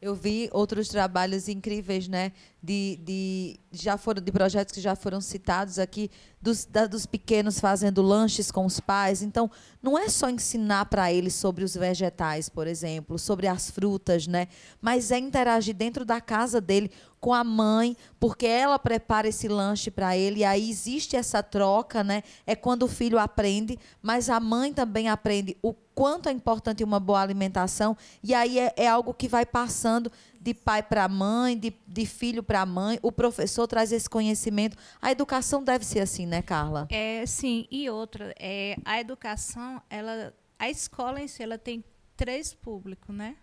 Eu 0.02 0.16
vi 0.16 0.50
outros 0.52 0.90
trabalhos 0.90 1.48
incríveis, 1.48 2.08
né? 2.08 2.32
De, 2.64 3.00
de, 3.04 3.60
já 3.72 3.96
foram, 3.96 4.24
de 4.24 4.32
projetos 4.32 4.74
que 4.74 4.82
já 4.82 4.96
foram 4.96 5.22
citados 5.22 5.78
aqui, 5.78 6.10
dos, 6.44 6.66
da, 6.66 6.86
dos 6.86 7.06
pequenos 7.06 7.58
fazendo 7.58 8.02
lanches 8.02 8.52
com 8.52 8.66
os 8.66 8.78
pais. 8.82 9.22
Então, 9.22 9.50
não 9.82 9.98
é 9.98 10.10
só 10.10 10.30
ensinar 10.30 10.86
para 10.86 11.12
eles 11.12 11.34
sobre 11.34 11.64
os 11.64 11.74
vegetais, 11.74 12.50
por 12.50 12.68
exemplo, 12.68 13.18
sobre 13.18 13.48
as 13.48 13.72
frutas, 13.72 14.28
né? 14.28 14.50
Mas 14.82 15.10
é 15.10 15.18
interagir 15.18 15.74
dentro 15.74 16.04
da 16.04 16.20
casa 16.20 16.60
dele 16.60 16.92
com 17.22 17.34
a 17.34 17.46
mãe, 17.46 17.96
porque 18.20 18.46
ela 18.46 18.78
prepara 18.78 19.30
esse 19.30 19.48
lanche 19.48 19.90
para 19.90 20.18
ele, 20.18 20.42
e 20.42 20.44
aí 20.44 20.70
existe 20.70 21.16
essa 21.16 21.42
troca, 21.42 22.04
né? 22.04 22.22
É 22.46 22.54
quando 22.54 22.84
o 22.84 22.88
filho 22.90 23.18
aprende, 23.18 23.80
mas 24.02 24.30
a 24.30 24.42
mãe 24.42 24.74
também 24.74 25.08
aprende 25.08 25.56
o 25.62 25.74
quanto 25.96 26.28
é 26.28 26.34
importante 26.34 26.84
uma 26.84 27.00
boa 27.00 27.22
alimentação, 27.22 27.96
e 28.22 28.34
aí 28.34 28.60
é, 28.60 28.74
é 28.76 28.88
algo 28.90 29.14
que 29.14 29.30
vai 29.30 29.46
passando 29.46 30.12
de 30.44 30.54
pai 30.54 30.84
para 30.84 31.08
mãe, 31.08 31.58
de, 31.58 31.74
de 31.88 32.06
filho 32.06 32.44
para 32.44 32.66
mãe, 32.66 33.00
o 33.02 33.14
professor 33.14 33.66
traz 33.66 33.94
esse 33.94 34.10
conhecimento. 34.10 34.78
A 35.02 35.10
educação 35.10 35.64
deve 35.64 35.86
ser 35.86 36.02
assim, 36.02 36.26
né, 36.26 36.42
Carla? 36.42 36.86
É, 36.92 37.26
sim, 37.26 37.66
e 37.72 37.90
outra, 37.90 38.36
é, 38.38 38.76
a 38.84 39.00
educação, 39.00 39.82
ela, 39.90 40.34
a 40.60 40.70
escola 40.70 41.22
em 41.22 41.30
si, 41.30 41.42
ela 41.42 41.58
tem 41.58 41.82
três 42.18 42.54
públicos, 42.54 43.16
né? 43.16 43.38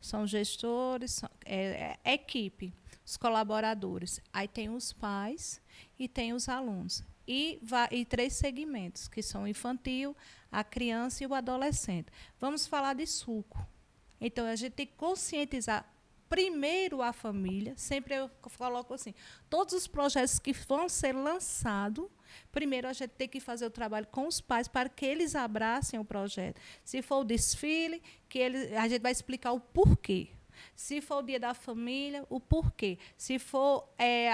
São 0.00 0.24
gestores, 0.24 1.14
são, 1.14 1.28
é, 1.44 1.98
é 2.04 2.14
equipe 2.14 2.72
os 3.04 3.16
colaboradores. 3.16 4.20
Aí 4.32 4.46
tem 4.46 4.68
os 4.68 4.92
pais 4.92 5.60
e 5.98 6.08
tem 6.08 6.32
os 6.32 6.48
alunos. 6.48 7.02
E, 7.26 7.60
e 7.90 8.04
três 8.04 8.34
segmentos, 8.34 9.08
que 9.08 9.20
são 9.20 9.44
o 9.44 9.48
infantil, 9.48 10.14
a 10.50 10.62
criança 10.62 11.24
e 11.24 11.26
o 11.26 11.34
adolescente. 11.34 12.06
Vamos 12.38 12.68
falar 12.68 12.94
de 12.94 13.06
suco. 13.06 13.66
Então, 14.20 14.46
a 14.46 14.54
gente 14.54 14.72
tem 14.72 14.86
que 14.86 14.94
conscientizar 14.94 15.84
primeiro 16.28 17.02
a 17.02 17.12
família, 17.12 17.74
sempre 17.76 18.14
eu 18.14 18.30
coloco 18.58 18.94
assim, 18.94 19.14
todos 19.48 19.74
os 19.74 19.86
projetos 19.86 20.38
que 20.38 20.52
vão 20.52 20.88
ser 20.88 21.12
lançados, 21.12 22.06
primeiro 22.50 22.88
a 22.88 22.92
gente 22.92 23.10
tem 23.10 23.28
que 23.28 23.40
fazer 23.40 23.66
o 23.66 23.70
trabalho 23.70 24.06
com 24.08 24.26
os 24.26 24.40
pais 24.40 24.68
para 24.68 24.88
que 24.88 25.06
eles 25.06 25.34
abracem 25.34 25.98
o 25.98 26.04
projeto. 26.04 26.60
Se 26.84 27.02
for 27.02 27.20
o 27.20 27.24
desfile, 27.24 28.02
que 28.28 28.38
eles, 28.38 28.72
a 28.72 28.88
gente 28.88 29.02
vai 29.02 29.12
explicar 29.12 29.52
o 29.52 29.60
porquê. 29.60 30.30
Se 30.76 31.00
for 31.00 31.16
o 31.16 31.22
dia 31.22 31.40
da 31.40 31.54
família, 31.54 32.24
o 32.28 32.38
porquê. 32.38 32.98
Se 33.16 33.38
for 33.38 33.88
é, 33.98 34.30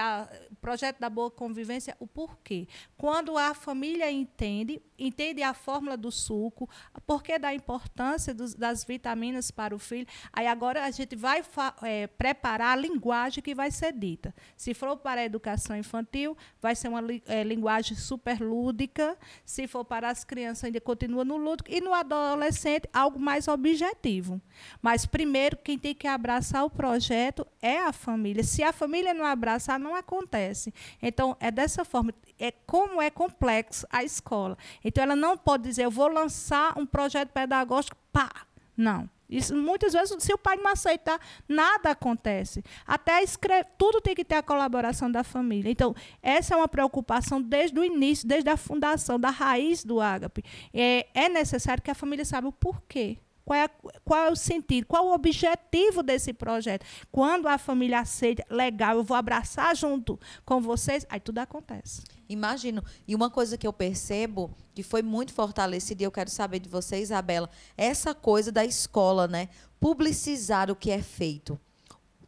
o 0.51 0.55
projeto 0.57 0.99
da 0.99 1.09
boa 1.09 1.31
convivência, 1.31 1.95
o 1.99 2.05
porquê. 2.05 2.67
Quando 2.97 3.37
a 3.37 3.53
família 3.53 4.11
entende, 4.11 4.81
entende 4.99 5.41
a 5.41 5.53
fórmula 5.53 5.95
do 5.95 6.11
suco, 6.11 6.69
porquê 7.07 7.39
da 7.39 7.53
importância 7.53 8.33
dos, 8.33 8.53
das 8.53 8.83
vitaminas 8.83 9.49
para 9.51 9.73
o 9.73 9.79
filho, 9.79 10.07
aí 10.31 10.45
agora 10.45 10.83
a 10.83 10.91
gente 10.91 11.15
vai 11.15 11.43
é, 11.81 12.07
preparar 12.07 12.77
a 12.77 12.81
linguagem 12.81 13.41
que 13.41 13.55
vai 13.55 13.71
ser 13.71 13.93
dita. 13.93 14.35
Se 14.57 14.73
for 14.73 14.97
para 14.97 15.21
a 15.21 15.25
educação 15.25 15.77
infantil, 15.77 16.37
vai 16.61 16.75
ser 16.75 16.89
uma 16.89 17.01
é, 17.25 17.43
linguagem 17.43 17.95
super 17.95 18.41
lúdica. 18.41 19.17
Se 19.45 19.65
for 19.67 19.85
para 19.85 20.09
as 20.09 20.23
crianças, 20.23 20.65
ainda 20.65 20.81
continua 20.81 21.23
no 21.23 21.37
lúdico. 21.37 21.71
E 21.71 21.79
no 21.79 21.93
adolescente, 21.93 22.89
algo 22.93 23.19
mais 23.19 23.47
objetivo. 23.47 24.41
Mas, 24.81 25.05
primeiro, 25.05 25.57
quem 25.57 25.79
tem 25.79 25.95
que 25.95 26.07
abraçar 26.33 26.65
o 26.65 26.69
projeto 26.69 27.45
é 27.61 27.79
a 27.79 27.93
família. 27.93 28.43
Se 28.43 28.63
a 28.63 28.73
família 28.73 29.13
não 29.13 29.25
abraçar, 29.25 29.79
não 29.79 29.95
acontece. 29.95 30.73
Então, 31.01 31.37
é 31.39 31.51
dessa 31.51 31.85
forma. 31.85 32.13
É 32.39 32.51
como 32.51 33.01
é 33.01 33.09
complexo 33.09 33.85
a 33.91 34.03
escola. 34.03 34.57
Então, 34.83 35.03
ela 35.03 35.15
não 35.15 35.37
pode 35.37 35.63
dizer, 35.63 35.85
eu 35.85 35.91
vou 35.91 36.07
lançar 36.07 36.77
um 36.77 36.85
projeto 36.85 37.29
pedagógico, 37.29 37.95
pá. 38.11 38.31
Não. 38.75 39.07
Isso, 39.29 39.55
muitas 39.55 39.93
vezes, 39.93 40.15
se 40.21 40.33
o 40.33 40.37
pai 40.37 40.57
não 40.57 40.71
aceitar, 40.71 41.19
nada 41.47 41.91
acontece. 41.91 42.63
Até 42.85 43.23
escrever, 43.23 43.65
tudo 43.77 44.01
tem 44.01 44.13
que 44.13 44.25
ter 44.25 44.35
a 44.35 44.43
colaboração 44.43 45.11
da 45.11 45.23
família. 45.23 45.71
Então, 45.71 45.95
essa 46.21 46.53
é 46.53 46.57
uma 46.57 46.67
preocupação 46.67 47.41
desde 47.41 47.79
o 47.79 47.83
início, 47.83 48.27
desde 48.27 48.49
a 48.49 48.57
fundação, 48.57 49.19
da 49.19 49.29
raiz 49.29 49.83
do 49.83 50.01
ágape. 50.01 50.43
É, 50.73 51.07
é 51.13 51.29
necessário 51.29 51.81
que 51.81 51.89
a 51.89 51.95
família 51.95 52.25
saiba 52.25 52.47
o 52.47 52.51
porquê. 52.51 53.17
Qual 53.45 53.59
é, 53.59 53.67
qual 54.05 54.27
é 54.27 54.31
o 54.31 54.35
sentido? 54.35 54.87
Qual 54.87 55.07
o 55.07 55.13
objetivo 55.13 56.01
desse 56.01 56.33
projeto? 56.33 56.85
Quando 57.11 57.47
a 57.47 57.57
família 57.57 57.99
aceita, 57.99 58.43
legal, 58.49 58.97
eu 58.97 59.03
vou 59.03 59.17
abraçar 59.17 59.75
junto 59.75 60.17
com 60.45 60.61
vocês, 60.61 61.05
aí 61.09 61.19
tudo 61.19 61.39
acontece. 61.39 62.03
Imagino. 62.29 62.83
E 63.05 63.13
uma 63.13 63.29
coisa 63.29 63.57
que 63.57 63.67
eu 63.67 63.73
percebo 63.73 64.55
que 64.73 64.81
foi 64.81 65.01
muito 65.01 65.33
fortalecida, 65.33 66.01
e 66.01 66.05
eu 66.05 66.11
quero 66.11 66.29
saber 66.29 66.59
de 66.59 66.69
você, 66.69 67.01
Isabela, 67.01 67.49
essa 67.77 68.15
coisa 68.15 68.51
da 68.51 68.63
escola, 68.63 69.27
né? 69.27 69.49
Publicizar 69.79 70.71
o 70.71 70.75
que 70.75 70.89
é 70.89 71.01
feito. 71.01 71.59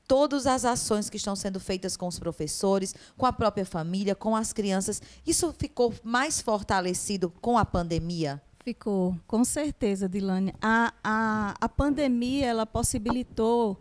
Todas 0.08 0.46
as 0.46 0.66
ações 0.66 1.10
que 1.10 1.18
estão 1.18 1.36
sendo 1.36 1.60
feitas 1.60 1.98
com 1.98 2.08
os 2.08 2.20
professores, 2.20 2.94
com 3.18 3.26
a 3.26 3.34
própria 3.34 3.66
família, 3.66 4.14
com 4.14 4.36
as 4.36 4.54
crianças, 4.54 5.02
isso 5.26 5.52
ficou 5.58 5.94
mais 6.04 6.42
fortalecido 6.42 7.32
com 7.42 7.58
a 7.58 7.66
pandemia? 7.66 8.40
Ficou, 8.66 9.16
com 9.28 9.44
certeza, 9.44 10.10
Dilane. 10.10 10.52
A, 10.60 10.92
a, 11.04 11.54
a 11.62 11.70
pandemia 11.70 12.48
ela 12.48 12.66
possibilitou 12.66 13.80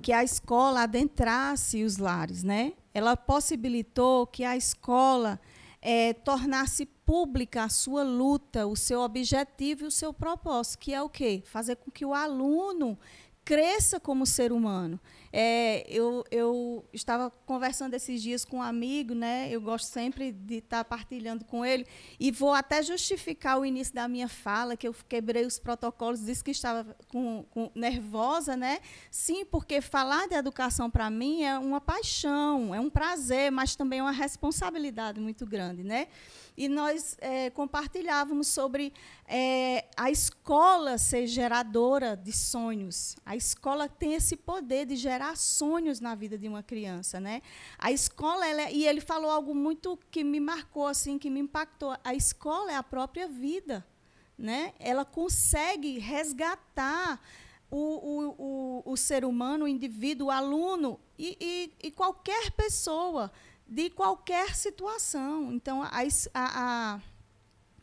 que 0.00 0.10
a 0.10 0.24
escola 0.24 0.84
adentrasse 0.84 1.84
os 1.84 1.98
lares, 1.98 2.42
né? 2.42 2.72
Ela 2.94 3.14
possibilitou 3.14 4.26
que 4.26 4.42
a 4.42 4.56
escola 4.56 5.38
é, 5.82 6.14
tornasse 6.14 6.86
pública 6.86 7.64
a 7.64 7.68
sua 7.68 8.02
luta, 8.02 8.66
o 8.66 8.74
seu 8.74 9.02
objetivo 9.02 9.84
e 9.84 9.88
o 9.88 9.90
seu 9.90 10.14
propósito, 10.14 10.78
que 10.78 10.94
é 10.94 11.02
o 11.02 11.10
quê? 11.10 11.42
Fazer 11.44 11.76
com 11.76 11.90
que 11.90 12.06
o 12.06 12.14
aluno 12.14 12.98
cresça 13.44 13.98
como 13.98 14.24
ser 14.24 14.52
humano. 14.52 15.00
É, 15.32 15.84
eu, 15.88 16.24
eu 16.30 16.84
estava 16.92 17.30
conversando 17.30 17.94
esses 17.94 18.22
dias 18.22 18.44
com 18.44 18.58
um 18.58 18.62
amigo, 18.62 19.14
né? 19.14 19.48
Eu 19.50 19.60
gosto 19.60 19.86
sempre 19.86 20.30
de 20.30 20.56
estar 20.56 20.84
partilhando 20.84 21.44
com 21.44 21.64
ele 21.64 21.86
e 22.20 22.30
vou 22.30 22.52
até 22.52 22.82
justificar 22.82 23.58
o 23.58 23.64
início 23.64 23.94
da 23.94 24.06
minha 24.06 24.28
fala, 24.28 24.76
que 24.76 24.86
eu 24.86 24.94
quebrei 25.08 25.46
os 25.46 25.58
protocolos, 25.58 26.24
disse 26.24 26.44
que 26.44 26.50
estava 26.50 26.96
com, 27.08 27.44
com 27.50 27.70
nervosa, 27.74 28.56
né? 28.56 28.80
Sim, 29.10 29.44
porque 29.44 29.80
falar 29.80 30.28
de 30.28 30.34
educação 30.34 30.90
para 30.90 31.08
mim 31.10 31.42
é 31.42 31.58
uma 31.58 31.80
paixão, 31.80 32.74
é 32.74 32.80
um 32.80 32.90
prazer, 32.90 33.50
mas 33.50 33.74
também 33.74 34.00
é 34.00 34.02
uma 34.02 34.12
responsabilidade 34.12 35.18
muito 35.18 35.46
grande, 35.46 35.82
né? 35.82 36.08
E 36.56 36.68
nós 36.68 37.16
é, 37.20 37.50
compartilhávamos 37.50 38.48
sobre 38.48 38.92
é, 39.26 39.86
a 39.96 40.10
escola 40.10 40.98
ser 40.98 41.26
geradora 41.26 42.16
de 42.16 42.32
sonhos. 42.32 43.16
A 43.24 43.34
escola 43.34 43.88
tem 43.88 44.14
esse 44.14 44.36
poder 44.36 44.86
de 44.86 44.96
gerar 44.96 45.36
sonhos 45.36 46.00
na 46.00 46.14
vida 46.14 46.36
de 46.36 46.48
uma 46.48 46.62
criança, 46.62 47.18
né? 47.18 47.42
A 47.78 47.90
escola, 47.90 48.46
ela 48.46 48.62
é, 48.62 48.72
e 48.72 48.86
ele 48.86 49.00
falou 49.00 49.30
algo 49.30 49.54
muito 49.54 49.98
que 50.10 50.22
me 50.22 50.40
marcou, 50.40 50.86
assim, 50.86 51.18
que 51.18 51.30
me 51.30 51.40
impactou. 51.40 51.96
A 52.04 52.14
escola 52.14 52.72
é 52.72 52.76
a 52.76 52.82
própria 52.82 53.26
vida, 53.26 53.86
né? 54.36 54.74
Ela 54.78 55.04
consegue 55.04 55.98
resgatar 55.98 57.20
o, 57.70 57.78
o, 57.78 58.82
o, 58.86 58.92
o 58.92 58.96
ser 58.98 59.24
humano, 59.24 59.64
o 59.64 59.68
indivíduo, 59.68 60.26
o 60.26 60.30
aluno 60.30 61.00
e, 61.18 61.36
e, 61.40 61.86
e 61.88 61.90
qualquer 61.90 62.50
pessoa 62.50 63.32
de 63.72 63.88
qualquer 63.88 64.54
situação. 64.54 65.50
Então, 65.52 65.82
a, 65.82 65.90
a, 66.34 67.00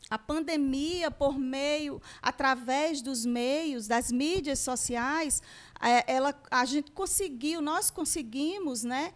a 0.08 0.18
pandemia, 0.18 1.10
por 1.10 1.36
meio, 1.36 2.00
através 2.22 3.02
dos 3.02 3.26
meios, 3.26 3.88
das 3.88 4.12
mídias 4.12 4.60
sociais, 4.60 5.42
é, 5.80 6.12
ela, 6.12 6.32
a 6.48 6.64
gente 6.64 6.92
conseguiu, 6.92 7.60
nós 7.60 7.90
conseguimos, 7.90 8.84
né, 8.84 9.12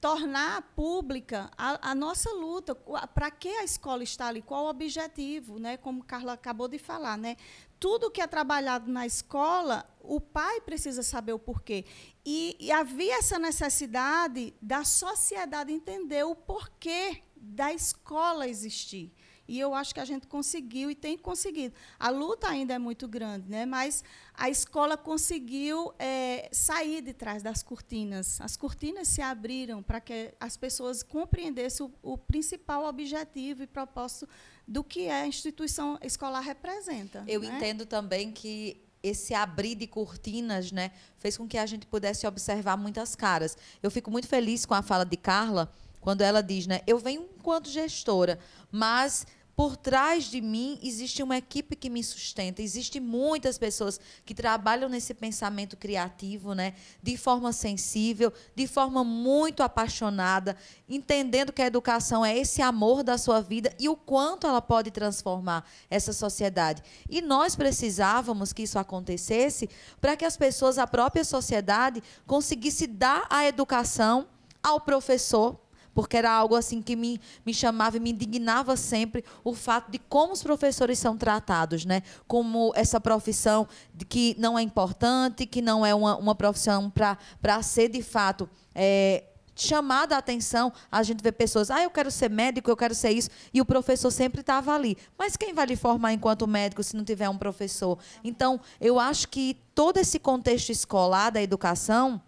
tornar 0.00 0.62
pública 0.74 1.50
a, 1.56 1.90
a 1.90 1.94
nossa 1.94 2.30
luta. 2.30 2.74
Para 3.14 3.30
que 3.30 3.48
a 3.48 3.64
escola 3.64 4.02
está 4.02 4.26
ali? 4.26 4.42
Qual 4.42 4.64
o 4.64 4.68
objetivo? 4.68 5.58
Né? 5.58 5.76
Como 5.76 6.04
Carla 6.04 6.34
acabou 6.34 6.68
de 6.68 6.78
falar, 6.78 7.16
né? 7.16 7.36
Tudo 7.78 8.10
que 8.10 8.20
é 8.20 8.26
trabalhado 8.26 8.90
na 8.90 9.06
escola, 9.06 9.88
o 10.00 10.20
pai 10.20 10.60
precisa 10.60 11.02
saber 11.02 11.32
o 11.32 11.38
porquê. 11.38 11.84
E, 12.24 12.56
e, 12.58 12.72
havia 12.72 13.18
essa 13.18 13.38
necessidade 13.38 14.54
da 14.60 14.84
sociedade 14.84 15.72
entender 15.72 16.24
o 16.24 16.34
porquê 16.34 17.22
da 17.36 17.72
escola 17.72 18.48
existir. 18.48 19.12
E 19.48 19.58
eu 19.60 19.74
acho 19.74 19.94
que 19.94 20.00
a 20.00 20.04
gente 20.04 20.26
conseguiu 20.26 20.90
e 20.90 20.94
tem 20.94 21.16
conseguido. 21.16 21.74
A 21.98 22.10
luta 22.10 22.48
ainda 22.48 22.74
é 22.74 22.78
muito 22.78 23.06
grande, 23.06 23.48
né? 23.48 23.64
mas 23.64 24.02
a 24.34 24.50
escola 24.50 24.96
conseguiu 24.96 25.92
é, 25.98 26.48
sair 26.52 27.00
de 27.02 27.12
trás 27.12 27.42
das 27.42 27.62
cortinas. 27.62 28.40
As 28.40 28.56
cortinas 28.56 29.08
se 29.08 29.22
abriram 29.22 29.82
para 29.82 30.00
que 30.00 30.34
as 30.40 30.56
pessoas 30.56 31.02
compreendessem 31.02 31.86
o, 32.02 32.12
o 32.14 32.18
principal 32.18 32.84
objetivo 32.84 33.62
e 33.62 33.66
propósito 33.66 34.28
do 34.66 34.82
que 34.82 35.08
a 35.08 35.26
instituição 35.26 35.98
escolar 36.02 36.40
representa. 36.40 37.24
Eu 37.28 37.40
né? 37.40 37.48
entendo 37.48 37.86
também 37.86 38.32
que 38.32 38.82
esse 39.02 39.34
abrir 39.34 39.74
de 39.74 39.86
cortinas, 39.86 40.72
né, 40.72 40.90
fez 41.18 41.36
com 41.36 41.46
que 41.46 41.56
a 41.56 41.66
gente 41.66 41.86
pudesse 41.86 42.26
observar 42.26 42.76
muitas 42.76 43.14
caras. 43.14 43.56
Eu 43.82 43.90
fico 43.90 44.10
muito 44.10 44.26
feliz 44.26 44.66
com 44.66 44.74
a 44.74 44.82
fala 44.82 45.04
de 45.04 45.16
Carla 45.16 45.72
quando 46.00 46.22
ela 46.22 46.42
diz, 46.42 46.66
né, 46.66 46.80
eu 46.86 46.98
venho 46.98 47.28
enquanto 47.38 47.68
gestora, 47.68 48.38
mas 48.70 49.26
por 49.56 49.74
trás 49.74 50.24
de 50.24 50.42
mim 50.42 50.78
existe 50.82 51.22
uma 51.22 51.38
equipe 51.38 51.74
que 51.74 51.88
me 51.88 52.04
sustenta, 52.04 52.60
existe 52.60 53.00
muitas 53.00 53.56
pessoas 53.56 53.98
que 54.26 54.34
trabalham 54.34 54.86
nesse 54.86 55.14
pensamento 55.14 55.78
criativo, 55.78 56.52
né, 56.52 56.74
de 57.02 57.16
forma 57.16 57.50
sensível, 57.54 58.30
de 58.54 58.66
forma 58.66 59.02
muito 59.02 59.62
apaixonada, 59.62 60.54
entendendo 60.86 61.54
que 61.54 61.62
a 61.62 61.66
educação 61.66 62.22
é 62.22 62.36
esse 62.36 62.60
amor 62.60 63.02
da 63.02 63.16
sua 63.16 63.40
vida 63.40 63.74
e 63.78 63.88
o 63.88 63.96
quanto 63.96 64.46
ela 64.46 64.60
pode 64.60 64.90
transformar 64.90 65.66
essa 65.88 66.12
sociedade. 66.12 66.82
E 67.08 67.22
nós 67.22 67.56
precisávamos 67.56 68.52
que 68.52 68.64
isso 68.64 68.78
acontecesse 68.78 69.70
para 69.98 70.16
que 70.18 70.26
as 70.26 70.36
pessoas, 70.36 70.76
a 70.76 70.86
própria 70.86 71.24
sociedade, 71.24 72.02
conseguisse 72.26 72.86
dar 72.86 73.26
a 73.30 73.46
educação 73.46 74.28
ao 74.62 74.80
professor 74.80 75.65
porque 75.96 76.18
era 76.18 76.30
algo 76.30 76.54
assim 76.54 76.82
que 76.82 76.94
me, 76.94 77.18
me 77.44 77.54
chamava 77.54 77.96
e 77.96 78.00
me 78.00 78.10
indignava 78.10 78.76
sempre 78.76 79.24
o 79.42 79.54
fato 79.54 79.90
de 79.90 79.98
como 79.98 80.34
os 80.34 80.42
professores 80.42 80.98
são 80.98 81.16
tratados, 81.16 81.86
né? 81.86 82.02
Como 82.28 82.70
essa 82.76 83.00
profissão 83.00 83.66
de 83.94 84.04
que 84.04 84.36
não 84.38 84.58
é 84.58 84.62
importante, 84.62 85.46
que 85.46 85.62
não 85.62 85.86
é 85.86 85.94
uma, 85.94 86.14
uma 86.18 86.34
profissão 86.34 86.90
para 86.90 87.62
ser 87.62 87.88
de 87.88 88.02
fato. 88.02 88.46
É, 88.74 89.24
chamada 89.54 90.14
a 90.14 90.18
atenção, 90.18 90.70
a 90.92 91.02
gente 91.02 91.22
vê 91.22 91.32
pessoas, 91.32 91.70
ah, 91.70 91.82
eu 91.82 91.90
quero 91.90 92.10
ser 92.10 92.28
médico, 92.28 92.70
eu 92.70 92.76
quero 92.76 92.94
ser 92.94 93.12
isso, 93.12 93.30
e 93.54 93.62
o 93.62 93.64
professor 93.64 94.10
sempre 94.10 94.42
estava 94.42 94.74
ali. 94.74 94.98
Mas 95.18 95.34
quem 95.34 95.54
vai 95.54 95.64
lhe 95.64 95.76
formar 95.76 96.12
enquanto 96.12 96.46
médico 96.46 96.82
se 96.82 96.94
não 96.94 97.04
tiver 97.04 97.30
um 97.30 97.38
professor? 97.38 97.98
Então, 98.22 98.60
eu 98.78 99.00
acho 99.00 99.28
que 99.28 99.56
todo 99.74 99.96
esse 99.96 100.18
contexto 100.18 100.68
escolar 100.68 101.30
da 101.30 101.40
educação 101.40 102.20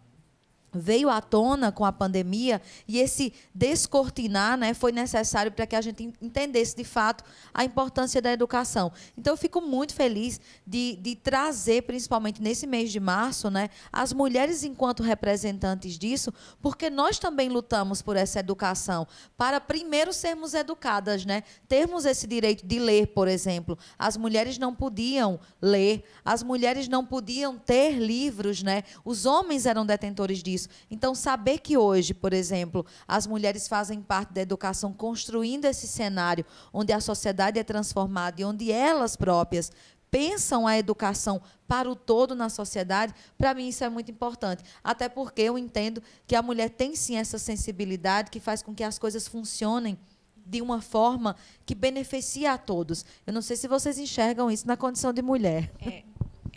veio 0.72 1.08
à 1.08 1.20
tona 1.20 1.72
com 1.72 1.84
a 1.84 1.92
pandemia 1.92 2.60
e 2.86 2.98
esse 2.98 3.32
descortinar 3.54 4.56
né, 4.56 4.74
foi 4.74 4.92
necessário 4.92 5.50
para 5.50 5.66
que 5.66 5.74
a 5.74 5.80
gente 5.80 6.12
entendesse 6.20 6.76
de 6.76 6.84
fato 6.84 7.24
a 7.52 7.64
importância 7.64 8.20
da 8.20 8.32
educação. 8.32 8.92
Então, 9.16 9.32
eu 9.32 9.36
fico 9.36 9.60
muito 9.60 9.94
feliz 9.94 10.40
de, 10.66 10.96
de 10.96 11.16
trazer, 11.16 11.82
principalmente 11.82 12.42
nesse 12.42 12.66
mês 12.66 12.92
de 12.92 13.00
março, 13.00 13.50
né, 13.50 13.70
as 13.92 14.12
mulheres 14.12 14.62
enquanto 14.62 15.02
representantes 15.02 15.98
disso, 15.98 16.32
porque 16.60 16.90
nós 16.90 17.18
também 17.18 17.48
lutamos 17.48 18.02
por 18.02 18.16
essa 18.16 18.40
educação, 18.40 19.06
para 19.36 19.60
primeiro 19.60 20.12
sermos 20.12 20.54
educadas, 20.54 21.24
né, 21.24 21.42
termos 21.66 22.04
esse 22.04 22.26
direito 22.26 22.66
de 22.66 22.78
ler, 22.78 23.08
por 23.08 23.28
exemplo. 23.28 23.78
As 23.98 24.16
mulheres 24.16 24.58
não 24.58 24.74
podiam 24.74 25.40
ler, 25.60 26.04
as 26.24 26.42
mulheres 26.42 26.88
não 26.88 27.04
podiam 27.04 27.56
ter 27.58 27.98
livros, 27.98 28.62
né, 28.62 28.84
os 29.04 29.24
homens 29.24 29.66
eram 29.66 29.86
detentores 29.86 30.42
disso 30.42 30.57
isso. 30.58 30.68
Então, 30.90 31.14
saber 31.14 31.58
que 31.58 31.76
hoje, 31.76 32.12
por 32.12 32.32
exemplo, 32.32 32.84
as 33.06 33.26
mulheres 33.26 33.68
fazem 33.68 34.02
parte 34.02 34.32
da 34.32 34.42
educação, 34.42 34.92
construindo 34.92 35.64
esse 35.64 35.86
cenário 35.86 36.44
onde 36.72 36.92
a 36.92 37.00
sociedade 37.00 37.58
é 37.58 37.64
transformada 37.64 38.40
e 38.40 38.44
onde 38.44 38.70
elas 38.70 39.16
próprias 39.16 39.70
pensam 40.10 40.66
a 40.66 40.76
educação 40.78 41.40
para 41.66 41.88
o 41.88 41.94
todo 41.94 42.34
na 42.34 42.48
sociedade, 42.48 43.14
para 43.36 43.54
mim 43.54 43.68
isso 43.68 43.84
é 43.84 43.88
muito 43.88 44.10
importante. 44.10 44.62
Até 44.82 45.08
porque 45.08 45.42
eu 45.42 45.58
entendo 45.58 46.02
que 46.26 46.34
a 46.34 46.42
mulher 46.42 46.70
tem 46.70 46.96
sim 46.96 47.16
essa 47.16 47.38
sensibilidade 47.38 48.30
que 48.30 48.40
faz 48.40 48.62
com 48.62 48.74
que 48.74 48.82
as 48.82 48.98
coisas 48.98 49.28
funcionem 49.28 49.98
de 50.46 50.62
uma 50.62 50.80
forma 50.80 51.36
que 51.66 51.74
beneficia 51.74 52.52
a 52.52 52.58
todos. 52.58 53.04
Eu 53.26 53.34
não 53.34 53.42
sei 53.42 53.54
se 53.54 53.68
vocês 53.68 53.98
enxergam 53.98 54.50
isso 54.50 54.66
na 54.66 54.78
condição 54.78 55.12
de 55.12 55.20
mulher. 55.20 55.70
É, 55.78 56.04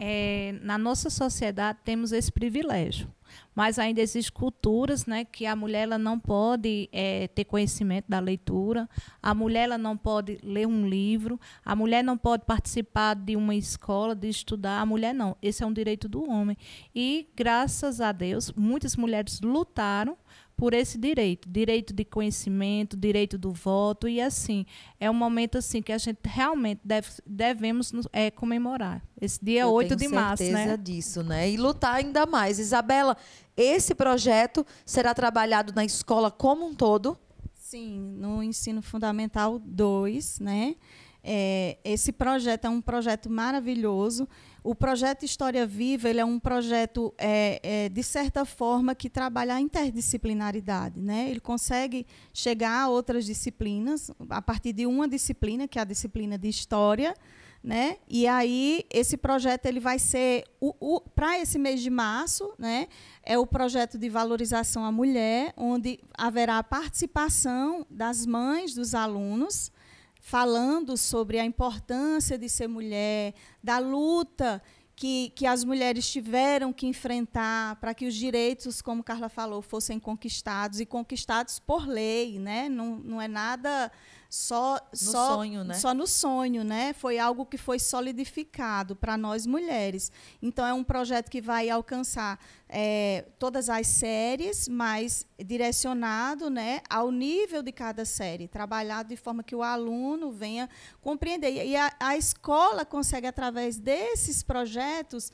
é, 0.04 0.56
na 0.64 0.80
nossa 0.80 1.12
sociedade 1.12 1.78
temos 1.86 2.12
esse 2.12 2.32
privilégio 2.32 3.08
mas 3.54 3.78
ainda 3.78 4.02
existem 4.02 4.34
culturas 4.34 5.06
né, 5.06 5.26
que 5.26 5.46
a 5.46 5.56
mulher 5.56 5.84
ela 5.84 5.98
não 5.98 6.20
pode 6.20 6.90
é, 6.92 7.28
ter 7.30 7.46
conhecimento 7.46 8.06
da 8.08 8.20
leitura, 8.20 8.90
a 9.22 9.34
mulher 9.34 9.64
ela 9.64 9.78
não 9.78 9.98
pode 9.98 10.40
ler 10.44 10.68
um 10.68 10.88
livro, 10.88 11.40
a 11.64 11.76
mulher 11.76 12.04
não 12.04 12.18
pode 12.18 12.46
participar 12.46 13.16
de 13.16 13.36
uma 13.36 13.56
escola, 13.56 14.16
de 14.16 14.30
estudar, 14.30 14.80
a 14.80 14.86
mulher 14.86 15.14
não. 15.14 15.36
Esse 15.42 15.64
é 15.64 15.66
um 15.66 15.74
direito 15.74 16.08
do 16.08 16.30
homem. 16.30 16.58
E, 16.96 17.28
graças 17.36 18.00
a 18.00 18.12
Deus, 18.12 18.52
muitas 18.54 18.96
mulheres 18.96 19.40
lutaram 19.42 20.18
por 20.62 20.76
esse 20.76 20.96
direito, 20.96 21.50
direito 21.50 21.92
de 21.92 22.06
conhecimento, 22.06 22.96
direito 22.96 23.36
do 23.36 23.52
voto 23.52 24.08
e 24.08 24.22
assim 24.22 24.64
é 25.00 25.10
um 25.10 25.14
momento 25.14 25.58
assim 25.58 25.82
que 25.82 25.92
a 25.92 25.98
gente 25.98 26.20
realmente 26.24 26.82
deve, 26.84 27.08
devemos 27.26 27.92
é, 28.14 28.30
comemorar 28.30 29.02
esse 29.20 29.44
dia 29.44 29.62
Eu 29.62 29.72
8 29.72 29.96
de 29.96 30.08
março, 30.08 30.44
né? 30.44 30.50
certeza 30.50 30.78
disso, 30.78 31.24
né? 31.24 31.50
E 31.50 31.58
lutar 31.58 31.96
ainda 31.96 32.28
mais. 32.28 32.60
Isabela, 32.60 33.18
esse 33.58 33.96
projeto 33.96 34.64
será 34.86 35.16
trabalhado 35.16 35.74
na 35.74 35.84
escola 35.84 36.30
como 36.30 36.68
um 36.68 36.76
todo? 36.76 37.18
Sim, 37.56 38.00
no 38.20 38.44
ensino 38.44 38.84
fundamental 38.84 39.58
2, 39.58 40.42
né? 40.42 40.76
É, 41.24 41.80
esse 41.84 42.12
projeto 42.12 42.66
é 42.66 42.70
um 42.70 42.82
projeto 42.82 43.32
maravilhoso. 43.32 44.28
O 44.64 44.76
projeto 44.76 45.26
História 45.26 45.66
Viva 45.66 46.08
ele 46.08 46.20
é 46.20 46.26
um 46.26 46.40
projeto, 46.40 47.12
é, 47.18 47.60
é, 47.64 47.90
de 47.90 48.04
certa 48.04 48.46
forma, 48.46 48.94
que 48.94 49.10
trabalha 49.10 49.56
a 49.56 49.62
interdisciplinaridade. 49.62 51.00
Né? 51.00 51.32
Ele 51.32 51.40
consegue 51.40 52.06
chegar 52.32 52.84
a 52.84 52.88
outras 52.88 53.26
disciplinas, 53.26 54.12
a 54.30 54.42
partir 54.42 54.72
de 54.72 54.86
uma 54.86 55.08
disciplina, 55.08 55.68
que 55.68 55.80
é 55.80 55.82
a 55.82 55.86
disciplina 55.86 56.38
de 56.38 56.48
História. 56.48 57.16
Né? 57.64 57.98
E 58.08 58.28
aí, 58.28 58.86
esse 58.92 59.18
projeto 59.18 59.66
ele 59.66 59.80
vai 59.80 59.98
ser, 59.98 60.46
para 61.16 61.40
esse 61.40 61.58
mês 61.58 61.82
de 61.82 61.90
março, 61.90 62.54
né? 62.58 62.88
é 63.24 63.40
o 63.40 63.48
projeto 63.48 63.98
de 63.98 64.10
valorização 64.10 64.86
à 64.86 64.92
mulher, 64.92 65.54
onde 65.58 66.00
haverá 66.16 66.60
a 66.60 66.64
participação 66.64 67.86
das 67.90 68.28
mães 68.28 68.76
dos 68.76 68.94
alunos, 68.94 69.72
falando 70.32 70.96
sobre 70.96 71.40
a 71.40 71.44
importância 71.44 72.38
de 72.38 72.48
ser 72.48 72.66
mulher, 72.66 73.34
da 73.62 73.80
luta 73.80 74.64
que, 74.96 75.30
que 75.36 75.46
as 75.46 75.66
mulheres 75.66 76.10
tiveram 76.10 76.72
que 76.72 76.88
enfrentar 76.88 77.76
para 77.82 77.94
que 77.94 78.06
os 78.06 78.16
direitos, 78.16 78.82
como 78.82 79.04
Carla 79.04 79.28
falou, 79.28 79.62
fossem 79.62 80.00
conquistados 80.00 80.80
e 80.80 80.86
conquistados 80.86 81.60
por 81.60 81.86
lei, 81.86 82.40
né? 82.40 82.70
Não, 82.70 82.96
não 82.96 83.22
é 83.22 83.28
nada 83.28 83.92
só 84.32 84.80
no 84.90 84.98
só, 84.98 85.36
sonho, 85.36 85.64
né? 85.66 85.74
Só 85.74 85.94
no 85.94 86.08
sonho, 86.08 86.64
né? 86.64 86.94
Foi 86.94 87.20
algo 87.20 87.46
que 87.46 87.58
foi 87.58 87.78
solidificado 87.78 88.96
para 88.96 89.18
nós 89.18 89.46
mulheres. 89.46 90.10
Então 90.42 90.66
é 90.66 90.72
um 90.72 90.86
projeto 90.86 91.30
que 91.30 91.42
vai 91.42 91.70
alcançar 91.70 92.40
é, 92.70 93.26
todas 93.38 93.70
as 93.70 93.88
séries, 93.88 94.70
mas 94.70 95.28
direcionado, 95.38 96.50
né, 96.50 96.80
ao 96.90 97.12
nível 97.12 97.62
de 97.62 97.74
cada 97.74 98.06
série, 98.06 98.48
trabalhado 98.48 99.10
de 99.10 99.18
forma 99.18 99.44
que 99.44 99.54
o 99.54 99.62
aluno 99.62 100.32
venha 100.32 100.70
compreender. 101.02 101.52
E 101.66 101.76
a, 101.76 101.94
a 102.00 102.16
escola 102.16 102.86
consegue 102.86 103.28
através 103.28 103.78
desses 103.78 104.42
projetos 104.42 105.30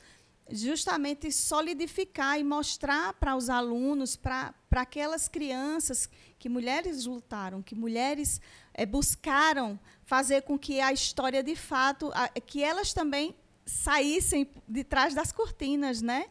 justamente 0.50 1.30
solidificar 1.30 2.38
e 2.38 2.44
mostrar 2.44 3.14
para 3.14 3.36
os 3.36 3.50
alunos, 3.50 4.16
para 4.16 4.54
aquelas 4.72 5.28
crianças 5.28 6.08
que 6.38 6.48
mulheres 6.48 7.04
lutaram, 7.04 7.62
que 7.62 7.74
mulheres 7.74 8.40
é, 8.72 8.86
buscaram 8.86 9.78
fazer 10.04 10.42
com 10.42 10.58
que 10.58 10.80
a 10.80 10.92
história 10.92 11.42
de 11.42 11.56
fato, 11.56 12.10
a, 12.14 12.28
que 12.28 12.62
elas 12.62 12.92
também 12.92 13.34
saíssem 13.66 14.48
de 14.66 14.84
trás 14.84 15.14
das 15.14 15.32
cortinas, 15.32 16.00
né? 16.00 16.26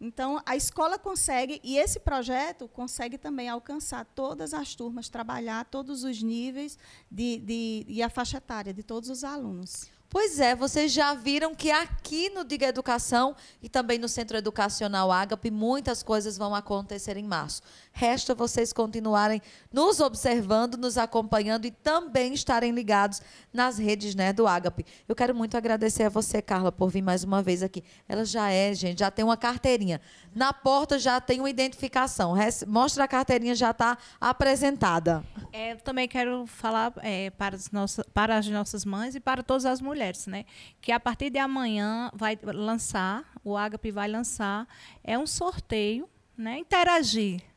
Então, 0.00 0.40
a 0.46 0.54
escola 0.54 0.96
consegue, 0.96 1.60
e 1.64 1.76
esse 1.76 1.98
projeto 1.98 2.68
consegue 2.68 3.18
também 3.18 3.48
alcançar 3.48 4.04
todas 4.04 4.54
as 4.54 4.74
turmas, 4.74 5.08
trabalhar 5.08 5.64
todos 5.64 6.04
os 6.04 6.22
níveis 6.22 6.78
de, 7.10 7.38
de, 7.38 7.84
e 7.88 8.00
a 8.00 8.08
faixa 8.08 8.36
etária 8.36 8.72
de 8.72 8.84
todos 8.84 9.10
os 9.10 9.24
alunos. 9.24 9.90
Pois 10.10 10.40
é, 10.40 10.56
vocês 10.56 10.90
já 10.90 11.12
viram 11.12 11.54
que 11.54 11.70
aqui 11.70 12.30
no 12.30 12.42
Diga 12.42 12.66
Educação 12.66 13.36
e 13.62 13.68
também 13.68 13.98
no 13.98 14.08
Centro 14.08 14.38
Educacional 14.38 15.12
Ágape, 15.12 15.50
muitas 15.50 16.02
coisas 16.02 16.38
vão 16.38 16.54
acontecer 16.54 17.18
em 17.18 17.24
março. 17.24 17.60
Resta 17.98 18.32
vocês 18.32 18.72
continuarem 18.72 19.42
nos 19.72 19.98
observando, 19.98 20.76
nos 20.76 20.96
acompanhando 20.96 21.64
e 21.64 21.72
também 21.72 22.32
estarem 22.32 22.70
ligados 22.70 23.20
nas 23.52 23.76
redes 23.76 24.14
né, 24.14 24.32
do 24.32 24.46
Ágape. 24.46 24.86
Eu 25.08 25.16
quero 25.16 25.34
muito 25.34 25.56
agradecer 25.56 26.04
a 26.04 26.08
você, 26.08 26.40
Carla, 26.40 26.70
por 26.70 26.90
vir 26.90 27.02
mais 27.02 27.24
uma 27.24 27.42
vez 27.42 27.60
aqui. 27.60 27.82
Ela 28.08 28.24
já 28.24 28.52
é, 28.52 28.72
gente, 28.72 29.00
já 29.00 29.10
tem 29.10 29.24
uma 29.24 29.36
carteirinha. 29.36 30.00
Na 30.32 30.52
porta 30.52 30.96
já 30.96 31.20
tem 31.20 31.40
uma 31.40 31.50
identificação. 31.50 32.36
Mostra 32.68 33.02
a 33.02 33.08
carteirinha, 33.08 33.56
já 33.56 33.72
está 33.72 33.98
apresentada. 34.20 35.24
É, 35.52 35.72
eu 35.72 35.80
também 35.80 36.06
quero 36.06 36.46
falar 36.46 36.92
é, 36.98 37.30
para, 37.30 37.56
as 37.56 37.72
nossas, 37.72 38.06
para 38.14 38.36
as 38.36 38.46
nossas 38.46 38.84
mães 38.84 39.16
e 39.16 39.20
para 39.20 39.42
todas 39.42 39.66
as 39.66 39.80
mulheres, 39.80 40.28
né? 40.28 40.44
Que 40.80 40.92
a 40.92 41.00
partir 41.00 41.30
de 41.30 41.40
amanhã 41.40 42.12
vai 42.14 42.38
lançar, 42.44 43.24
o 43.42 43.56
Agape 43.56 43.90
vai 43.90 44.06
lançar, 44.06 44.68
é 45.02 45.18
um 45.18 45.26
sorteio, 45.26 46.08
né? 46.36 46.60
Interagir. 46.60 47.47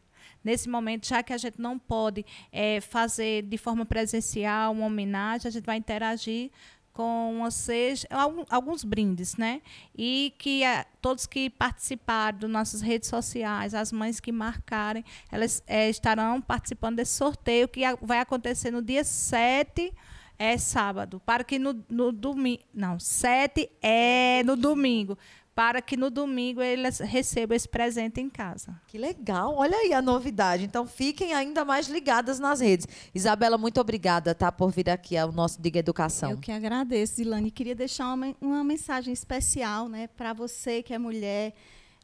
Nesse 0.44 0.68
momento, 0.68 1.08
já 1.08 1.22
que 1.22 1.34
a 1.34 1.38
gente 1.38 1.60
não 1.60 1.78
pode 1.78 2.26
é, 2.52 2.82
fazer 2.82 3.44
de 3.44 3.58
forma 3.58 3.86
presencial 3.86 4.72
uma 4.72 4.86
homenagem, 4.86 5.48
a 5.48 5.52
gente 5.52 5.66
vai 5.66 5.78
interagir 5.78 6.52
com 6.94 7.48
seja, 7.50 8.08
alguns 8.50 8.84
brindes, 8.84 9.38
né? 9.38 9.62
E 9.96 10.34
que 10.38 10.64
a, 10.64 10.86
todos 11.02 11.26
que 11.26 11.50
participarem 11.50 12.39
das 12.39 12.50
nossas 12.50 12.82
redes 12.82 13.10
sociais, 13.10 13.74
as 13.74 13.92
mães 13.92 14.20
que 14.20 14.32
marcarem, 14.32 15.04
elas 15.32 15.64
é, 15.68 15.89
estarão 15.89 16.42
participando 16.42 16.98
desse 16.98 17.14
sorteio 17.14 17.68
que 17.68 17.84
a, 17.84 17.96
vai 18.02 18.20
acontecer 18.20 18.72
no 18.72 18.82
dia 18.82 19.04
7 19.04 19.94
é 20.38 20.58
sábado, 20.58 21.22
para 21.24 21.44
que 21.44 21.60
no, 21.60 21.86
no 21.88 22.12
domingo, 22.12 22.64
não, 22.74 23.00
7 23.00 23.70
é 23.80 24.42
no 24.44 24.56
domingo, 24.56 25.16
para 25.54 25.82
que 25.82 25.97
no 25.97 26.10
domingo 26.10 26.62
eles 26.62 26.99
recebam 26.99 27.56
esse 27.56 27.68
presente 27.68 28.22
em 28.22 28.30
casa. 28.30 28.80
Que 28.88 28.97
legal, 28.97 29.56
olha 29.56 29.76
aí 29.78 29.93
a 29.93 30.02
novidade. 30.02 30.64
Então 30.64 30.88
fiquem 30.88 31.34
ainda 31.34 31.66
mais 31.66 31.88
ligadas 31.88 32.39
nas 32.39 32.62
redes. 32.62 32.88
Isabela, 33.14 33.58
muito 33.58 33.80
obrigada 33.80 34.34
tá, 34.34 34.52
por 34.52 34.72
vir 34.72 34.89
aqui 34.89 35.18
ao 35.18 35.32
nosso 35.32 35.62
Diga 35.62 35.80
Educação. 35.80 36.32
Eu 36.32 36.38
que 36.38 36.52
agradeço, 36.52 37.22
Ilane. 37.22 37.52
Queria 37.52 37.76
deixar 37.76 38.14
uma, 38.14 38.36
uma 38.39 38.64
mensagem 38.64 39.14
especial 39.14 39.89
né, 39.89 40.08
para 40.08 40.34
você 40.34 40.82
que 40.82 40.93
é 40.93 40.97
mulher. 40.97 41.54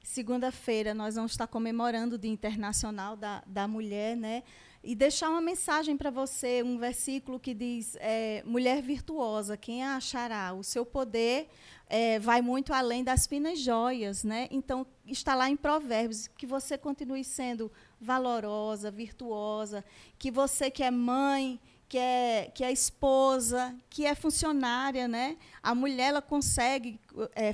Segunda-feira 0.03 0.93
nós 0.93 1.15
vamos 1.15 1.31
estar 1.31 1.47
comemorando 1.47 2.15
o 2.15 2.17
Dia 2.17 2.31
Internacional 2.31 3.17
da, 3.17 3.43
da 3.45 3.67
Mulher, 3.67 4.15
né? 4.15 4.41
E 4.87 4.95
deixar 4.95 5.29
uma 5.29 5.41
mensagem 5.41 5.97
para 5.97 6.09
você, 6.09 6.63
um 6.63 6.77
versículo 6.77 7.37
que 7.37 7.53
diz: 7.53 7.97
é, 7.99 8.41
mulher 8.45 8.81
virtuosa, 8.81 9.57
quem 9.57 9.83
a 9.83 9.97
achará? 9.97 10.53
O 10.53 10.63
seu 10.63 10.85
poder 10.85 11.49
é, 11.89 12.17
vai 12.19 12.41
muito 12.41 12.71
além 12.71 13.03
das 13.03 13.27
finas 13.27 13.59
joias, 13.59 14.23
né? 14.23 14.47
Então 14.49 14.87
está 15.05 15.35
lá 15.35 15.49
em 15.49 15.57
Provérbios 15.57 16.29
que 16.29 16.47
você 16.47 16.77
continue 16.77 17.25
sendo 17.25 17.69
valorosa, 17.99 18.89
virtuosa, 18.89 19.83
que 20.17 20.31
você 20.31 20.71
que 20.71 20.81
é 20.81 20.89
mãe, 20.89 21.59
que 21.89 21.97
é, 21.97 22.49
que 22.55 22.63
é 22.63 22.71
esposa, 22.71 23.75
que 23.89 24.05
é 24.05 24.15
funcionária, 24.15 25.05
né? 25.05 25.35
A 25.61 25.75
mulher 25.75 26.11
ela 26.11 26.21
consegue 26.21 26.97
é, 27.35 27.53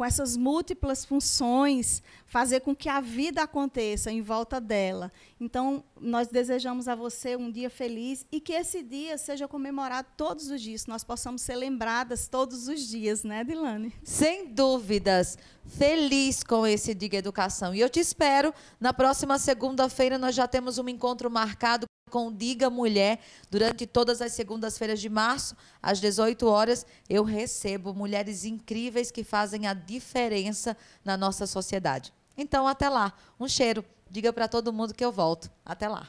com 0.00 0.04
essas 0.06 0.34
múltiplas 0.34 1.04
funções, 1.04 2.02
fazer 2.24 2.60
com 2.60 2.74
que 2.74 2.88
a 2.88 3.02
vida 3.02 3.42
aconteça 3.42 4.10
em 4.10 4.22
volta 4.22 4.58
dela. 4.58 5.12
Então, 5.38 5.84
nós 6.00 6.26
desejamos 6.26 6.88
a 6.88 6.94
você 6.94 7.36
um 7.36 7.50
dia 7.50 7.68
feliz 7.68 8.24
e 8.32 8.40
que 8.40 8.54
esse 8.54 8.82
dia 8.82 9.18
seja 9.18 9.46
comemorado 9.46 10.08
todos 10.16 10.48
os 10.48 10.62
dias, 10.62 10.86
nós 10.86 11.04
possamos 11.04 11.42
ser 11.42 11.56
lembradas 11.56 12.28
todos 12.28 12.66
os 12.66 12.88
dias, 12.88 13.24
né, 13.24 13.44
Dilane? 13.44 13.92
Sem 14.02 14.46
dúvidas. 14.46 15.36
Feliz 15.66 16.42
com 16.42 16.66
esse 16.66 16.94
Diga 16.94 17.18
Educação. 17.18 17.74
E 17.74 17.80
eu 17.80 17.90
te 17.90 18.00
espero 18.00 18.54
na 18.80 18.94
próxima 18.94 19.38
segunda-feira, 19.38 20.16
nós 20.16 20.34
já 20.34 20.48
temos 20.48 20.78
um 20.78 20.88
encontro 20.88 21.30
marcado 21.30 21.84
com 22.10 22.30
Diga 22.30 22.68
Mulher. 22.68 23.20
Durante 23.50 23.86
todas 23.86 24.20
as 24.20 24.32
segundas-feiras 24.32 25.00
de 25.00 25.08
março, 25.08 25.56
às 25.82 25.98
18 25.98 26.46
horas, 26.46 26.84
eu 27.08 27.24
recebo 27.24 27.94
mulheres 27.94 28.44
incríveis 28.44 29.10
que 29.10 29.24
fazem 29.24 29.66
a 29.66 29.72
diferença 29.72 30.76
na 31.02 31.16
nossa 31.16 31.46
sociedade. 31.46 32.12
Então, 32.36 32.68
até 32.68 32.88
lá. 32.88 33.14
Um 33.38 33.48
cheiro. 33.48 33.84
Diga 34.10 34.32
para 34.32 34.48
todo 34.48 34.72
mundo 34.72 34.92
que 34.92 35.04
eu 35.04 35.12
volto. 35.12 35.50
Até 35.64 35.88
lá. 35.88 36.08